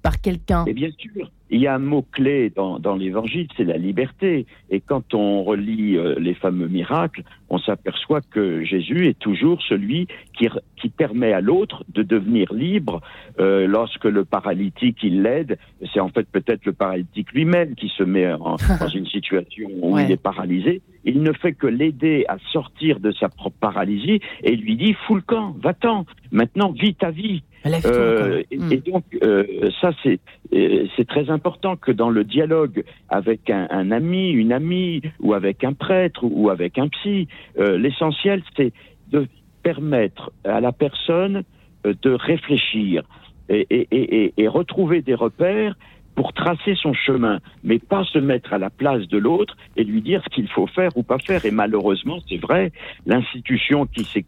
par 0.00 0.20
quelqu'un? 0.20 0.64
Et 0.66 0.74
bien 0.74 0.90
sûr. 0.96 1.28
Il 1.52 1.60
y 1.60 1.66
a 1.66 1.74
un 1.74 1.80
mot-clé 1.80 2.52
dans, 2.54 2.78
dans 2.78 2.94
l'évangile, 2.94 3.48
c'est 3.56 3.64
la 3.64 3.76
liberté. 3.76 4.46
Et 4.70 4.80
quand 4.80 5.12
on 5.14 5.42
relit 5.42 5.96
euh, 5.96 6.14
les 6.20 6.34
fameux 6.34 6.68
miracles, 6.68 7.24
on 7.48 7.58
s'aperçoit 7.58 8.20
que 8.20 8.62
Jésus 8.62 9.08
est 9.08 9.18
toujours 9.18 9.60
celui 9.62 10.06
qui, 10.38 10.48
qui 10.80 10.88
permet 10.88 11.32
à 11.32 11.40
l'autre 11.40 11.84
de 11.88 12.02
devenir 12.02 12.52
libre 12.52 13.00
euh, 13.38 13.66
lorsque 13.66 14.04
le 14.04 14.24
paralytique, 14.24 14.98
il 15.02 15.22
l'aide. 15.22 15.58
C'est 15.92 16.00
en 16.00 16.08
fait 16.08 16.26
peut-être 16.30 16.64
le 16.64 16.72
paralytique 16.72 17.32
lui-même 17.32 17.74
qui 17.74 17.88
se 17.96 18.02
met 18.02 18.32
en, 18.32 18.56
dans 18.80 18.88
une 18.88 19.06
situation 19.06 19.70
où 19.82 19.98
il 19.98 20.10
est 20.10 20.22
paralysé. 20.22 20.82
Il 21.04 21.22
ne 21.22 21.32
fait 21.32 21.52
que 21.52 21.66
l'aider 21.66 22.24
à 22.28 22.36
sortir 22.52 23.00
de 23.00 23.12
sa 23.12 23.28
propre 23.28 23.56
paralysie 23.58 24.20
et 24.42 24.56
lui 24.56 24.76
dit, 24.76 24.94
fous 25.06 25.14
le 25.14 25.22
camp, 25.22 25.56
va-t'en, 25.62 26.04
maintenant 26.30 26.72
vis 26.72 26.94
ta 26.94 27.10
vie. 27.10 27.42
Euh, 27.66 28.42
et, 28.50 28.56
hmm. 28.56 28.76
donc 28.90 29.04
euh, 29.22 29.70
ça 29.82 29.90
c'est 30.02 30.18
euh, 30.54 30.86
c'est 30.96 31.06
très 31.06 31.28
important 31.28 31.76
que 31.76 31.92
dans 31.92 32.08
le 32.08 32.24
dialogue 32.24 32.84
avec 33.10 33.50
un, 33.50 33.66
un, 33.70 33.90
ami, 33.90 34.30
une 34.30 34.50
amie 34.52 35.02
ou 35.20 35.34
avec 35.34 35.62
un 35.62 35.74
prêtre 35.74 36.24
ou, 36.24 36.48
avec 36.48 36.78
un 36.78 36.88
psy, 36.88 37.28
euh, 37.58 37.76
l'essentiel 37.76 38.42
c'est 38.56 38.72
de 39.12 39.26
permettre 39.62 40.32
à 40.44 40.60
la 40.60 40.72
personne 40.72 41.44
euh, 41.86 41.94
de 42.02 42.10
réfléchir 42.10 43.02
et, 43.48 43.66
et, 43.70 43.88
et, 43.90 44.34
et, 44.36 44.48
retrouver 44.48 45.02
des 45.02 45.14
repères 45.14 45.74
pour 46.14 46.32
tracer 46.32 46.74
son 46.74 46.92
chemin, 46.92 47.38
mais 47.64 47.78
pas 47.78 48.04
se 48.04 48.18
mettre 48.18 48.52
à 48.52 48.58
la 48.58 48.70
place 48.70 49.08
de 49.08 49.18
l'autre 49.18 49.56
et 49.76 49.84
lui 49.84 50.02
dire 50.02 50.22
ce 50.24 50.28
qu'il 50.28 50.48
faut 50.48 50.66
faire 50.66 50.90
ou 50.96 51.02
pas 51.02 51.18
faire. 51.18 51.44
Et 51.44 51.50
malheureusement, 51.50 52.18
c'est 52.28 52.36
vrai, 52.36 52.72
l'institution 53.06 53.86
qui 53.86 54.04
s'est 54.04 54.26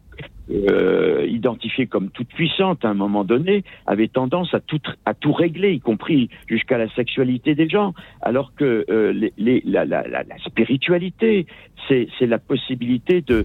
euh, 0.51 1.25
identifiée 1.29 1.87
comme 1.87 2.09
toute 2.09 2.27
puissante 2.27 2.83
à 2.83 2.89
un 2.89 2.93
moment 2.93 3.23
donné, 3.23 3.63
avait 3.85 4.07
tendance 4.09 4.53
à 4.53 4.59
tout, 4.59 5.33
régler, 5.33 5.71
y 5.71 5.79
compris 5.79 6.29
jusqu'à 6.47 6.77
la 6.77 6.89
sexualité 6.89 7.55
des 7.55 7.69
gens, 7.69 7.93
alors 8.21 8.53
que 8.55 8.85
euh, 8.89 9.29
la, 9.37 10.37
spiritualité, 10.45 11.45
c'est 11.87 12.07
la 12.21 12.39
possibilité 12.39 13.21
de, 13.21 13.43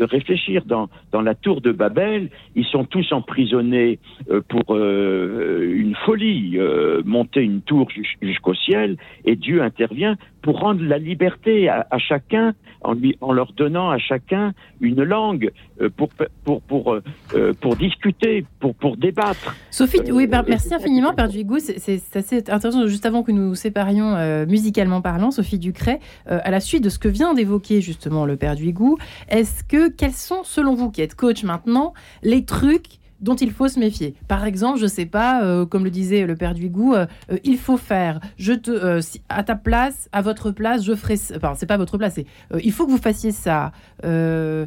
réfléchir. 0.00 0.64
Dans, 0.66 0.88
la 1.12 1.34
tour 1.34 1.60
de 1.60 1.72
Babel, 1.72 2.28
ils 2.54 2.66
sont 2.66 2.84
tous 2.84 3.12
emprisonnés 3.12 3.98
euh, 4.30 4.40
pour 4.46 4.74
euh, 4.74 5.72
une 5.74 5.94
folie, 5.94 6.58
monter 7.04 7.42
une 7.42 7.62
tour 7.62 7.88
jusqu'au 8.20 8.54
ciel, 8.54 8.96
et 9.24 9.36
Dieu 9.36 9.62
intervient 9.62 10.16
pour 10.42 10.58
rendre 10.58 10.82
la 10.82 10.98
liberté 10.98 11.68
à, 11.68 11.86
chacun 11.98 12.52
en, 12.82 12.94
en 13.20 13.32
leur 13.32 13.52
donnant 13.52 13.90
à 13.90 13.98
chacun 13.98 14.52
une 14.80 15.02
langue 15.04 15.52
euh, 15.80 15.88
pour, 16.06 16.26
pour, 16.44 16.62
pour, 16.62 16.92
euh, 16.92 17.02
euh, 17.34 17.52
pour 17.60 17.76
discuter, 17.76 18.44
pour, 18.60 18.74
pour 18.74 18.96
débattre. 18.96 19.54
Sophie, 19.70 20.00
oui, 20.10 20.28
merci 20.48 20.74
infiniment, 20.74 21.14
Père 21.14 21.28
Duigou. 21.28 21.58
C'est 21.58 22.00
assez 22.14 22.38
intéressant. 22.38 22.86
Juste 22.86 23.06
avant 23.06 23.22
que 23.22 23.32
nous 23.32 23.48
nous 23.48 23.54
séparions 23.54 24.16
musicalement 24.46 25.00
parlant, 25.00 25.30
Sophie 25.30 25.58
Ducret, 25.58 26.00
à 26.26 26.50
la 26.50 26.60
suite 26.60 26.84
de 26.84 26.88
ce 26.88 26.98
que 26.98 27.08
vient 27.08 27.34
d'évoquer 27.34 27.80
justement 27.80 28.26
le 28.26 28.36
Père 28.36 28.56
Duigou, 28.56 28.98
est-ce 29.28 29.64
que, 29.64 29.88
quels 29.88 30.12
sont, 30.12 30.44
selon 30.44 30.74
vous, 30.74 30.90
qui 30.90 31.02
êtes 31.02 31.14
coach 31.14 31.44
maintenant, 31.44 31.92
les 32.22 32.44
trucs 32.44 33.01
dont 33.22 33.36
il 33.36 33.52
faut 33.52 33.68
se 33.68 33.78
méfier. 33.78 34.14
Par 34.28 34.44
exemple, 34.44 34.78
je 34.78 34.86
sais 34.86 35.06
pas, 35.06 35.44
euh, 35.44 35.64
comme 35.64 35.84
le 35.84 35.90
disait 35.90 36.26
le 36.26 36.36
père 36.36 36.54
Duigou, 36.54 36.94
euh, 36.94 37.06
euh, 37.30 37.38
il 37.44 37.56
faut 37.56 37.76
faire. 37.76 38.20
Je 38.36 38.52
te, 38.52 39.00
à 39.28 39.42
ta 39.44 39.54
place, 39.54 40.08
à 40.12 40.20
votre 40.22 40.50
place, 40.50 40.84
je 40.84 40.94
ferai. 40.94 41.14
Enfin, 41.36 41.54
c'est 41.56 41.66
pas 41.66 41.76
votre 41.76 41.96
place. 41.96 42.18
Il 42.62 42.72
faut 42.72 42.84
que 42.84 42.90
vous 42.90 42.98
fassiez 42.98 43.30
ça. 43.30 43.72
Je 44.02 44.66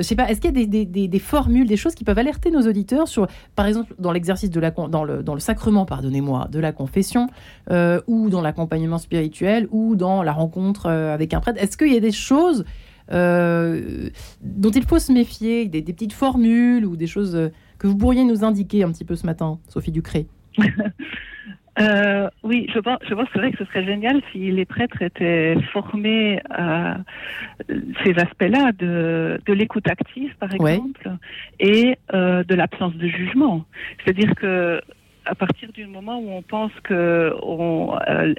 sais 0.00 0.16
pas. 0.16 0.30
Est-ce 0.30 0.40
qu'il 0.40 0.56
y 0.56 0.62
a 0.62 0.66
des, 0.66 1.08
des- 1.08 1.18
formules, 1.18 1.66
des 1.66 1.76
choses 1.76 1.94
qui 1.94 2.04
peuvent 2.04 2.18
alerter 2.18 2.50
nos 2.50 2.62
auditeurs 2.62 3.06
sur, 3.06 3.26
par 3.54 3.66
exemple, 3.66 3.94
dans 3.98 4.10
l'exercice 4.10 4.50
de 4.50 4.58
la, 4.58 4.70
dans 4.70 5.04
le, 5.04 5.22
dans 5.22 5.34
le 5.34 5.40
sacrement, 5.40 5.84
pardonnez-moi, 5.84 6.48
de 6.50 6.58
la 6.58 6.72
confession, 6.72 7.28
ou 8.06 8.30
dans 8.30 8.40
l'accompagnement 8.40 8.98
spirituel, 8.98 9.68
ou 9.70 9.96
dans 9.96 10.22
la 10.22 10.32
rencontre 10.32 10.86
avec 10.88 11.34
un 11.34 11.40
prêtre? 11.40 11.62
Est-ce 11.62 11.76
qu'il 11.76 11.92
y 11.92 11.96
a 11.96 12.00
des 12.00 12.12
choses 12.12 12.64
dont 13.10 14.70
il 14.70 14.84
faut 14.84 14.98
se 14.98 15.12
méfier, 15.12 15.66
des, 15.66 15.82
petites 15.82 16.14
formules 16.14 16.86
ou 16.86 16.96
des 16.96 17.06
choses 17.06 17.50
que 17.80 17.86
vous 17.88 17.96
pourriez 17.96 18.22
nous 18.24 18.44
indiquer 18.44 18.84
un 18.84 18.92
petit 18.92 19.04
peu 19.04 19.16
ce 19.16 19.26
matin, 19.26 19.58
Sophie 19.66 19.90
Ducré 19.90 20.26
Euh, 21.78 22.28
oui, 22.42 22.66
je 22.74 22.78
pense, 22.80 22.98
je 23.08 23.14
pense 23.14 23.24
que 23.26 23.30
c'est 23.32 23.38
vrai 23.38 23.52
que 23.52 23.58
ce 23.58 23.64
serait 23.66 23.84
génial 23.84 24.20
si 24.32 24.50
les 24.50 24.66
prêtres 24.66 25.00
étaient 25.00 25.54
formés 25.72 26.40
à 26.50 26.98
ces 28.04 28.12
aspects-là 28.18 28.72
de, 28.72 29.40
de 29.46 29.52
l'écoute 29.54 29.88
active, 29.88 30.34
par 30.38 30.50
Ouais. 30.58 30.74
exemple, 30.74 31.10
et 31.60 31.96
euh, 32.12 32.42
de 32.44 32.54
l'absence 32.56 32.94
de 32.96 33.06
jugement. 33.06 33.64
C'est-à-dire 34.04 34.34
que 34.34 34.80
à 35.24 35.34
partir 35.34 35.72
du 35.72 35.86
moment 35.86 36.18
où 36.18 36.28
on 36.32 36.42
pense 36.42 36.72
que 36.82 37.32
on, 37.42 37.96
euh, 38.08 38.34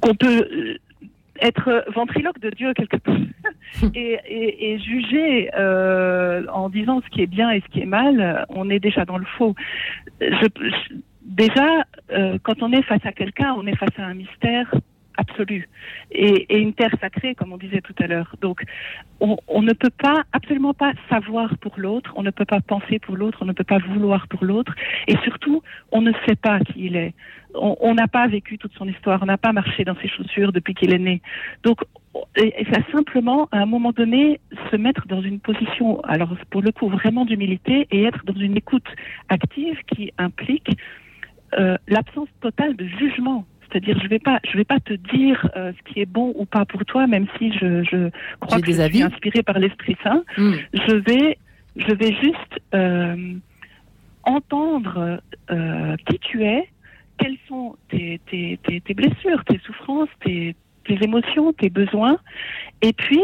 qu'on 0.00 0.14
peut 0.14 0.76
être 1.40 1.84
ventriloque 1.94 2.38
de 2.40 2.50
Dieu 2.50 2.72
quelque 2.74 2.96
part 2.96 3.16
et, 3.94 4.18
et, 4.26 4.72
et 4.72 4.78
juger 4.78 5.50
euh, 5.58 6.44
en 6.52 6.68
disant 6.68 7.00
ce 7.04 7.08
qui 7.10 7.22
est 7.22 7.26
bien 7.26 7.50
et 7.50 7.60
ce 7.60 7.66
qui 7.72 7.80
est 7.80 7.86
mal, 7.86 8.46
on 8.50 8.70
est 8.70 8.78
déjà 8.80 9.04
dans 9.04 9.18
le 9.18 9.26
faux. 9.36 9.54
Je, 10.20 10.26
je- 10.56 10.94
déjà, 11.22 11.84
euh, 12.12 12.38
quand 12.42 12.62
on 12.62 12.72
est 12.72 12.82
face 12.82 13.04
à 13.04 13.12
quelqu'un, 13.12 13.54
on 13.58 13.66
est 13.66 13.76
face 13.76 13.98
à 13.98 14.04
un 14.04 14.14
mystère 14.14 14.72
absolu 15.16 15.68
et, 16.10 16.46
et 16.54 16.58
une 16.58 16.74
terre 16.74 16.94
sacrée, 17.00 17.34
comme 17.34 17.52
on 17.52 17.56
disait 17.56 17.80
tout 17.80 17.94
à 17.98 18.06
l'heure. 18.06 18.34
Donc, 18.40 18.64
on, 19.20 19.36
on 19.48 19.62
ne 19.62 19.72
peut 19.72 19.90
pas, 19.90 20.24
absolument 20.32 20.74
pas 20.74 20.92
savoir 21.08 21.56
pour 21.58 21.74
l'autre, 21.76 22.12
on 22.16 22.22
ne 22.22 22.30
peut 22.30 22.44
pas 22.44 22.60
penser 22.60 22.98
pour 22.98 23.16
l'autre, 23.16 23.38
on 23.40 23.46
ne 23.46 23.52
peut 23.52 23.64
pas 23.64 23.78
vouloir 23.78 24.28
pour 24.28 24.44
l'autre, 24.44 24.74
et 25.06 25.16
surtout, 25.18 25.62
on 25.92 26.02
ne 26.02 26.12
sait 26.26 26.36
pas 26.36 26.60
qui 26.60 26.86
il 26.86 26.96
est. 26.96 27.14
On 27.56 27.94
n'a 27.94 28.08
pas 28.08 28.26
vécu 28.26 28.58
toute 28.58 28.74
son 28.74 28.88
histoire, 28.88 29.22
on 29.22 29.26
n'a 29.26 29.38
pas 29.38 29.52
marché 29.52 29.84
dans 29.84 29.94
ses 30.02 30.08
chaussures 30.08 30.50
depuis 30.50 30.74
qu'il 30.74 30.92
est 30.92 30.98
né. 30.98 31.22
Donc, 31.62 31.82
et 32.36 32.66
ça 32.72 32.80
simplement, 32.90 33.48
à 33.52 33.58
un 33.58 33.66
moment 33.66 33.92
donné, 33.92 34.40
se 34.70 34.76
mettre 34.76 35.06
dans 35.06 35.22
une 35.22 35.38
position, 35.38 36.00
alors 36.00 36.36
pour 36.50 36.62
le 36.62 36.72
coup, 36.72 36.88
vraiment 36.88 37.24
d'humilité 37.24 37.86
et 37.92 38.04
être 38.04 38.24
dans 38.24 38.34
une 38.34 38.56
écoute 38.56 38.88
active 39.28 39.78
qui 39.86 40.12
implique 40.18 40.76
euh, 41.56 41.76
l'absence 41.86 42.28
totale 42.40 42.74
de 42.74 42.86
jugement. 42.86 43.46
C'est-à-dire, 43.74 43.98
je 44.00 44.06
vais 44.08 44.20
pas, 44.20 44.38
je 44.48 44.56
vais 44.56 44.64
pas 44.64 44.78
te 44.78 44.92
dire 44.94 45.50
euh, 45.56 45.72
ce 45.76 45.92
qui 45.92 46.00
est 46.00 46.06
bon 46.06 46.32
ou 46.36 46.44
pas 46.44 46.64
pour 46.64 46.84
toi, 46.84 47.08
même 47.08 47.26
si 47.38 47.52
je, 47.52 47.82
je 47.82 48.08
crois 48.38 48.60
que 48.60 48.66
des 48.66 48.74
je 48.74 48.80
avis. 48.82 48.98
suis 48.98 49.02
inspirée 49.02 49.42
par 49.42 49.58
l'Esprit 49.58 49.96
Saint. 50.04 50.22
Hmm. 50.38 50.54
Je 50.72 50.94
vais, 50.94 51.38
je 51.74 51.92
vais 51.92 52.14
juste 52.14 52.60
euh, 52.72 53.34
entendre 54.22 55.20
euh, 55.50 55.96
qui 56.08 56.20
tu 56.20 56.44
es, 56.44 56.68
quelles 57.18 57.36
sont 57.48 57.74
tes, 57.88 58.20
tes, 58.30 58.60
tes, 58.62 58.80
tes 58.80 58.94
blessures, 58.94 59.44
tes 59.44 59.58
souffrances, 59.66 60.08
tes, 60.24 60.54
tes 60.84 61.02
émotions, 61.02 61.52
tes 61.52 61.68
besoins, 61.68 62.18
et 62.80 62.92
puis 62.92 63.22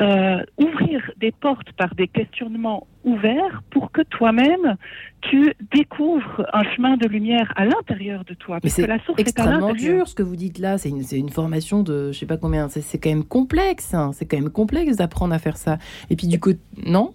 euh, 0.00 0.42
ouvrir 0.56 1.10
des 1.18 1.30
portes 1.30 1.72
par 1.72 1.94
des 1.94 2.08
questionnements 2.08 2.86
ouverts 3.04 3.62
pour 3.70 3.92
que 3.92 4.00
toi-même 4.02 4.76
tu 5.20 5.54
découvres 5.72 6.46
un 6.52 6.62
chemin 6.74 6.96
de 6.96 7.06
lumière 7.06 7.52
à 7.56 7.66
l'intérieur 7.66 8.24
de 8.24 8.34
toi. 8.34 8.60
Mais 8.62 8.70
c'est 8.70 8.86
la 8.86 8.98
source 9.00 9.20
extrêmement 9.20 9.74
dur 9.74 10.08
ce 10.08 10.14
que 10.14 10.22
vous 10.22 10.36
dites 10.36 10.58
là. 10.58 10.78
C'est 10.78 10.88
une, 10.88 11.28
formation 11.28 11.82
de 11.82 12.12
je 12.12 12.18
sais 12.18 12.26
pas 12.26 12.38
combien. 12.38 12.68
C'est 12.68 12.80
c'est 12.80 12.98
quand 12.98 13.10
même 13.10 13.24
complexe. 13.24 13.92
hein. 13.92 14.12
C'est 14.12 14.26
quand 14.26 14.38
même 14.38 14.50
complexe 14.50 14.96
d'apprendre 14.96 15.34
à 15.34 15.38
faire 15.38 15.56
ça. 15.56 15.76
Et 16.08 16.16
puis 16.16 16.28
du 16.28 16.40
coup, 16.40 16.52
non? 16.86 17.14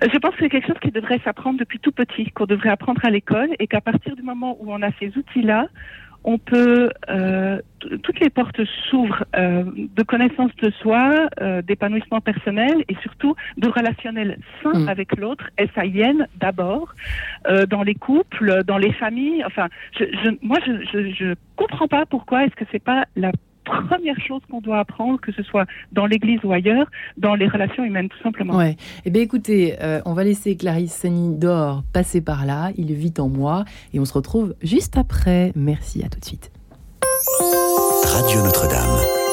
Je 0.00 0.18
pense 0.18 0.30
que 0.36 0.40
c'est 0.40 0.48
quelque 0.48 0.68
chose 0.68 0.78
qui 0.80 0.92
devrait 0.92 1.20
s'apprendre 1.24 1.58
depuis 1.58 1.80
tout 1.80 1.92
petit, 1.92 2.30
qu'on 2.30 2.46
devrait 2.46 2.70
apprendre 2.70 3.04
à 3.04 3.10
l'école 3.10 3.50
et 3.58 3.66
qu'à 3.66 3.80
partir 3.80 4.14
du 4.14 4.22
moment 4.22 4.56
où 4.60 4.72
on 4.72 4.80
a 4.80 4.90
ces 5.00 5.08
outils-là, 5.16 5.68
on 6.24 6.38
peut, 6.38 6.90
euh, 7.08 7.60
toutes 8.02 8.20
les 8.20 8.30
portes 8.30 8.60
s'ouvrent 8.90 9.24
euh, 9.36 9.64
de 9.74 10.02
connaissance 10.02 10.50
de 10.56 10.70
soi, 10.70 11.28
euh, 11.40 11.62
d'épanouissement 11.62 12.20
personnel 12.20 12.84
et 12.88 12.94
surtout 13.02 13.34
de 13.56 13.68
relationnel 13.68 14.38
sain 14.62 14.72
Mm. 14.74 14.88
avec 14.88 15.16
l'autre, 15.16 15.48
SAIN 15.74 16.26
d'abord, 16.40 16.94
euh, 17.46 17.66
dans 17.66 17.82
les 17.82 17.94
couples, 17.94 18.62
dans 18.64 18.78
les 18.78 18.92
familles. 18.92 19.44
Enfin, 19.44 19.68
je, 19.98 20.04
je, 20.04 20.30
moi, 20.42 20.58
je, 20.66 20.72
je, 20.92 21.10
je 21.12 21.34
comprends 21.56 21.88
pas 21.88 22.04
pourquoi 22.06 22.44
est-ce 22.44 22.54
que 22.54 22.64
c'est 22.70 22.82
pas 22.82 23.04
la 23.16 23.32
première 23.68 24.18
chose 24.20 24.40
qu'on 24.50 24.60
doit 24.60 24.78
apprendre, 24.78 25.20
que 25.20 25.32
ce 25.32 25.42
soit 25.42 25.66
dans 25.92 26.06
l'église 26.06 26.40
ou 26.44 26.52
ailleurs, 26.52 26.90
dans 27.16 27.34
les 27.34 27.48
relations 27.48 27.84
humaines, 27.84 28.08
tout 28.08 28.22
simplement. 28.22 28.56
Ouais. 28.56 28.76
Eh 29.04 29.10
bien, 29.10 29.22
écoutez, 29.22 29.76
euh, 29.82 30.00
on 30.04 30.14
va 30.14 30.24
laisser 30.24 30.56
Clarisse 30.56 30.92
Sani 30.92 31.36
d'Or 31.36 31.82
passer 31.92 32.20
par 32.20 32.46
là. 32.46 32.70
Il 32.76 32.92
vit 32.92 33.14
en 33.18 33.28
moi. 33.28 33.64
Et 33.92 34.00
on 34.00 34.04
se 34.04 34.14
retrouve 34.14 34.54
juste 34.62 34.96
après. 34.96 35.52
Merci, 35.54 36.02
à 36.04 36.08
tout 36.08 36.20
de 36.20 36.24
suite. 36.24 36.50
Radio 38.14 38.42
Notre-Dame. 38.42 39.27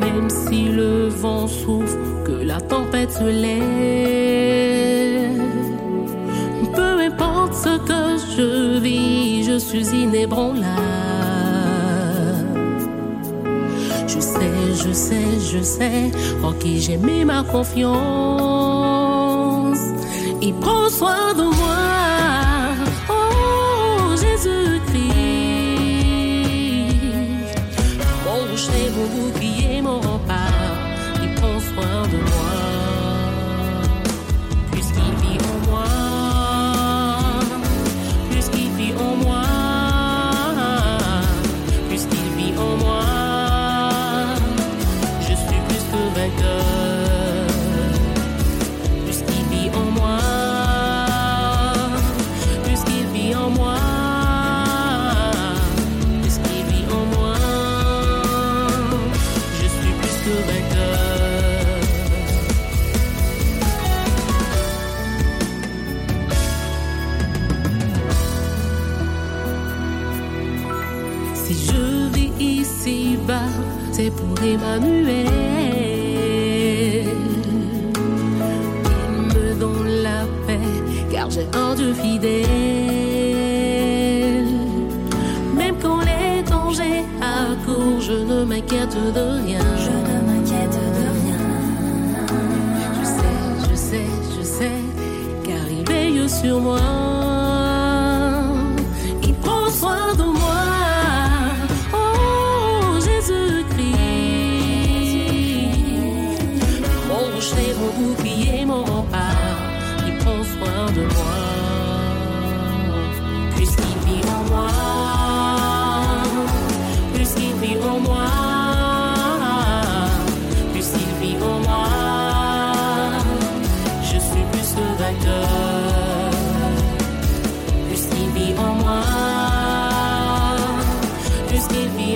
Même 0.00 0.28
si 0.28 0.64
le 0.64 1.08
vent 1.08 1.46
souffle, 1.46 1.96
que 2.26 2.44
la 2.44 2.60
tempête 2.60 3.10
se 3.10 3.24
lève, 3.24 3.62
peu 6.74 7.00
importe 7.00 7.54
ce 7.54 7.78
que 7.78 8.18
je 8.36 8.78
vis, 8.80 9.44
je 9.44 9.58
suis 9.58 9.86
inébranlable. 9.88 10.66
Je 14.06 14.20
sais, 14.20 14.74
je 14.84 14.92
sais, 14.92 15.40
je 15.52 15.62
sais 15.62 16.10
en 16.42 16.52
qui 16.52 16.80
j'ai 16.82 16.98
mis 16.98 17.24
ma 17.24 17.42
confiance. 17.44 17.96
Il 20.42 20.52
prend 20.54 20.90
soin 20.90 21.32
de 21.34 21.44
moi. 21.44 21.65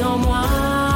En 0.03 0.19
moi. 0.19 0.90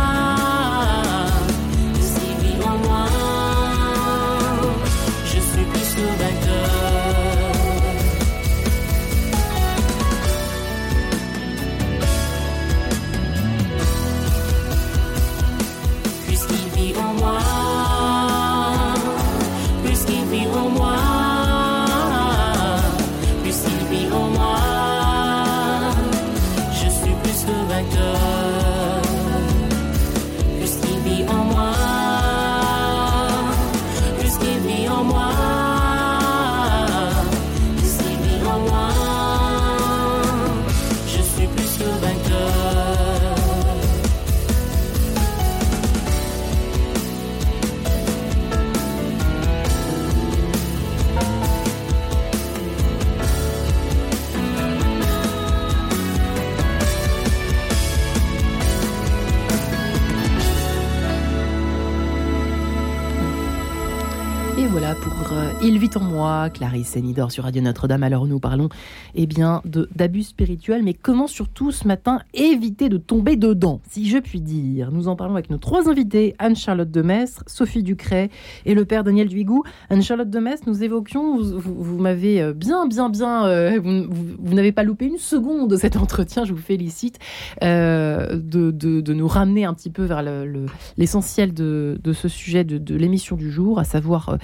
Moi, 66.15 66.49
Clarisse 66.49 66.95
Nidor 66.97 67.33
sur 67.33 67.43
Radio 67.43 67.61
Notre-Dame. 67.61 68.05
Alors 68.05 68.27
nous 68.29 68.39
parlons 68.39 68.69
eh 69.17 69.27
bien 69.27 69.63
d'abus 69.97 70.23
spirituels, 70.23 70.85
mais 70.85 70.95
comment 70.95 71.27
surtout 71.27 71.73
ce 71.73 71.89
matin 71.89 72.21
éviter 72.35 72.89
de 72.89 72.99
tomber 72.99 73.35
dedans, 73.35 73.81
si 73.91 74.09
je 74.09 74.19
puis 74.19 74.41
dire? 74.41 74.93
Nous 74.93 75.09
en 75.09 75.17
parlons 75.17 75.35
avec 75.35 75.51
nos 75.51 75.59
trois 75.59 75.89
invités, 75.89 76.37
Anne-Charlotte 76.39 76.91
Demestre, 76.91 77.43
Sophie 77.49 77.83
Ducret 77.83 78.31
et 78.65 78.75
le 78.75 78.85
père 78.85 79.03
Daniel 79.03 79.27
Duigou. 79.29 79.65
Anne-Charlotte 79.91 80.31
Demestre, 80.31 80.69
nous 80.69 80.85
évoquions, 80.85 81.37
vous, 81.43 81.99
m'avez 81.99 82.41
euh, 82.41 82.53
bien, 82.53 82.87
bien, 82.87 83.09
bien, 83.11 83.47
euh, 83.47 83.81
vous, 83.81 84.55
n'avez 84.55 84.71
pas 84.71 84.85
loupé 84.85 85.07
une 85.07 85.19
seconde 85.19 85.69
de 85.69 85.77
cet 85.77 85.97
entretien, 85.97 86.45
je 86.45 86.53
vous 86.53 86.63
félicite, 86.63 87.19
euh, 87.65 88.37
de, 88.41 88.71
de- 88.71 89.15
nous 89.15 89.27
ramener 89.29 89.65
un 89.65 89.75
petit 89.75 89.91
peu 89.91 90.05
vers 90.05 90.23
le- 90.23 90.47
le- 90.47 90.67
l'essentiel 90.97 91.53
de, 91.55 91.99
de 92.03 92.13
ce 92.13 92.29
sujet 92.29 92.63
de, 92.63 92.95
l'émission 92.95 93.35
du 93.35 93.51
jour, 93.51 93.81
à 93.81 93.85
savoir 93.85 94.39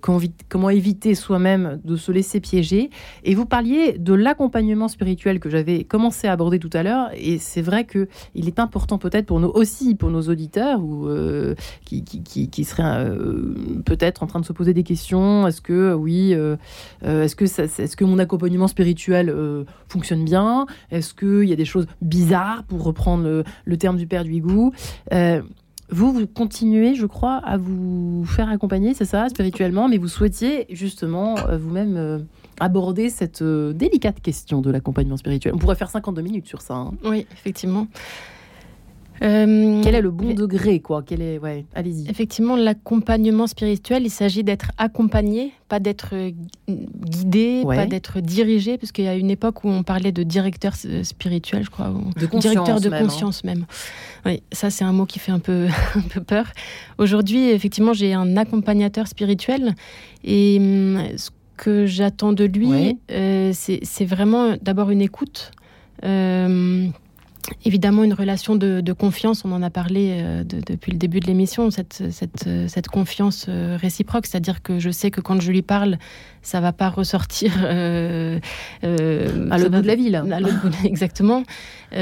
comment 0.00 0.70
éviter 0.70 1.03
soi-même 1.12 1.80
de 1.84 1.96
se 1.96 2.10
laisser 2.10 2.40
piéger. 2.40 2.88
Et 3.24 3.34
vous 3.34 3.44
parliez 3.44 3.98
de 3.98 4.14
l'accompagnement 4.14 4.88
spirituel 4.88 5.40
que 5.40 5.50
j'avais 5.50 5.84
commencé 5.84 6.26
à 6.26 6.32
aborder 6.32 6.58
tout 6.58 6.70
à 6.72 6.82
l'heure. 6.82 7.10
Et 7.14 7.38
c'est 7.38 7.60
vrai 7.60 7.84
que 7.84 8.08
il 8.34 8.48
est 8.48 8.58
important 8.58 8.96
peut-être 8.96 9.26
pour 9.26 9.40
nous 9.40 9.48
aussi, 9.48 9.94
pour 9.94 10.10
nos 10.10 10.22
auditeurs, 10.22 10.82
ou 10.82 11.08
euh, 11.08 11.54
qui, 11.84 12.04
qui, 12.04 12.48
qui, 12.48 12.64
seraient 12.64 13.04
euh, 13.04 13.54
peut-être 13.84 14.22
en 14.22 14.26
train 14.26 14.40
de 14.40 14.46
se 14.46 14.52
poser 14.52 14.72
des 14.72 14.84
questions. 14.84 15.46
Est-ce 15.46 15.60
que 15.60 15.92
oui, 15.92 16.32
euh, 16.32 16.56
est-ce 17.02 17.36
que 17.36 17.44
est-ce 17.44 17.96
que 17.96 18.04
mon 18.04 18.18
accompagnement 18.18 18.68
spirituel 18.68 19.34
fonctionne 19.88 20.24
bien? 20.24 20.66
Est-ce 20.90 21.12
qu'il 21.12 21.48
y 21.48 21.52
a 21.52 21.56
des 21.56 21.64
choses 21.64 21.86
bizarres, 22.00 22.64
pour 22.64 22.82
reprendre 22.82 23.44
le, 23.64 23.76
terme 23.76 23.96
du 23.96 24.06
père 24.06 24.24
Euh, 25.12 25.42
vous, 25.90 26.12
vous 26.12 26.26
continuez, 26.26 26.94
je 26.94 27.06
crois, 27.06 27.36
à 27.36 27.56
vous 27.56 28.24
faire 28.26 28.48
accompagner, 28.48 28.94
c'est 28.94 29.04
ça, 29.04 29.28
spirituellement, 29.28 29.88
mais 29.88 29.98
vous 29.98 30.08
souhaitiez 30.08 30.66
justement 30.70 31.36
euh, 31.48 31.58
vous-même 31.58 31.96
euh, 31.96 32.18
aborder 32.60 33.10
cette 33.10 33.42
euh, 33.42 33.72
délicate 33.72 34.20
question 34.20 34.60
de 34.60 34.70
l'accompagnement 34.70 35.16
spirituel. 35.16 35.54
On 35.54 35.58
pourrait 35.58 35.76
faire 35.76 35.90
52 35.90 36.22
minutes 36.22 36.46
sur 36.46 36.62
ça. 36.62 36.74
hein. 36.74 36.92
Oui, 37.04 37.26
effectivement. 37.32 37.86
Euh, 39.22 39.80
Quel 39.82 39.94
est 39.94 40.00
le 40.00 40.10
bon 40.10 40.34
degré, 40.34 40.80
quoi? 40.80 41.02
Quel 41.06 41.22
est, 41.22 41.38
ouais, 41.38 41.64
allez-y. 41.74 42.10
Effectivement, 42.10 42.56
l'accompagnement 42.56 43.46
spirituel, 43.46 44.02
il 44.04 44.10
s'agit 44.10 44.42
d'être 44.42 44.72
accompagné, 44.76 45.52
pas 45.68 45.78
d'être 45.78 46.10
euh, 46.14 46.30
guidé, 46.68 47.62
Ouais. 47.64 47.76
pas 47.76 47.86
d'être 47.86 48.20
dirigé, 48.20 48.76
parce 48.76 48.90
qu'il 48.92 49.04
y 49.04 49.08
a 49.08 49.14
une 49.14 49.30
époque 49.30 49.64
où 49.64 49.68
on 49.68 49.82
parlait 49.84 50.12
de 50.12 50.22
directeur 50.24 50.74
euh, 50.86 51.04
spirituel, 51.04 51.62
je 51.64 51.70
crois, 51.70 51.90
ou 51.90 52.10
De 52.18 52.26
conscience 52.26 52.52
directeur 52.52 52.80
de 52.80 52.88
même, 52.88 53.02
hein. 53.02 53.04
conscience 53.06 53.44
même. 53.44 53.66
Oui, 54.26 54.42
ça 54.52 54.70
c'est 54.70 54.84
un 54.84 54.92
mot 54.92 55.06
qui 55.06 55.18
fait 55.20 55.32
un 55.32 55.38
peu, 55.38 55.68
un 55.94 56.00
peu 56.00 56.20
peur. 56.20 56.46
Aujourd'hui, 56.98 57.50
effectivement, 57.50 57.92
j'ai 57.92 58.14
un 58.14 58.36
accompagnateur 58.36 59.06
spirituel 59.06 59.74
et 60.24 60.56
hum, 60.60 60.98
ce 61.16 61.30
que 61.56 61.86
j'attends 61.86 62.32
de 62.32 62.44
lui, 62.44 62.66
Ouais. 62.68 62.96
euh, 63.12 63.52
c'est 63.54 63.78
c'est 63.84 64.04
vraiment 64.04 64.56
d'abord 64.60 64.90
une 64.90 65.00
écoute. 65.02 65.52
Euh, 66.04 66.86
Évidemment, 67.66 68.04
une 68.04 68.14
relation 68.14 68.56
de, 68.56 68.80
de 68.80 68.92
confiance, 68.94 69.44
on 69.44 69.52
en 69.52 69.62
a 69.62 69.68
parlé 69.68 70.10
euh, 70.12 70.44
de- 70.44 70.60
depuis 70.66 70.92
le 70.92 70.98
début 70.98 71.20
de 71.20 71.26
l'émission, 71.26 71.70
cette, 71.70 72.02
cette, 72.10 72.46
euh, 72.46 72.68
cette 72.68 72.88
confiance 72.88 73.46
euh, 73.48 73.76
réciproque, 73.78 74.24
c'est-à-dire 74.26 74.62
que 74.62 74.78
je 74.78 74.88
sais 74.90 75.10
que 75.10 75.20
quand 75.20 75.40
je 75.42 75.50
lui 75.52 75.60
parle, 75.60 75.98
ça 76.40 76.60
va 76.60 76.72
pas 76.72 76.88
ressortir 76.88 77.52
euh, 77.62 78.38
À 78.82 79.58
l'autre 79.58 79.70
bout 79.70 79.82
de 79.82 79.86
la 79.86 79.94
ville. 79.94 80.14
à 80.16 80.40
l'autre 80.40 80.60
bout 80.62 80.70
de- 80.70 80.86
exactement. 80.86 81.42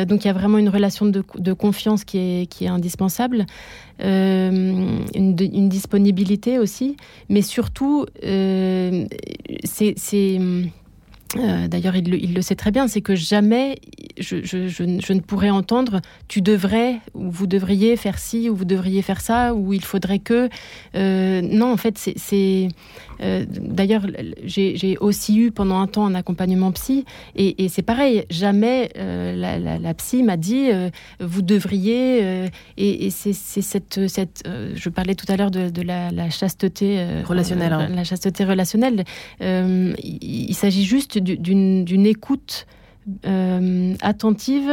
Donc 0.09 0.24
il 0.24 0.28
y 0.28 0.30
a 0.30 0.32
vraiment 0.32 0.59
une 0.59 0.68
relation 0.68 1.07
de, 1.07 1.24
de 1.38 1.53
confiance 1.53 2.05
qui 2.05 2.18
est, 2.18 2.47
qui 2.47 2.64
est 2.64 2.68
indispensable, 2.68 3.45
une, 4.01 5.05
une 5.14 5.68
disponibilité 5.68 6.59
aussi, 6.59 6.97
mais 7.28 7.43
surtout, 7.43 8.07
c'est... 9.64 10.38
euh, 11.39 11.66
D'ailleurs, 11.68 11.97
il, 11.97 12.11
le- 12.11 12.22
il 12.22 12.35
le 12.35 12.43
sait 12.43 12.55
très 12.57 12.70
bien, 12.70 12.89
c'est 12.89 13.01
que 13.01 13.14
jamais 13.14 13.76
je, 14.18 14.43
je- 14.45 14.68
je 14.68 14.83
ne- 14.83 15.01
je 15.01 15.12
ne 15.14 15.20
pourrais 15.20 15.51
entendre 15.51 16.01
tu 16.28 16.43
devrais 16.43 16.97
ou 17.14 17.30
vous 17.30 17.47
devriez 17.47 17.97
faire 17.97 18.18
ci 18.18 18.51
ou 18.51 18.55
vous 18.57 18.64
devriez 18.66 19.01
faire 19.03 19.20
ça 19.20 19.55
ou 19.55 19.72
il 19.72 19.83
faudrait 19.85 20.18
que. 20.18 20.49
Euh, 20.95 21.41
non, 21.43 21.72
en 21.72 21.76
fait, 21.76 21.97
c'est- 21.99 22.68
euh, 23.22 23.45
D'ailleurs, 23.49 24.07
j'ai 24.45 24.97
aussi 24.99 25.39
eu 25.39 25.51
pendant 25.53 25.78
un 25.80 25.87
temps 25.87 26.05
un 26.07 26.14
accompagnement 26.14 26.72
psy 26.72 27.05
et, 27.37 27.64
et 27.64 27.68
c'est 27.68 27.83
pareil. 27.83 28.24
Jamais 28.30 28.91
la, 28.97 29.59
la- 29.59 29.78
la 29.78 29.95
psy 29.95 30.22
m'a 30.22 30.37
dit 30.37 30.68
vous 31.20 31.43
devriez. 31.43 32.47
et 32.76 33.07
et 33.07 33.11
c'est 33.11 33.33
cette. 33.33 34.07
cette 34.09 34.43
je 34.74 34.89
parlais 34.89 35.14
tout 35.14 35.26
à 35.28 35.37
l'heure 35.37 35.51
de, 35.51 35.70
de 35.70 35.83
la, 35.83 36.11
la 36.11 36.28
chasteté 36.30 37.05
Relationnelle, 37.24 37.72
hein. 37.72 37.89
la 37.89 38.05
chasteté 38.05 38.45
relationnelle. 38.45 39.05
Il 39.41 40.51
il 40.53 40.55
s'agit 40.55 40.85
juste 40.85 41.18
d'une 41.23 42.07
écoute 42.07 42.66
euh, 43.27 43.95
attentive, 44.01 44.70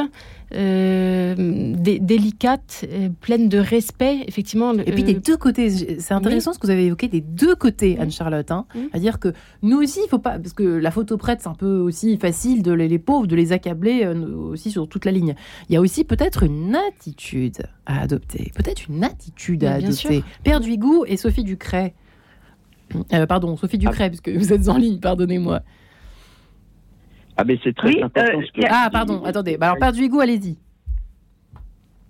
euh, 0.53 1.73
dé- 1.75 1.99
délicate, 1.99 2.85
euh, 2.91 3.09
pleine 3.21 3.49
de 3.49 3.57
respect, 3.57 4.19
effectivement. 4.27 4.73
Et 4.73 4.91
puis 4.91 5.03
des 5.03 5.13
deux 5.15 5.37
côtés, 5.37 5.69
c'est 5.99 6.13
intéressant 6.13 6.53
ce 6.53 6.59
que 6.59 6.67
vous 6.67 6.71
avez 6.71 6.85
évoqué 6.85 7.07
des 7.07 7.21
deux 7.21 7.55
côtés, 7.55 7.97
Anne-Charlotte. 7.99 8.51
Hein. 8.51 8.65
C'est-à-dire 8.91 9.19
que 9.19 9.33
nous 9.63 9.77
aussi, 9.81 9.99
il 10.05 10.09
faut 10.09 10.19
pas, 10.19 10.37
parce 10.37 10.53
que 10.53 10.63
la 10.63 10.91
photo 10.91 11.17
prête, 11.17 11.39
c'est 11.41 11.47
un 11.49 11.55
peu 11.55 11.79
aussi 11.79 12.17
facile 12.17 12.61
de 12.61 12.71
les, 12.71 12.87
les 12.87 12.99
pauvres, 12.99 13.25
de 13.25 13.35
les 13.35 13.51
accabler 13.51 14.05
aussi 14.07 14.69
sur 14.69 14.87
toute 14.87 15.05
la 15.05 15.11
ligne. 15.11 15.33
Il 15.69 15.73
y 15.73 15.77
a 15.77 15.81
aussi 15.81 16.03
peut-être 16.03 16.43
une 16.43 16.75
attitude 16.75 17.57
à 17.87 18.01
adopter, 18.01 18.51
peut-être 18.55 18.87
une 18.89 19.03
attitude 19.03 19.63
à 19.63 19.73
adopter. 19.73 19.91
sûr. 20.17 20.23
Père 20.43 20.59
Duigou 20.59 21.03
et 21.07 21.17
Sophie 21.17 21.43
Ducret. 21.43 21.95
Pardon, 23.27 23.55
Sophie 23.57 23.77
Ducret, 23.77 24.09
puisque 24.09 24.29
vous 24.29 24.53
êtes 24.53 24.67
en 24.69 24.77
ligne, 24.77 24.99
pardonnez-moi. 24.99 25.61
Ah, 27.39 27.45
mais 27.45 27.57
c'est 27.63 27.73
très 27.73 27.87
Oui, 27.87 28.03
important 28.03 28.37
euh, 28.37 28.45
ce 28.45 28.51
que 28.51 28.67
Ah, 28.69 28.89
pardon, 28.91 29.23
attendez. 29.23 29.55
Bah, 29.55 29.67
alors, 29.67 29.79
Père 29.79 29.93
Duigou, 29.93 30.19
allez-y. 30.19 30.57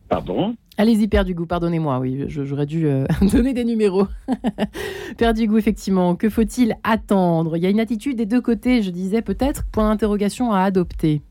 Pardon? 0.07 0.55
Allez-y, 0.75 1.07
Père 1.07 1.23
Dugout, 1.23 1.45
pardonnez-moi, 1.45 1.99
oui, 1.99 2.23
j'aurais 2.29 2.65
dû 2.65 2.87
euh, 2.87 3.05
donner 3.31 3.53
des 3.53 3.63
numéros. 3.63 4.07
Père 5.19 5.35
Dugout, 5.35 5.59
effectivement, 5.59 6.15
que 6.15 6.31
faut-il 6.31 6.73
attendre? 6.83 7.57
Il 7.57 7.61
y 7.61 7.67
a 7.67 7.69
une 7.69 7.79
attitude 7.79 8.17
des 8.17 8.25
deux 8.25 8.41
côtés, 8.41 8.81
je 8.81 8.89
disais 8.89 9.21
peut-être, 9.21 9.65
point 9.71 9.87
d'interrogation 9.87 10.51
à 10.51 10.61
adopter. 10.61 11.21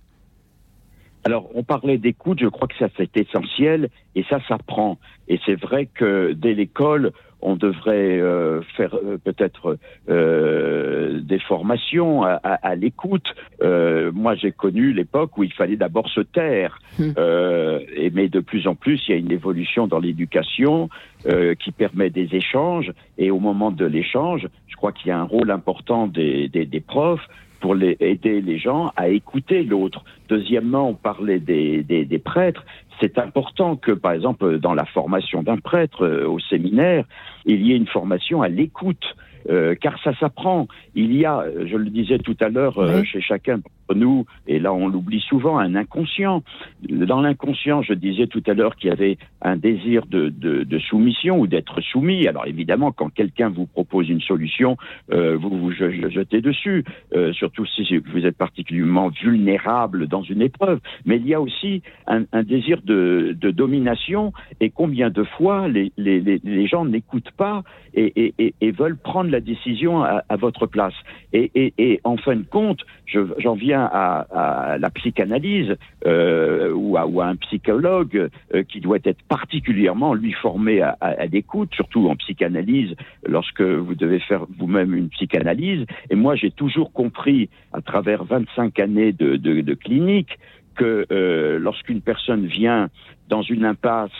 Alors, 1.25 1.49
on 1.57 1.65
parlait 1.65 1.99
d'écoute, 1.99 2.39
je 2.41 2.47
crois 2.47 2.69
que 2.69 2.79
ça 2.79 2.87
c'est 2.97 3.17
essentiel 3.17 3.91
et 4.15 4.25
ça 4.31 4.39
s'apprend. 4.47 4.99
Et 5.29 5.39
c'est 5.47 5.55
vrai 5.61 5.87
que 5.87 6.33
dès 6.33 6.55
l'école, 6.55 7.13
on 7.41 7.55
devrait 7.55 8.19
euh, 8.19 8.63
faire 8.77 8.95
euh, 8.97 9.17
peut-être 9.23 9.79
euh, 10.09 11.21
des 11.21 11.39
formations 11.39 12.23
à, 12.25 12.33
à- 12.43 12.55
à 12.71 12.75
l'écoute. 12.75 13.35
Euh, 13.63 14.11
moi, 14.13 14.35
j'ai 14.35 14.51
connu 14.53 14.93
l'époque 14.93 15.39
où 15.39 15.45
il 15.45 15.53
fallait 15.53 15.77
d'abord 15.77 16.09
se 16.09 16.21
taire. 16.21 16.81
Euh, 17.17 17.79
et, 17.95 18.11
mais 18.11 18.29
de 18.29 18.41
plus 18.41 18.67
en 18.67 18.75
plus, 18.75 19.01
il 19.07 19.13
y 19.13 19.15
a 19.15 19.19
une 19.19 19.31
évolution 19.31 19.87
dans 19.87 20.01
l'éducation 20.01 20.89
euh, 21.27 21.55
qui 21.55 21.71
permet 21.71 22.11
des 22.11 22.29
échanges. 22.35 22.93
Et 23.19 23.31
au 23.31 23.39
moment 23.39 23.71
de 23.71 23.85
l'échange, 23.85 24.49
je 24.67 24.77
crois 24.77 24.93
qu'il 24.93 25.09
y 25.09 25.13
a 25.13 25.19
un 25.21 25.25
rôle 25.25 25.51
important 25.51 26.07
des, 26.09 26.49
des, 26.49 26.65
des 26.67 26.81
profs 26.81 27.27
pour 27.61 27.75
les, 27.75 27.97
aider 28.01 28.41
les 28.41 28.59
gens 28.59 28.93
à 28.97 29.09
écouter 29.09 29.63
l'autre. 29.65 30.05
Deuxièmement, 30.29 30.89
on 30.91 30.95
parlait 30.95 31.41
des, 31.41 31.83
des, 31.83 32.05
des 32.05 32.19
prêtres. 32.19 32.65
C'est 33.01 33.19
important 33.19 33.77
que, 33.77 33.93
par 33.93 34.13
exemple, 34.13 34.59
dans 34.59 34.75
la 34.75 34.85
formation 34.85 35.43
d'un 35.43 35.59
prêtre 35.59 36.05
euh, 36.05 36.27
au 36.27 36.41
séminaire, 36.41 37.05
il 37.47 37.65
y 37.67 37.73
ait 37.73 37.77
une 37.77 37.87
formation 37.87 38.43
à 38.43 38.49
l'écoute. 38.49 39.15
euh, 39.49 39.75
car 39.81 39.99
ça 40.03 40.13
s'apprend. 40.19 40.67
Il 40.95 41.15
y 41.15 41.25
a, 41.25 41.39
euh, 41.39 41.67
je 41.67 41.77
le 41.77 41.89
disais 41.89 42.19
tout 42.19 42.37
à 42.41 42.49
l'heure, 42.49 42.77
chez 43.05 43.21
chacun 43.21 43.61
nous, 43.95 44.27
et 44.47 44.59
là 44.59 44.73
on 44.73 44.89
l'oublie 44.89 45.21
souvent, 45.21 45.59
un 45.59 45.75
inconscient. 45.75 46.43
Dans 46.89 47.21
l'inconscient, 47.21 47.83
je 47.83 47.95
disais 47.95 48.27
tout 48.27 48.43
à 48.47 48.55
l'heure 48.55 48.77
qu'il 48.77 48.91
y 48.91 48.93
avait 48.93 49.19
un 49.43 49.57
désir 49.57 50.07
de, 50.07 50.33
soumission 50.79 51.41
ou 51.41 51.47
d'être 51.47 51.81
soumis. 51.81 52.27
Alors 52.29 52.47
évidemment, 52.47 52.93
quand 52.93 53.11
quelqu'un 53.13 53.49
vous 53.49 53.67
propose 53.67 54.09
une 54.09 54.21
solution, 54.21 54.77
euh, 55.13 55.37
vous 55.37 55.51
vous 55.51 55.73
je- 55.73 55.91
je- 55.91 56.09
jetez 56.09 56.41
dessus, 56.41 56.85
euh, 57.15 57.33
surtout 57.33 57.67
si 57.67 57.97
vous 57.99 58.27
êtes 58.27 58.37
particulièrement 58.37 59.09
vulnérable 59.09 60.07
dans 60.07 60.23
une 60.23 60.43
épreuve. 60.43 60.81
Mais 61.05 61.17
il 61.17 61.27
y 61.27 61.35
a 61.35 61.41
aussi 61.41 61.83
un, 62.07 62.25
désir 62.43 62.81
de, 62.85 63.37
domination 63.51 64.33
et 64.61 64.71
combien 64.71 65.11
de 65.11 65.25
fois 65.25 65.69
les, 65.69 66.67
gens 66.67 66.85
n'écoutent 66.85 67.31
pas 67.37 67.63
et, 67.95 68.35
veulent 68.79 68.97
prendre 68.97 69.31
la 69.31 69.41
décision 69.41 70.03
à, 70.03 70.37
votre 70.37 70.67
place. 70.67 70.95
Et, 71.33 72.01
en 72.05 72.17
fin 72.17 72.37
de 72.37 72.45
compte, 72.45 72.81
je- 73.07 73.33
j'en 73.39 73.55
à, 73.87 74.77
la 74.79 74.91
psychanalyse 74.91 75.77
euh, 76.07 76.73
ou, 76.73 76.97
à, 76.97 77.27
un 77.27 77.37
psychologue 77.37 78.29
euh, 78.55 78.63
qui 78.63 78.81
doit 78.81 78.99
être 79.05 79.23
particulièrement 79.29 80.15
lui 80.15 80.33
formé 80.33 80.81
à, 80.83 80.97
l'écoute, 81.31 81.75
surtout 81.75 82.09
en 82.09 82.17
psychanalyse 82.17 82.95
lorsque 83.27 83.63
vous 83.63 83.95
devez 83.95 84.21
faire 84.21 84.47
vous-même 84.59 84.95
une 84.95 85.09
psychanalyse. 85.09 85.87
Et 86.11 86.15
moi, 86.15 86.37
j'ai 86.37 86.51
toujours 86.51 86.93
compris 86.93 87.49
à 87.73 87.81
travers 87.81 88.25
25 88.25 88.79
années 88.81 89.13
de 89.13 89.75
clinique 89.75 90.39
que 90.79 91.05
euh, 91.13 91.59
lorsqu'une 91.59 92.01
personne 92.01 92.47
vient 92.47 92.89
dans 93.29 93.43
une 93.43 93.67
impasse 93.67 94.11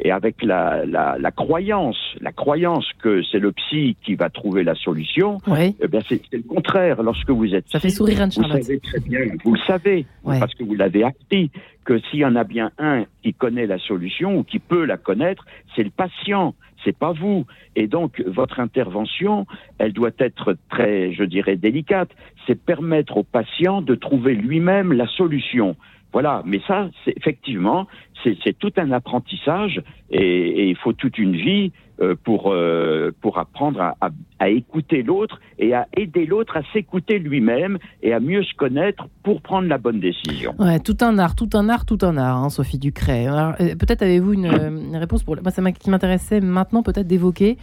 et 0.00 0.10
avec 0.12 0.42
la, 0.42 0.84
la, 0.84 1.16
la 1.18 1.30
croyance, 1.30 1.96
la 2.20 2.30
croyance 2.32 2.86
que 3.02 3.22
c'est 3.32 3.38
le 3.38 3.50
psy 3.52 3.96
qui 4.04 4.14
va 4.14 4.28
trouver 4.28 4.62
la 4.62 4.74
solution, 4.74 5.38
Ouais. 5.46 5.74
eh 5.80 5.88
bien 5.88 6.00
c'est 6.08 6.20
c'est 6.30 6.36
le 6.36 6.42
contraire. 6.42 7.02
Lorsque 7.02 7.30
vous 7.30 7.54
êtes 7.54 7.66
Ça 7.68 7.80
fait 7.80 7.88
psy, 7.88 7.96
sourire 7.96 8.16
vous 8.18 8.22
Anne-Charlotte. 8.24 8.62
savez 8.62 8.80
très 8.80 9.00
bien, 9.00 9.20
vous 9.44 9.54
le 9.54 9.60
savez, 9.66 10.06
Ouais. 10.24 10.38
parce 10.38 10.54
que 10.54 10.62
vous 10.64 10.74
l'avez 10.74 11.02
appris, 11.02 11.50
que 11.84 11.98
s'il 12.10 12.20
y 12.20 12.24
en 12.26 12.36
a 12.36 12.44
bien 12.44 12.70
un 12.78 13.04
qui 13.22 13.32
connaît 13.32 13.66
la 13.66 13.78
solution 13.78 14.36
ou 14.38 14.42
qui 14.44 14.58
peut 14.58 14.84
la 14.84 14.98
connaître, 14.98 15.46
c'est 15.74 15.82
le 15.82 15.90
patient, 15.90 16.54
c'est 16.84 16.96
pas 16.96 17.12
vous. 17.12 17.46
Et 17.74 17.86
donc 17.86 18.22
votre 18.26 18.60
intervention, 18.60 19.46
elle 19.78 19.92
doit 19.94 20.10
être 20.18 20.56
très, 20.70 21.12
je 21.14 21.24
dirais, 21.24 21.56
délicate. 21.56 22.10
C'est 22.46 22.60
permettre 22.62 23.16
au 23.16 23.22
patient 23.24 23.80
de 23.82 23.94
trouver 23.94 24.34
lui-même 24.34 24.92
la 24.92 25.06
solution. 25.06 25.74
Voilà, 26.18 26.42
mais 26.44 26.60
ça, 26.66 26.88
c'est 27.04 27.14
effectivement, 27.16 27.86
c'est 28.24 28.36
c'est 28.42 28.58
tout 28.58 28.72
un 28.76 28.90
apprentissage 28.90 29.80
et, 30.10 30.18
et 30.62 30.68
il 30.68 30.76
faut 30.76 30.92
toute 30.92 31.16
une 31.16 31.36
vie 31.36 31.70
euh, 32.00 32.16
pour 32.24 32.50
euh, 32.52 33.12
pour 33.20 33.38
apprendre 33.38 33.80
à, 33.80 33.94
à- 34.00 34.10
à 34.40 34.48
écouter 34.48 35.04
l'autre 35.04 35.40
et 35.60 35.74
à 35.74 35.86
aider 35.96 36.26
l'autre 36.26 36.56
à 36.56 36.62
s'écouter 36.72 37.20
lui-même 37.20 37.78
et 38.02 38.12
à 38.12 38.18
mieux 38.20 38.42
se 38.42 38.54
connaître 38.54 39.06
pour 39.22 39.42
prendre 39.42 39.68
la 39.68 39.78
bonne 39.78 40.00
décision. 40.00 40.54
Ouais, 40.58 40.80
tout 40.80 40.96
un 41.02 41.18
art, 41.20 41.36
tout 41.36 41.50
un 41.54 41.68
art, 41.68 41.84
tout 41.86 41.98
un 42.02 42.16
art, 42.16 42.36
hein, 42.38 42.48
Sophie 42.50 42.78
Ducret. 42.78 43.26
Alors, 43.26 43.54
euh, 43.60 43.76
peut-être 43.76 44.02
avez-vous 44.02 44.32
une, 44.32 44.46
une 44.90 44.96
réponse 44.96 45.22
pour 45.22 45.36
moi, 45.40 45.52
ça 45.52 45.62
m'a- 45.62 45.70
qui 45.72 45.88
m'intéressait 45.90 46.40
maintenant 46.40 46.82
peut-être 46.82 47.06
d'évoquer. 47.06 47.58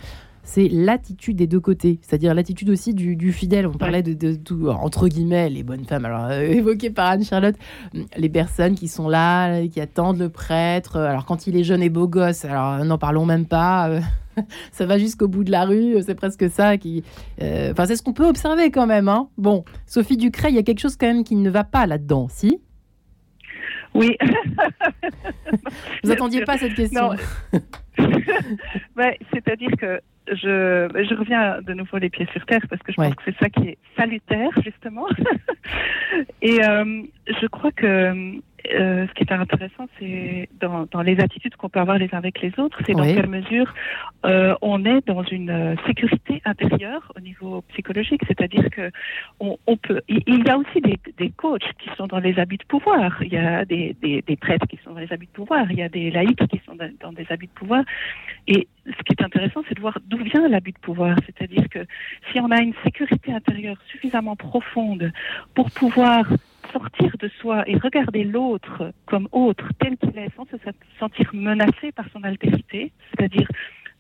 C'est 0.48 0.68
l'attitude 0.70 1.36
des 1.38 1.48
deux 1.48 1.60
côtés, 1.60 1.98
c'est-à-dire 2.04 2.36
l'attitude 2.36 2.70
aussi 2.70 2.94
du, 2.94 3.16
du 3.16 3.34
fidèle. 3.34 3.66
On 3.66 3.74
parlait 3.74 4.04
de, 4.04 4.14
de 4.14 4.36
tout, 4.36 4.70
entre 4.70 5.08
guillemets, 5.08 5.50
les 5.50 5.64
bonnes 5.64 5.86
femmes, 5.86 6.06
alors 6.06 6.26
euh, 6.26 6.40
évoquées 6.50 6.92
par 6.92 7.08
Anne-Charlotte, 7.08 7.56
les 8.16 8.30
personnes 8.30 8.76
qui 8.76 8.88
sont 8.88 9.10
là, 9.10 9.66
qui 9.68 9.82
attendent 9.82 10.20
le 10.20 10.30
prêtre. 10.30 10.98
euh, 10.98 11.10
Alors 11.10 11.26
quand 11.26 11.48
il 11.48 11.58
est 11.58 11.64
jeune 11.64 11.82
et 11.82 11.90
beau 11.90 12.08
gosse, 12.08 12.46
alors 12.46 12.74
euh, 12.74 12.84
n'en 12.84 13.00
parlons 13.00 13.26
même 13.26 13.48
pas. 13.48 13.90
euh, 13.90 14.00
ça 14.72 14.86
va 14.86 15.00
jusqu'au 15.00 15.28
bout 15.28 15.44
de 15.44 15.50
la 15.52 15.66
rue, 15.66 15.96
c'est 16.06 16.14
presque 16.16 16.48
ça 16.50 16.78
qui. 16.78 17.04
euh, 17.42 17.72
Enfin, 17.72 17.86
c'est 17.88 17.96
ce 17.96 18.04
qu'on 18.04 18.14
peut 18.14 18.28
observer 18.28 18.70
quand 18.70 18.86
même. 18.86 19.10
Hein. 19.10 19.30
Bon, 19.40 19.66
Sophie 19.88 20.16
Ducret, 20.18 20.50
il 20.50 20.56
y 20.56 20.60
a 20.60 20.64
quelque 20.64 20.80
chose 20.80 20.96
quand 20.96 21.08
même 21.08 21.24
qui 21.24 21.36
ne 21.36 21.50
va 21.50 21.64
pas 21.64 21.88
là-dedans, 21.88 22.28
si? 22.30 22.60
Oui. 23.96 24.16
Vous 26.04 26.12
attendiez 26.12 26.44
pas 26.44 26.58
cette 26.58 26.76
question 26.76 27.12
C'est-à-dire 27.98 29.72
que 29.80 30.00
je, 30.28 31.06
je 31.10 31.16
reviens 31.16 31.62
de 31.62 31.74
nouveau 31.74 31.98
les 31.98 32.10
pieds 32.10 32.28
sur 32.34 32.46
terre 32.46 32.62
parce 32.70 32.82
que 32.82 32.92
je 32.92 33.00
Ouais. 33.02 33.08
pense 33.08 33.16
que 33.16 33.24
c'est 33.26 33.38
ça 33.40 33.50
qui 33.50 33.70
est 33.70 33.78
salutaire, 33.98 34.50
justement. 34.64 35.06
Et 36.42 36.64
euh, 36.64 37.04
je 37.28 37.48
crois 37.48 37.72
que 37.72 38.34
euh, 38.74 39.08
ce 39.08 39.14
qui 39.14 39.24
est 39.24 39.32
intéressant, 39.32 39.88
c'est 40.00 40.50
dans, 40.60 40.86
dans 40.92 41.02
les 41.02 41.20
attitudes 41.20 41.56
qu'on 41.56 41.70
peut 41.70 41.80
avoir 41.80 41.98
les 41.98 42.10
uns 42.14 42.18
avec 42.18 42.42
les 42.42 42.52
autres, 42.60 42.80
c'est 42.86 42.94
dans 42.94 43.02
Oui. 43.04 43.14
quelle 43.16 43.28
mesure 43.28 43.74
euh, 44.26 44.56
on 44.62 44.86
est 44.86 45.06
dans 45.08 45.24
une 45.24 45.50
euh, 45.50 45.76
sécurité 45.86 46.42
intérieure 46.46 47.12
au 47.16 47.20
niveau 47.20 47.64
psychologique. 47.70 48.22
C'est-à-dire 48.28 48.70
que 48.72 48.92
on, 49.40 49.58
on 49.68 49.78
peut. 49.78 50.02
Il 50.08 50.44
y 50.46 50.50
a 50.50 50.58
aussi 50.58 50.82
des, 50.82 50.98
des 51.18 51.30
coachs 51.32 51.70
qui 51.80 51.90
sont 51.98 52.08
dans 52.08 52.20
les 52.20 52.40
habits 52.40 52.58
de 52.58 52.64
pouvoir. 52.66 53.22
Il 53.22 53.34
y 53.34 53.38
a 53.38 53.66
des, 53.66 53.96
des, 54.02 54.22
des 54.22 54.36
prêtres 54.36 54.68
qui 54.68 54.80
sont 54.84 54.94
dans 54.94 55.00
les 55.00 55.12
habits 55.12 55.28
de 55.28 55.32
pouvoir. 55.32 55.70
Il 55.72 55.78
y 55.78 55.84
a 55.84 55.90
des 55.90 56.10
laïcs 56.12 56.48
qui 56.48 56.62
sont 56.66 56.76
dans, 56.76 56.92
dans 57.02 57.12
des 57.14 57.26
habits 57.30 57.48
de 57.48 57.52
pouvoir. 57.52 57.84
Et 58.48 58.68
ce 58.86 59.04
qui 59.04 59.14
est 59.18 59.24
intéressant, 59.24 59.62
c'est 59.68 59.76
de 59.76 59.82
voir 59.82 59.98
d'où 60.06 60.18
vient 60.18 60.48
l'abus 60.48 60.72
de 60.72 60.80
pouvoir. 60.80 61.18
C'est-à-dire 61.26 61.68
que 61.70 61.80
si 62.32 62.40
on 62.40 62.52
a 62.52 62.62
une 62.62 62.74
sécurité 62.84 63.34
intérieure 63.34 63.78
suffisamment 63.88 64.36
profonde 64.36 65.12
pour 65.54 65.72
pouvoir 65.72 66.26
sortir 66.72 67.12
de 67.20 67.28
soi 67.40 67.64
et 67.68 67.78
regarder 67.78 68.24
l'autre 68.24 68.92
comme 69.06 69.28
autre, 69.32 69.66
tel 69.80 69.98
qu'il 69.98 70.18
est, 70.18 70.34
sans 70.36 70.46
se 70.46 70.58
sentir 71.00 71.30
menacé 71.34 71.92
par 71.92 72.06
son 72.14 72.24
altérité, 72.24 72.92
c'est-à-dire 73.12 73.48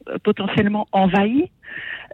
euh, 0.09 0.18
potentiellement 0.24 0.88
envahi. 0.91 1.49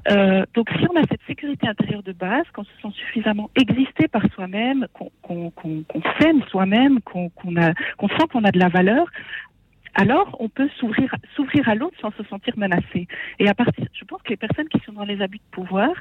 Euh, 0.09 0.45
donc 0.53 0.69
si 0.69 0.85
on 0.89 0.95
a 0.95 1.03
cette 1.09 1.21
sécurité 1.27 1.67
intérieure 1.67 2.03
de 2.03 2.13
base, 2.13 2.45
qu'on 2.53 2.63
se 2.63 2.71
sent 2.81 2.91
suffisamment 2.93 3.49
existé 3.55 4.07
par 4.07 4.23
soi-même, 4.33 4.87
qu'on 4.93 5.11
qu'on 5.21 5.83
s'aime 6.19 6.41
soi-même, 6.49 7.01
qu'on 7.01 7.29
sent 7.29 8.27
qu'on 8.31 8.43
a 8.43 8.51
de 8.51 8.59
la 8.59 8.69
valeur, 8.69 9.07
alors 9.93 10.37
on 10.39 10.49
peut 10.49 10.69
s'ouvrir 10.79 11.13
à 11.67 11.75
l'autre 11.75 11.97
sans 11.99 12.11
se 12.11 12.23
sentir 12.23 12.57
menacé. 12.57 13.07
Et 13.39 13.49
à 13.49 13.53
partir, 13.53 13.85
je 13.93 14.05
pense 14.05 14.21
que 14.21 14.29
les 14.29 14.37
personnes 14.37 14.69
qui 14.69 14.79
sont 14.85 14.93
dans 14.93 15.03
les 15.03 15.21
abus 15.21 15.39
de 15.39 15.51
pouvoir, 15.51 15.91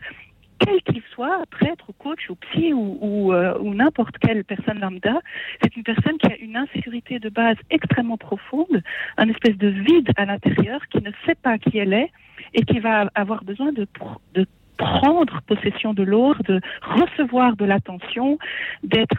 quel 0.60 0.82
qu'il 0.82 1.02
soit, 1.14 1.44
prêtre 1.50 1.86
ou 1.88 1.92
coach 1.92 2.30
ou 2.30 2.36
psy 2.36 2.72
ou, 2.72 2.98
ou, 3.00 3.32
euh, 3.32 3.58
ou 3.60 3.74
n'importe 3.74 4.18
quelle 4.18 4.44
personne 4.44 4.78
lambda, 4.78 5.20
c'est 5.62 5.74
une 5.76 5.82
personne 5.82 6.18
qui 6.18 6.26
a 6.26 6.36
une 6.36 6.56
insécurité 6.56 7.18
de 7.18 7.28
base 7.28 7.56
extrêmement 7.70 8.18
profonde, 8.18 8.82
un 9.16 9.28
espèce 9.28 9.56
de 9.56 9.68
vide 9.68 10.10
à 10.16 10.24
l'intérieur, 10.26 10.80
qui 10.88 11.02
ne 11.02 11.10
sait 11.26 11.34
pas 11.42 11.58
qui 11.58 11.78
elle 11.78 11.92
est 11.92 12.10
et 12.54 12.62
qui 12.62 12.78
va 12.78 13.10
avoir 13.14 13.44
besoin 13.44 13.72
de, 13.72 13.86
de 14.34 14.46
prendre 14.76 15.40
possession 15.42 15.94
de 15.94 16.02
l'autre, 16.02 16.42
de 16.44 16.60
recevoir 16.82 17.56
de 17.56 17.64
l'attention, 17.64 18.38
d'être 18.82 19.16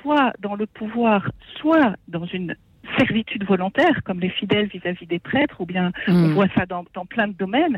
soit 0.00 0.32
dans 0.40 0.54
le 0.54 0.66
pouvoir, 0.66 1.30
soit 1.56 1.94
dans 2.08 2.26
une 2.26 2.54
servitude 2.98 3.44
volontaire, 3.44 4.02
comme 4.04 4.20
les 4.20 4.30
fidèles 4.30 4.66
vis-à-vis 4.66 5.06
des 5.06 5.18
prêtres, 5.18 5.60
ou 5.60 5.66
bien 5.66 5.92
on 6.08 6.12
Mm. 6.28 6.32
voit 6.32 6.48
ça 6.56 6.66
dans, 6.66 6.84
dans 6.94 7.06
plein 7.06 7.28
de 7.28 7.34
domaines, 7.34 7.76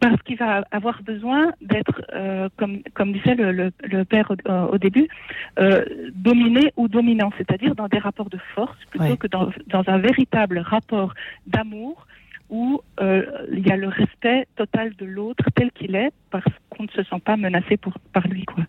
parce 0.00 0.20
qu'il 0.22 0.36
va 0.36 0.64
avoir 0.70 1.02
besoin 1.02 1.52
d'être, 1.60 2.02
euh, 2.14 2.48
comme, 2.56 2.78
comme 2.94 3.12
disait 3.12 3.34
le, 3.34 3.52
le, 3.52 3.72
le 3.82 4.04
père 4.04 4.30
au, 4.30 4.36
euh, 4.48 4.66
au 4.66 4.78
début, 4.78 5.08
euh, 5.58 5.84
dominé 6.14 6.72
ou 6.76 6.88
dominant, 6.88 7.30
c'est-à-dire 7.38 7.74
dans 7.74 7.88
des 7.88 7.98
rapports 7.98 8.30
de 8.30 8.38
force 8.54 8.78
plutôt 8.90 9.04
Ouais. 9.04 9.16
que 9.16 9.26
dans, 9.26 9.50
dans 9.66 9.82
un 9.88 9.98
véritable 9.98 10.58
rapport 10.58 11.14
d'amour 11.46 12.06
où 12.50 12.80
euh, 13.00 13.24
il 13.52 13.66
y 13.66 13.72
a 13.72 13.76
le 13.76 13.88
respect 13.88 14.46
total 14.56 14.94
de 14.96 15.06
l'autre 15.06 15.44
tel 15.54 15.70
qu'il 15.72 15.96
est 15.96 16.10
parce 16.30 16.44
qu'on 16.70 16.84
ne 16.84 16.88
se 16.88 17.02
sent 17.02 17.20
pas 17.24 17.36
menacé 17.36 17.76
pour, 17.76 17.94
par 18.12 18.28
lui. 18.28 18.44
Quoi. 18.44 18.64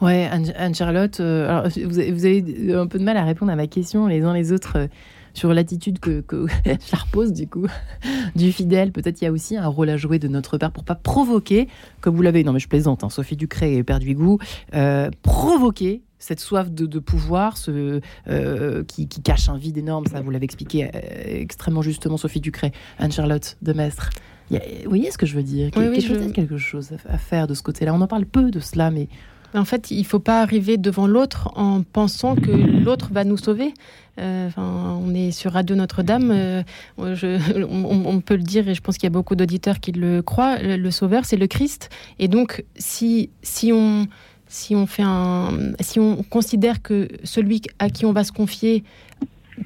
Ouais, 0.00 0.28
Anne- 0.30 0.52
Anne-Charlotte, 0.56 1.20
euh, 1.20 1.68
vous, 1.84 1.98
avez, 1.98 2.72
un 2.74 2.86
peu 2.86 2.98
de 2.98 3.04
mal 3.04 3.16
à 3.16 3.24
répondre 3.24 3.52
à 3.52 3.56
ma 3.56 3.66
question 3.66 4.06
les 4.06 4.22
uns 4.22 4.32
les 4.34 4.52
autres 4.52 4.76
euh, 4.76 4.86
sur 5.32 5.52
l'attitude 5.52 5.98
que, 5.98 6.20
que 6.20 6.46
je 6.64 6.70
la 6.92 6.98
repose 6.98 7.32
du 7.32 7.46
coup 7.48 7.66
du 8.36 8.52
fidèle. 8.52 8.92
Peut-être 8.92 9.20
il 9.20 9.24
y 9.24 9.28
a 9.28 9.32
aussi 9.32 9.56
un 9.56 9.66
rôle 9.66 9.88
à 9.90 9.96
jouer 9.96 10.18
de 10.18 10.28
notre 10.28 10.58
part 10.58 10.70
pour 10.72 10.84
pas 10.84 10.94
provoquer, 10.94 11.68
comme 12.00 12.14
vous 12.16 12.22
l'avez, 12.22 12.44
non 12.44 12.52
mais 12.52 12.60
je 12.60 12.68
plaisante, 12.68 13.02
hein, 13.04 13.10
Sophie 13.10 13.36
Ducré 13.36 13.76
et 13.76 13.82
Père 13.82 13.98
Duigou, 13.98 14.38
euh, 14.74 15.10
provoquer 15.22 16.02
cette 16.18 16.40
soif 16.40 16.70
de, 16.70 16.86
de 16.86 16.98
pouvoir 17.00 17.56
ce, 17.58 18.00
euh, 18.28 18.84
qui, 18.84 19.08
qui 19.08 19.20
cache 19.20 19.48
un 19.50 19.58
vide 19.58 19.76
énorme, 19.76 20.06
ça 20.06 20.22
vous 20.22 20.30
l'avez 20.30 20.44
expliqué 20.44 20.84
euh, 20.86 20.88
extrêmement 21.26 21.82
justement 21.82 22.16
Sophie 22.16 22.40
Ducret, 22.40 22.72
Anne-Charlotte 22.98 23.58
de 23.60 23.72
Mestre. 23.74 24.08
A- 24.52 24.56
Vous 24.84 24.88
voyez 24.88 25.10
ce 25.10 25.18
que 25.18 25.26
je 25.26 25.34
veux 25.36 25.42
dire? 25.42 25.70
Oui, 25.76 25.82
Il 25.82 25.84
y 25.84 25.86
a 25.86 25.90
oui, 25.90 26.06
peut-être 26.06 26.28
je- 26.28 26.32
quelque 26.32 26.56
chose 26.56 26.92
à 27.08 27.18
faire 27.18 27.46
de 27.46 27.52
ce 27.54 27.62
côté-là. 27.62 27.92
On 27.92 28.00
en 28.00 28.06
parle 28.06 28.24
peu 28.24 28.50
de 28.50 28.60
cela, 28.60 28.90
mais 28.90 29.08
En 29.54 29.64
fait, 29.64 29.90
il 29.90 30.04
faut 30.04 30.18
pas 30.18 30.42
arriver 30.42 30.76
devant 30.76 31.06
l'autre 31.06 31.50
en 31.54 31.82
pensant 31.82 32.34
que 32.34 32.50
l'autre 32.50 33.10
va 33.12 33.22
nous 33.24 33.36
sauver. 33.36 33.72
Euh, 34.18 34.48
on 34.56 35.14
est 35.14 35.30
sur 35.30 35.52
Radio 35.52 35.76
Notre-Dame. 35.76 36.30
euh, 36.32 36.62
on 36.98 38.20
peut 38.20 38.36
le 38.36 38.42
dire, 38.42 38.68
et 38.68 38.74
je 38.74 38.80
pense 38.80 38.96
qu'il 38.96 39.04
y 39.04 39.06
a 39.06 39.10
beaucoup 39.10 39.36
d'auditeurs 39.36 39.80
qui 39.80 39.92
le 39.92 40.22
croient. 40.22 40.58
Le, 40.58 40.76
le 40.76 40.90
Sauveur, 40.90 41.24
c'est 41.24 41.36
le 41.36 41.46
Christ. 41.46 41.88
Et 42.18 42.28
donc, 42.28 42.64
si 42.76 43.30
si 43.42 43.72
on 43.72 44.06
si 44.48 44.74
on 44.76 44.86
fait 44.86 45.02
un, 45.04 45.50
si 45.80 45.98
on 45.98 46.22
considère 46.22 46.82
que 46.82 47.08
celui 47.24 47.62
à 47.78 47.90
qui 47.90 48.06
on 48.06 48.12
va 48.12 48.24
se 48.24 48.32
confier 48.32 48.84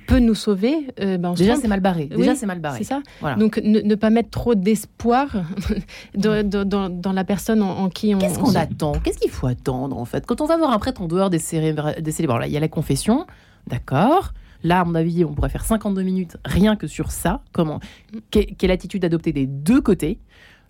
peut 0.06 0.18
nous 0.18 0.34
sauver, 0.34 0.88
euh, 1.00 1.16
ben 1.18 1.30
on 1.30 1.34
déjà 1.34 1.56
c'est 1.56 1.68
mal 1.68 1.80
barré. 1.80 2.06
Déjà 2.06 2.32
Oui, 2.32 2.36
c'est 2.36 2.46
mal 2.46 2.60
barré. 2.60 2.78
C'est 2.78 2.84
ça. 2.84 3.02
Voilà. 3.20 3.36
Donc 3.36 3.58
ne, 3.64 3.80
ne 3.80 3.94
pas 3.94 4.10
mettre 4.10 4.30
trop 4.30 4.54
d'espoir 4.54 5.28
dans, 6.14 6.46
dans- 6.48 7.12
la 7.12 7.24
personne 7.24 7.62
en, 7.62 7.70
en 7.78 7.88
qui 7.88 8.14
on. 8.14 8.18
Qu'est-ce 8.18 8.38
on 8.38 8.42
qu'on 8.44 8.52
se- 8.52 8.58
attend? 8.58 8.92
Qu'est-ce 9.02 9.18
qu'il 9.18 9.30
faut 9.30 9.46
attendre 9.46 9.96
en 9.98 10.04
fait? 10.04 10.26
Quand 10.26 10.40
on 10.40 10.46
va 10.46 10.56
voir 10.56 10.72
un 10.72 10.78
prêtre 10.78 11.00
en 11.02 11.08
dehors 11.08 11.30
des, 11.30 11.38
célébra- 11.38 12.00
des 12.00 12.12
célébrants, 12.12 12.38
là 12.38 12.46
il 12.46 12.52
y 12.52 12.56
a 12.56 12.60
la 12.60 12.68
confession, 12.68 13.26
d'accord? 13.66 14.32
Là, 14.64 14.80
à 14.80 14.84
mon 14.84 14.96
avis, 14.96 15.24
on 15.24 15.32
pourrait 15.34 15.50
faire 15.50 15.64
52 15.64 16.02
minutes 16.02 16.36
rien 16.44 16.74
que 16.74 16.88
sur 16.88 17.12
ça. 17.12 17.42
Comment? 17.52 17.78
Quelle 18.30 18.70
attitude 18.72 19.04
adopter 19.04 19.32
des 19.32 19.46
deux 19.46 19.80
côtés? 19.80 20.18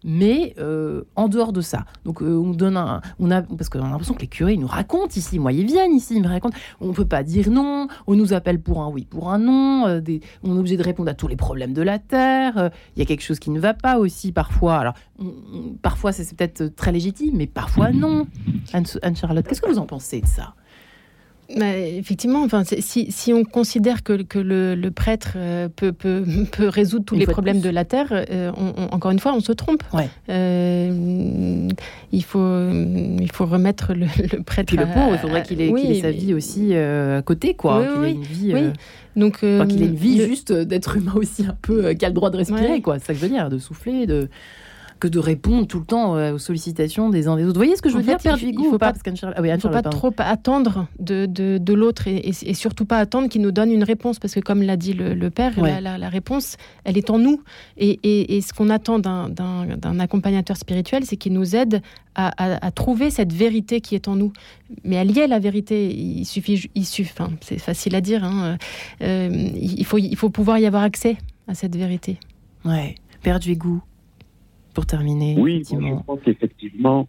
Mais 0.04 0.54
euh, 0.58 1.02
en 1.16 1.28
dehors 1.28 1.52
de 1.52 1.60
ça, 1.60 1.84
donc 2.04 2.22
euh, 2.22 2.36
on 2.36 2.50
donne 2.50 2.76
un, 2.76 3.00
on 3.18 3.30
a 3.30 3.42
parce 3.42 3.68
qu'on 3.68 3.80
a 3.82 3.88
l'impression 3.88 4.14
que 4.14 4.20
les 4.20 4.26
curés 4.28 4.54
ils 4.54 4.60
nous 4.60 4.66
racontent 4.66 5.14
ici, 5.16 5.38
moi 5.38 5.52
ils 5.52 5.66
viennent 5.66 5.94
ici, 5.94 6.14
ils 6.16 6.22
me 6.22 6.28
racontent, 6.28 6.56
on 6.80 6.92
peut 6.92 7.04
pas 7.06 7.22
dire 7.22 7.50
non, 7.50 7.88
on 8.06 8.14
nous 8.14 8.32
appelle 8.32 8.60
pour 8.60 8.82
un 8.82 8.88
oui, 8.88 9.04
pour 9.08 9.30
un 9.30 9.38
non, 9.38 9.86
euh, 9.86 10.00
on 10.42 10.56
est 10.56 10.58
obligé 10.58 10.76
de 10.76 10.82
répondre 10.82 11.10
à 11.10 11.14
tous 11.14 11.28
les 11.28 11.36
problèmes 11.36 11.72
de 11.72 11.82
la 11.82 11.98
terre, 11.98 12.58
euh, 12.58 12.68
il 12.96 13.00
y 13.00 13.02
a 13.02 13.06
quelque 13.06 13.22
chose 13.22 13.38
qui 13.38 13.50
ne 13.50 13.60
va 13.60 13.74
pas 13.74 13.98
aussi 13.98 14.32
parfois. 14.32 14.76
Alors 14.76 14.94
parfois 15.82 16.12
c'est 16.12 16.36
peut-être 16.36 16.66
très 16.74 16.92
légitime, 16.92 17.36
mais 17.36 17.46
parfois 17.46 17.90
non. 17.90 18.26
Anne- 18.72 18.84
Anne-Charlotte, 19.02 19.46
qu'est-ce 19.46 19.60
que 19.62 19.68
vous 19.70 19.78
en 19.78 19.86
pensez 19.86 20.20
de 20.20 20.26
ça? 20.26 20.54
Bah, 21.56 21.76
effectivement, 21.78 22.42
enfin, 22.42 22.62
si, 22.64 23.10
si 23.10 23.32
on 23.32 23.42
considère 23.42 24.02
que, 24.02 24.20
que 24.22 24.38
le, 24.38 24.74
le 24.74 24.90
prêtre 24.90 25.32
euh, 25.36 25.68
peut, 25.74 25.92
peut, 25.92 26.22
peut 26.52 26.68
résoudre 26.68 27.06
tous 27.06 27.14
Une 27.14 27.20
les 27.20 27.26
de 27.26 27.30
problèmes 27.32 27.60
de 27.60 27.70
la 27.70 27.86
terre, 27.86 28.08
euh, 28.12 28.52
on- 28.54 28.74
on- 28.76 28.94
encore 28.94 29.10
une 29.12 29.18
fois, 29.18 29.32
on 29.34 29.40
se 29.40 29.52
trompe. 29.52 29.82
Ouais. 29.94 30.08
Euh, 30.28 31.68
il, 32.12 32.22
faut, 32.24 32.68
il 32.70 33.30
faut 33.32 33.46
remettre 33.46 33.94
le, 33.94 34.06
le 34.32 34.42
prêtre. 34.42 34.66
Puis 34.68 34.76
le 34.76 34.82
à- 34.82 34.86
pauvre, 34.86 35.12
il 35.14 35.18
faudrait 35.18 35.42
qu'il 35.42 35.60
ait, 35.62 35.70
oui, 35.70 35.80
qu'il 35.82 35.92
ait 35.92 36.00
sa 36.00 36.08
mais- 36.08 36.12
vie 36.12 36.34
aussi 36.34 36.74
à 36.74 37.22
côté, 37.22 37.54
quoi, 37.54 37.80
Oui, 37.80 37.86
qu'il 37.86 37.96
ait 37.96 38.00
oui, 38.04 38.12
une 38.12 38.22
vie. 38.22 38.54
oui. 38.54 38.60
euh, 38.64 38.70
Donc, 39.16 39.38
euh, 39.42 39.58
enfin, 39.60 39.66
qu'il 39.68 39.82
ait 39.82 39.86
une 39.86 39.94
vie 39.94 40.18
le- 40.18 40.26
juste 40.26 40.52
d'être 40.52 40.96
humain 40.98 41.14
aussi 41.16 41.44
un 41.46 41.56
peu, 41.62 41.86
euh, 41.86 41.94
qui 41.94 42.04
a 42.04 42.08
le 42.08 42.14
droit 42.14 42.28
de 42.30 42.36
respirer, 42.36 42.68
Ouais. 42.72 42.80
quoi. 42.82 42.98
C'est 42.98 43.06
ça 43.06 43.12
que 43.14 43.18
je 43.20 43.24
veux 43.24 43.32
dire, 43.32 43.48
de 43.48 43.58
souffler, 43.58 44.06
de 44.06 44.28
que 44.98 45.08
de 45.08 45.18
répondre 45.18 45.66
tout 45.66 45.78
le 45.80 45.84
temps 45.86 46.16
euh, 46.16 46.34
aux 46.34 46.38
sollicitations 46.38 47.08
des 47.10 47.28
uns 47.28 47.36
des 47.36 47.44
autres. 47.44 47.54
Vous 47.54 47.58
voyez 47.60 47.76
ce 47.76 47.82
que 47.82 47.88
je 47.88 47.94
veux 47.94 48.00
En 48.00 48.04
dire, 48.04 48.18
fait, 48.20 48.28
Père 48.30 48.36
il- 48.38 48.42
il 48.44 48.50
Vigou, 48.50 48.64
faut 48.64 48.70
pas 48.72 48.78
pas- 48.78 48.92
Parce 48.92 49.02
qu'Anne-Charlotte- 49.02 49.36
ah 49.38 49.42
oui, 49.42 49.48
Il 49.48 49.54
ne 49.54 49.58
faut 49.58 49.68
pas 49.68 49.82
pardon. 49.82 49.90
trop 49.96 50.12
attendre 50.18 50.86
de, 50.98 51.26
de, 51.26 51.58
de 51.58 51.72
l'autre 51.74 52.08
et, 52.08 52.16
et- 52.16 52.50
et 52.50 52.54
surtout 52.54 52.84
pas 52.84 52.98
attendre 52.98 53.28
qu'il 53.28 53.40
nous 53.42 53.52
donne 53.52 53.70
une 53.70 53.84
réponse 53.84 54.18
parce 54.18 54.34
que 54.34 54.40
comme 54.40 54.62
l'a 54.62 54.76
dit 54.76 54.92
le, 54.92 55.14
le 55.14 55.30
père, 55.30 55.56
Ouais. 55.58 55.70
la, 55.70 55.80
la- 55.80 55.98
la 55.98 56.08
réponse, 56.08 56.56
elle 56.84 56.98
est 56.98 57.10
en 57.10 57.18
nous. 57.18 57.42
Et, 57.76 58.40
ce 58.40 58.52
qu'on 58.52 58.70
attend 58.70 58.98
d'un- 58.98 59.98
accompagnateur 60.00 60.56
spirituel, 60.56 61.04
c'est 61.04 61.16
qu'il 61.16 61.32
nous 61.32 61.54
aide 61.56 61.80
à, 62.14 62.28
à- 62.36 62.66
à 62.66 62.70
trouver 62.70 63.10
cette 63.10 63.32
vérité 63.32 63.80
qui 63.80 63.94
est 63.94 64.08
en 64.08 64.16
nous. 64.16 64.32
Mais 64.84 64.96
elle 64.96 65.10
y 65.10 65.18
est 65.20 65.26
la 65.28 65.38
vérité. 65.38 65.94
Il 65.94 66.24
suffit, 66.24 66.56
ju- 66.56 66.70
il 66.74 66.84
suffit. 66.84 67.12
Enfin, 67.12 67.30
c'est 67.40 67.58
facile 67.58 67.94
à 67.94 68.00
dire. 68.00 68.24
hein. 68.24 68.56
Euh, 69.02 69.28
il 69.60 69.84
faut, 69.84 69.98
il 69.98 70.16
faut 70.16 70.30
pouvoir 70.30 70.58
y 70.58 70.66
avoir 70.66 70.82
accès 70.82 71.16
à 71.46 71.54
cette 71.54 71.76
vérité. 71.76 72.18
Ouais. 72.64 72.94
Père 73.22 73.38
Duégou, 73.40 73.80
pour 74.78 74.86
terminer. 74.86 75.34
Oui, 75.36 75.56
effectivement. 75.56 75.98
je 75.98 76.04
pense 76.04 76.20
qu'effectivement, 76.24 77.08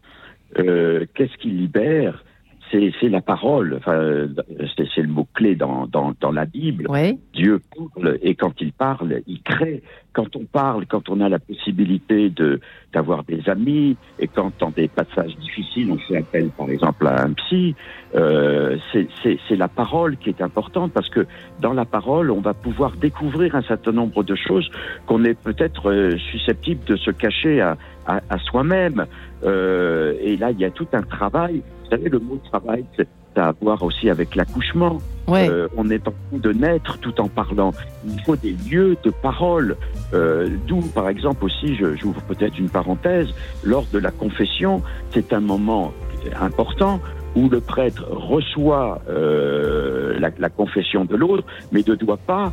euh, 0.58 1.06
qu'est-ce 1.14 1.38
qui 1.38 1.52
libère 1.52 2.26
c'est, 2.72 3.10
la 3.10 3.22
parole. 3.22 3.76
Enfin, 3.78 4.28
c'est, 4.76 4.88
c'est 4.94 5.02
le 5.02 5.08
mot-clé 5.08 5.56
dans, 5.56 5.88
dans, 5.88 6.14
dans 6.20 6.32
la 6.32 6.46
Bible. 6.46 6.88
Ouais. 6.90 7.18
Dieu 7.40 7.62
parle 7.78 8.18
et 8.22 8.36
quand 8.36 8.54
il 8.60 8.74
parle, 8.74 9.22
il 9.26 9.42
crée. 9.42 9.82
Quand 10.12 10.36
on 10.36 10.44
parle, 10.44 10.86
quand 10.88 11.08
on 11.08 11.22
a 11.22 11.30
la 11.30 11.40
possibilité 11.40 12.30
de 12.30 12.60
d'avoir 12.92 13.24
des 13.24 13.48
amis 13.48 13.96
et 14.20 14.28
quand 14.28 14.52
dans 14.60 14.72
des 14.72 14.90
passages 14.90 15.38
difficiles 15.38 15.90
on 15.92 15.98
fait 15.98 16.18
appel 16.18 16.50
par 16.50 16.70
exemple 16.70 17.08
à 17.08 17.24
un 17.24 17.32
psy, 17.34 17.76
euh, 18.16 18.78
c'est, 18.92 19.56
la 19.56 19.70
parole 19.70 20.18
qui 20.18 20.30
est 20.30 20.42
importante 20.42 20.92
parce 20.92 21.10
que 21.10 21.26
dans 21.62 21.74
la 21.74 21.86
parole 21.86 22.30
on 22.32 22.42
va 22.42 22.54
pouvoir 22.54 22.92
découvrir 22.98 23.56
un 23.56 23.62
certain 23.62 23.94
nombre 23.94 24.24
de 24.24 24.36
choses 24.36 24.70
qu'on 25.06 25.24
est 25.24 25.40
peut-être 25.40 25.92
euh, 25.92 26.18
susceptible 26.32 26.84
de 26.86 26.98
se 26.98 27.12
cacher 27.12 27.62
à, 27.62 27.78
à, 28.06 28.22
à 28.30 28.38
soi-même. 28.40 29.06
Euh, 29.46 30.16
et 30.22 30.36
là 30.36 30.52
il 30.52 30.60
y 30.60 30.66
a 30.66 30.72
tout 30.72 30.88
un 30.92 31.04
travail. 31.04 31.62
Vous 31.84 31.90
savez 31.92 32.10
le 32.10 32.20
mot 32.20 32.38
travail 32.52 32.84
c'est 32.98 33.08
ça 33.36 33.46
a 33.46 33.50
à 33.50 33.54
voir 33.62 33.84
aussi 33.84 34.10
avec 34.10 34.36
l'accouchement. 34.36 35.00
Ouais. 35.28 35.48
Euh, 35.50 35.68
on 35.78 35.90
est 35.90 36.08
en 36.08 36.12
train 36.12 36.40
de 36.40 36.52
naître 36.52 36.98
tout 37.00 37.20
en 37.22 37.28
parlant. 37.28 37.72
Il 38.06 38.20
faut 38.22 38.36
des 38.36 38.56
lieux 38.70 38.98
de 39.04 39.12
parole. 39.12 39.78
Euh, 40.14 40.50
D'où, 40.68 40.82
par 40.82 41.08
exemple, 41.08 41.46
aussi, 41.46 41.76
j'ouvre 41.76 42.22
peut-être 42.24 42.58
une 42.58 42.70
parenthèse, 42.70 43.28
lors 43.64 43.86
de 43.94 44.00
la 44.00 44.12
confession, 44.12 44.82
c'est 45.14 45.34
un 45.34 45.40
moment 45.40 45.94
important 46.40 47.00
où 47.36 47.48
le 47.48 47.60
prêtre 47.62 48.04
reçoit 48.10 49.00
euh, 49.08 50.18
la, 50.20 50.32
la 50.40 50.50
confession 50.50 51.06
de 51.06 51.16
l'autre, 51.16 51.44
mais 51.72 51.84
ne 51.88 51.94
doit 51.94 52.18
pas 52.18 52.52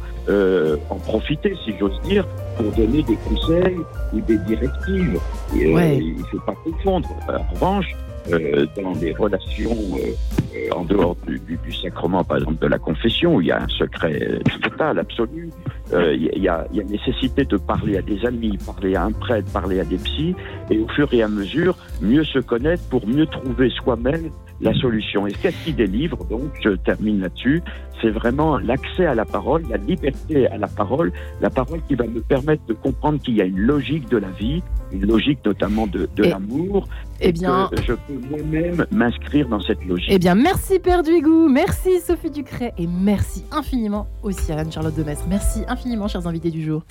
en 0.90 0.96
profiter, 0.96 1.54
si 1.64 1.72
j'ose 1.80 1.98
dire, 2.02 2.26
pour 2.58 2.70
donner 2.72 3.02
des 3.02 3.16
conseils 3.28 3.78
ou 4.12 4.20
des 4.20 4.36
directives. 4.38 5.18
Et, 5.56 5.72
Ouais. 5.74 5.96
Il 5.96 6.18
ne 6.18 6.24
faut 6.24 6.40
pas 6.40 6.54
confondre. 6.62 7.08
En 7.28 7.54
revanche, 7.54 7.86
dans 8.30 8.92
les 9.00 9.12
relations 9.12 9.76
euh, 9.94 10.12
euh, 10.56 10.68
en 10.74 10.84
dehors 10.84 11.16
du, 11.26 11.72
sacrement, 11.72 12.24
par 12.24 12.38
exemple 12.38 12.58
de 12.62 12.66
la 12.66 12.78
confession, 12.78 13.36
où 13.36 13.40
il 13.40 13.48
y 13.48 13.50
a 13.50 13.62
un 13.62 13.68
secret 13.68 14.18
euh, 14.22 14.38
total, 14.62 14.98
absolu, 14.98 15.50
euh, 15.92 16.14
il 16.14 16.42
y 16.42 16.48
a 16.48 16.66
nécessité 16.88 17.44
de 17.44 17.56
parler 17.56 17.96
à 17.96 18.02
des 18.02 18.24
amis, 18.24 18.58
parler 18.64 18.94
à 18.94 19.04
un 19.04 19.12
prêtre, 19.12 19.50
parler 19.52 19.80
à 19.80 19.84
des 19.84 19.96
psys, 19.96 20.34
et 20.70 20.78
au 20.78 20.88
fur 20.88 21.12
et 21.12 21.22
à 21.22 21.28
mesure, 21.28 21.76
mieux 22.00 22.24
se 22.24 22.38
connaître 22.38 22.82
pour 22.88 23.06
mieux 23.06 23.26
trouver 23.26 23.70
soi-même 23.70 24.30
la 24.60 24.72
solution. 24.74 25.26
Et 25.26 25.32
qu'est-ce 25.32 25.64
qui 25.64 25.72
délivre, 25.72 26.24
donc, 26.24 26.50
je 26.62 26.70
termine 26.70 27.20
là-dessus, 27.20 27.62
c'est 28.02 28.10
vraiment 28.10 28.58
l'accès 28.58 29.06
à 29.06 29.14
la 29.14 29.24
parole, 29.24 29.62
la 29.70 29.76
liberté 29.78 30.46
à 30.48 30.58
la 30.58 30.66
parole, 30.66 31.12
la 31.40 31.48
parole 31.50 31.80
qui 31.88 31.94
va 31.94 32.04
me 32.06 32.20
permettre 32.20 32.64
de 32.66 32.74
comprendre 32.74 33.18
qu'il 33.20 33.36
y 33.36 33.40
a 33.40 33.44
une 33.44 33.58
logique 33.58 34.08
de 34.10 34.16
la 34.18 34.28
vie, 34.30 34.62
une 34.92 35.06
logique 35.06 35.38
notamment 35.44 35.86
de, 35.86 36.08
l'amour, 36.18 36.86
eh 37.20 37.28
et 37.28 37.32
bien- 37.32 37.68
que 37.70 37.80
je 37.82 37.92
peux 37.92 38.18
moi-même 38.30 38.86
m'inscrire 38.90 39.48
dans 39.48 39.60
cette 39.60 39.84
logique. 39.84 40.08
Eh 40.10 40.18
bien, 40.18 40.34
merci 40.34 40.78
Père 40.78 41.02
Duégou, 41.02 41.48
merci 41.48 42.00
Sophie 42.00 42.30
Ducret 42.30 42.72
et 42.78 42.86
merci 42.86 43.44
infiniment 43.52 44.06
aussi 44.22 44.52
à 44.52 44.58
Anne-Charlotte 44.58 44.96
de 44.96 45.02
Mestre. 45.02 45.24
Merci 45.28 45.62
infiniment, 45.68 46.08
chers 46.08 46.26
invités 46.26 46.50
du 46.50 46.64
jour. 46.64 46.82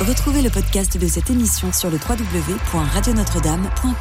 Retrouvez 0.00 0.40
le 0.42 0.48
podcast 0.50 0.96
de 0.98 1.06
cette 1.06 1.30
émission 1.30 1.72
sur 1.72 1.90
le 1.90 1.96
www.radionotre-dame.com. 1.96 4.00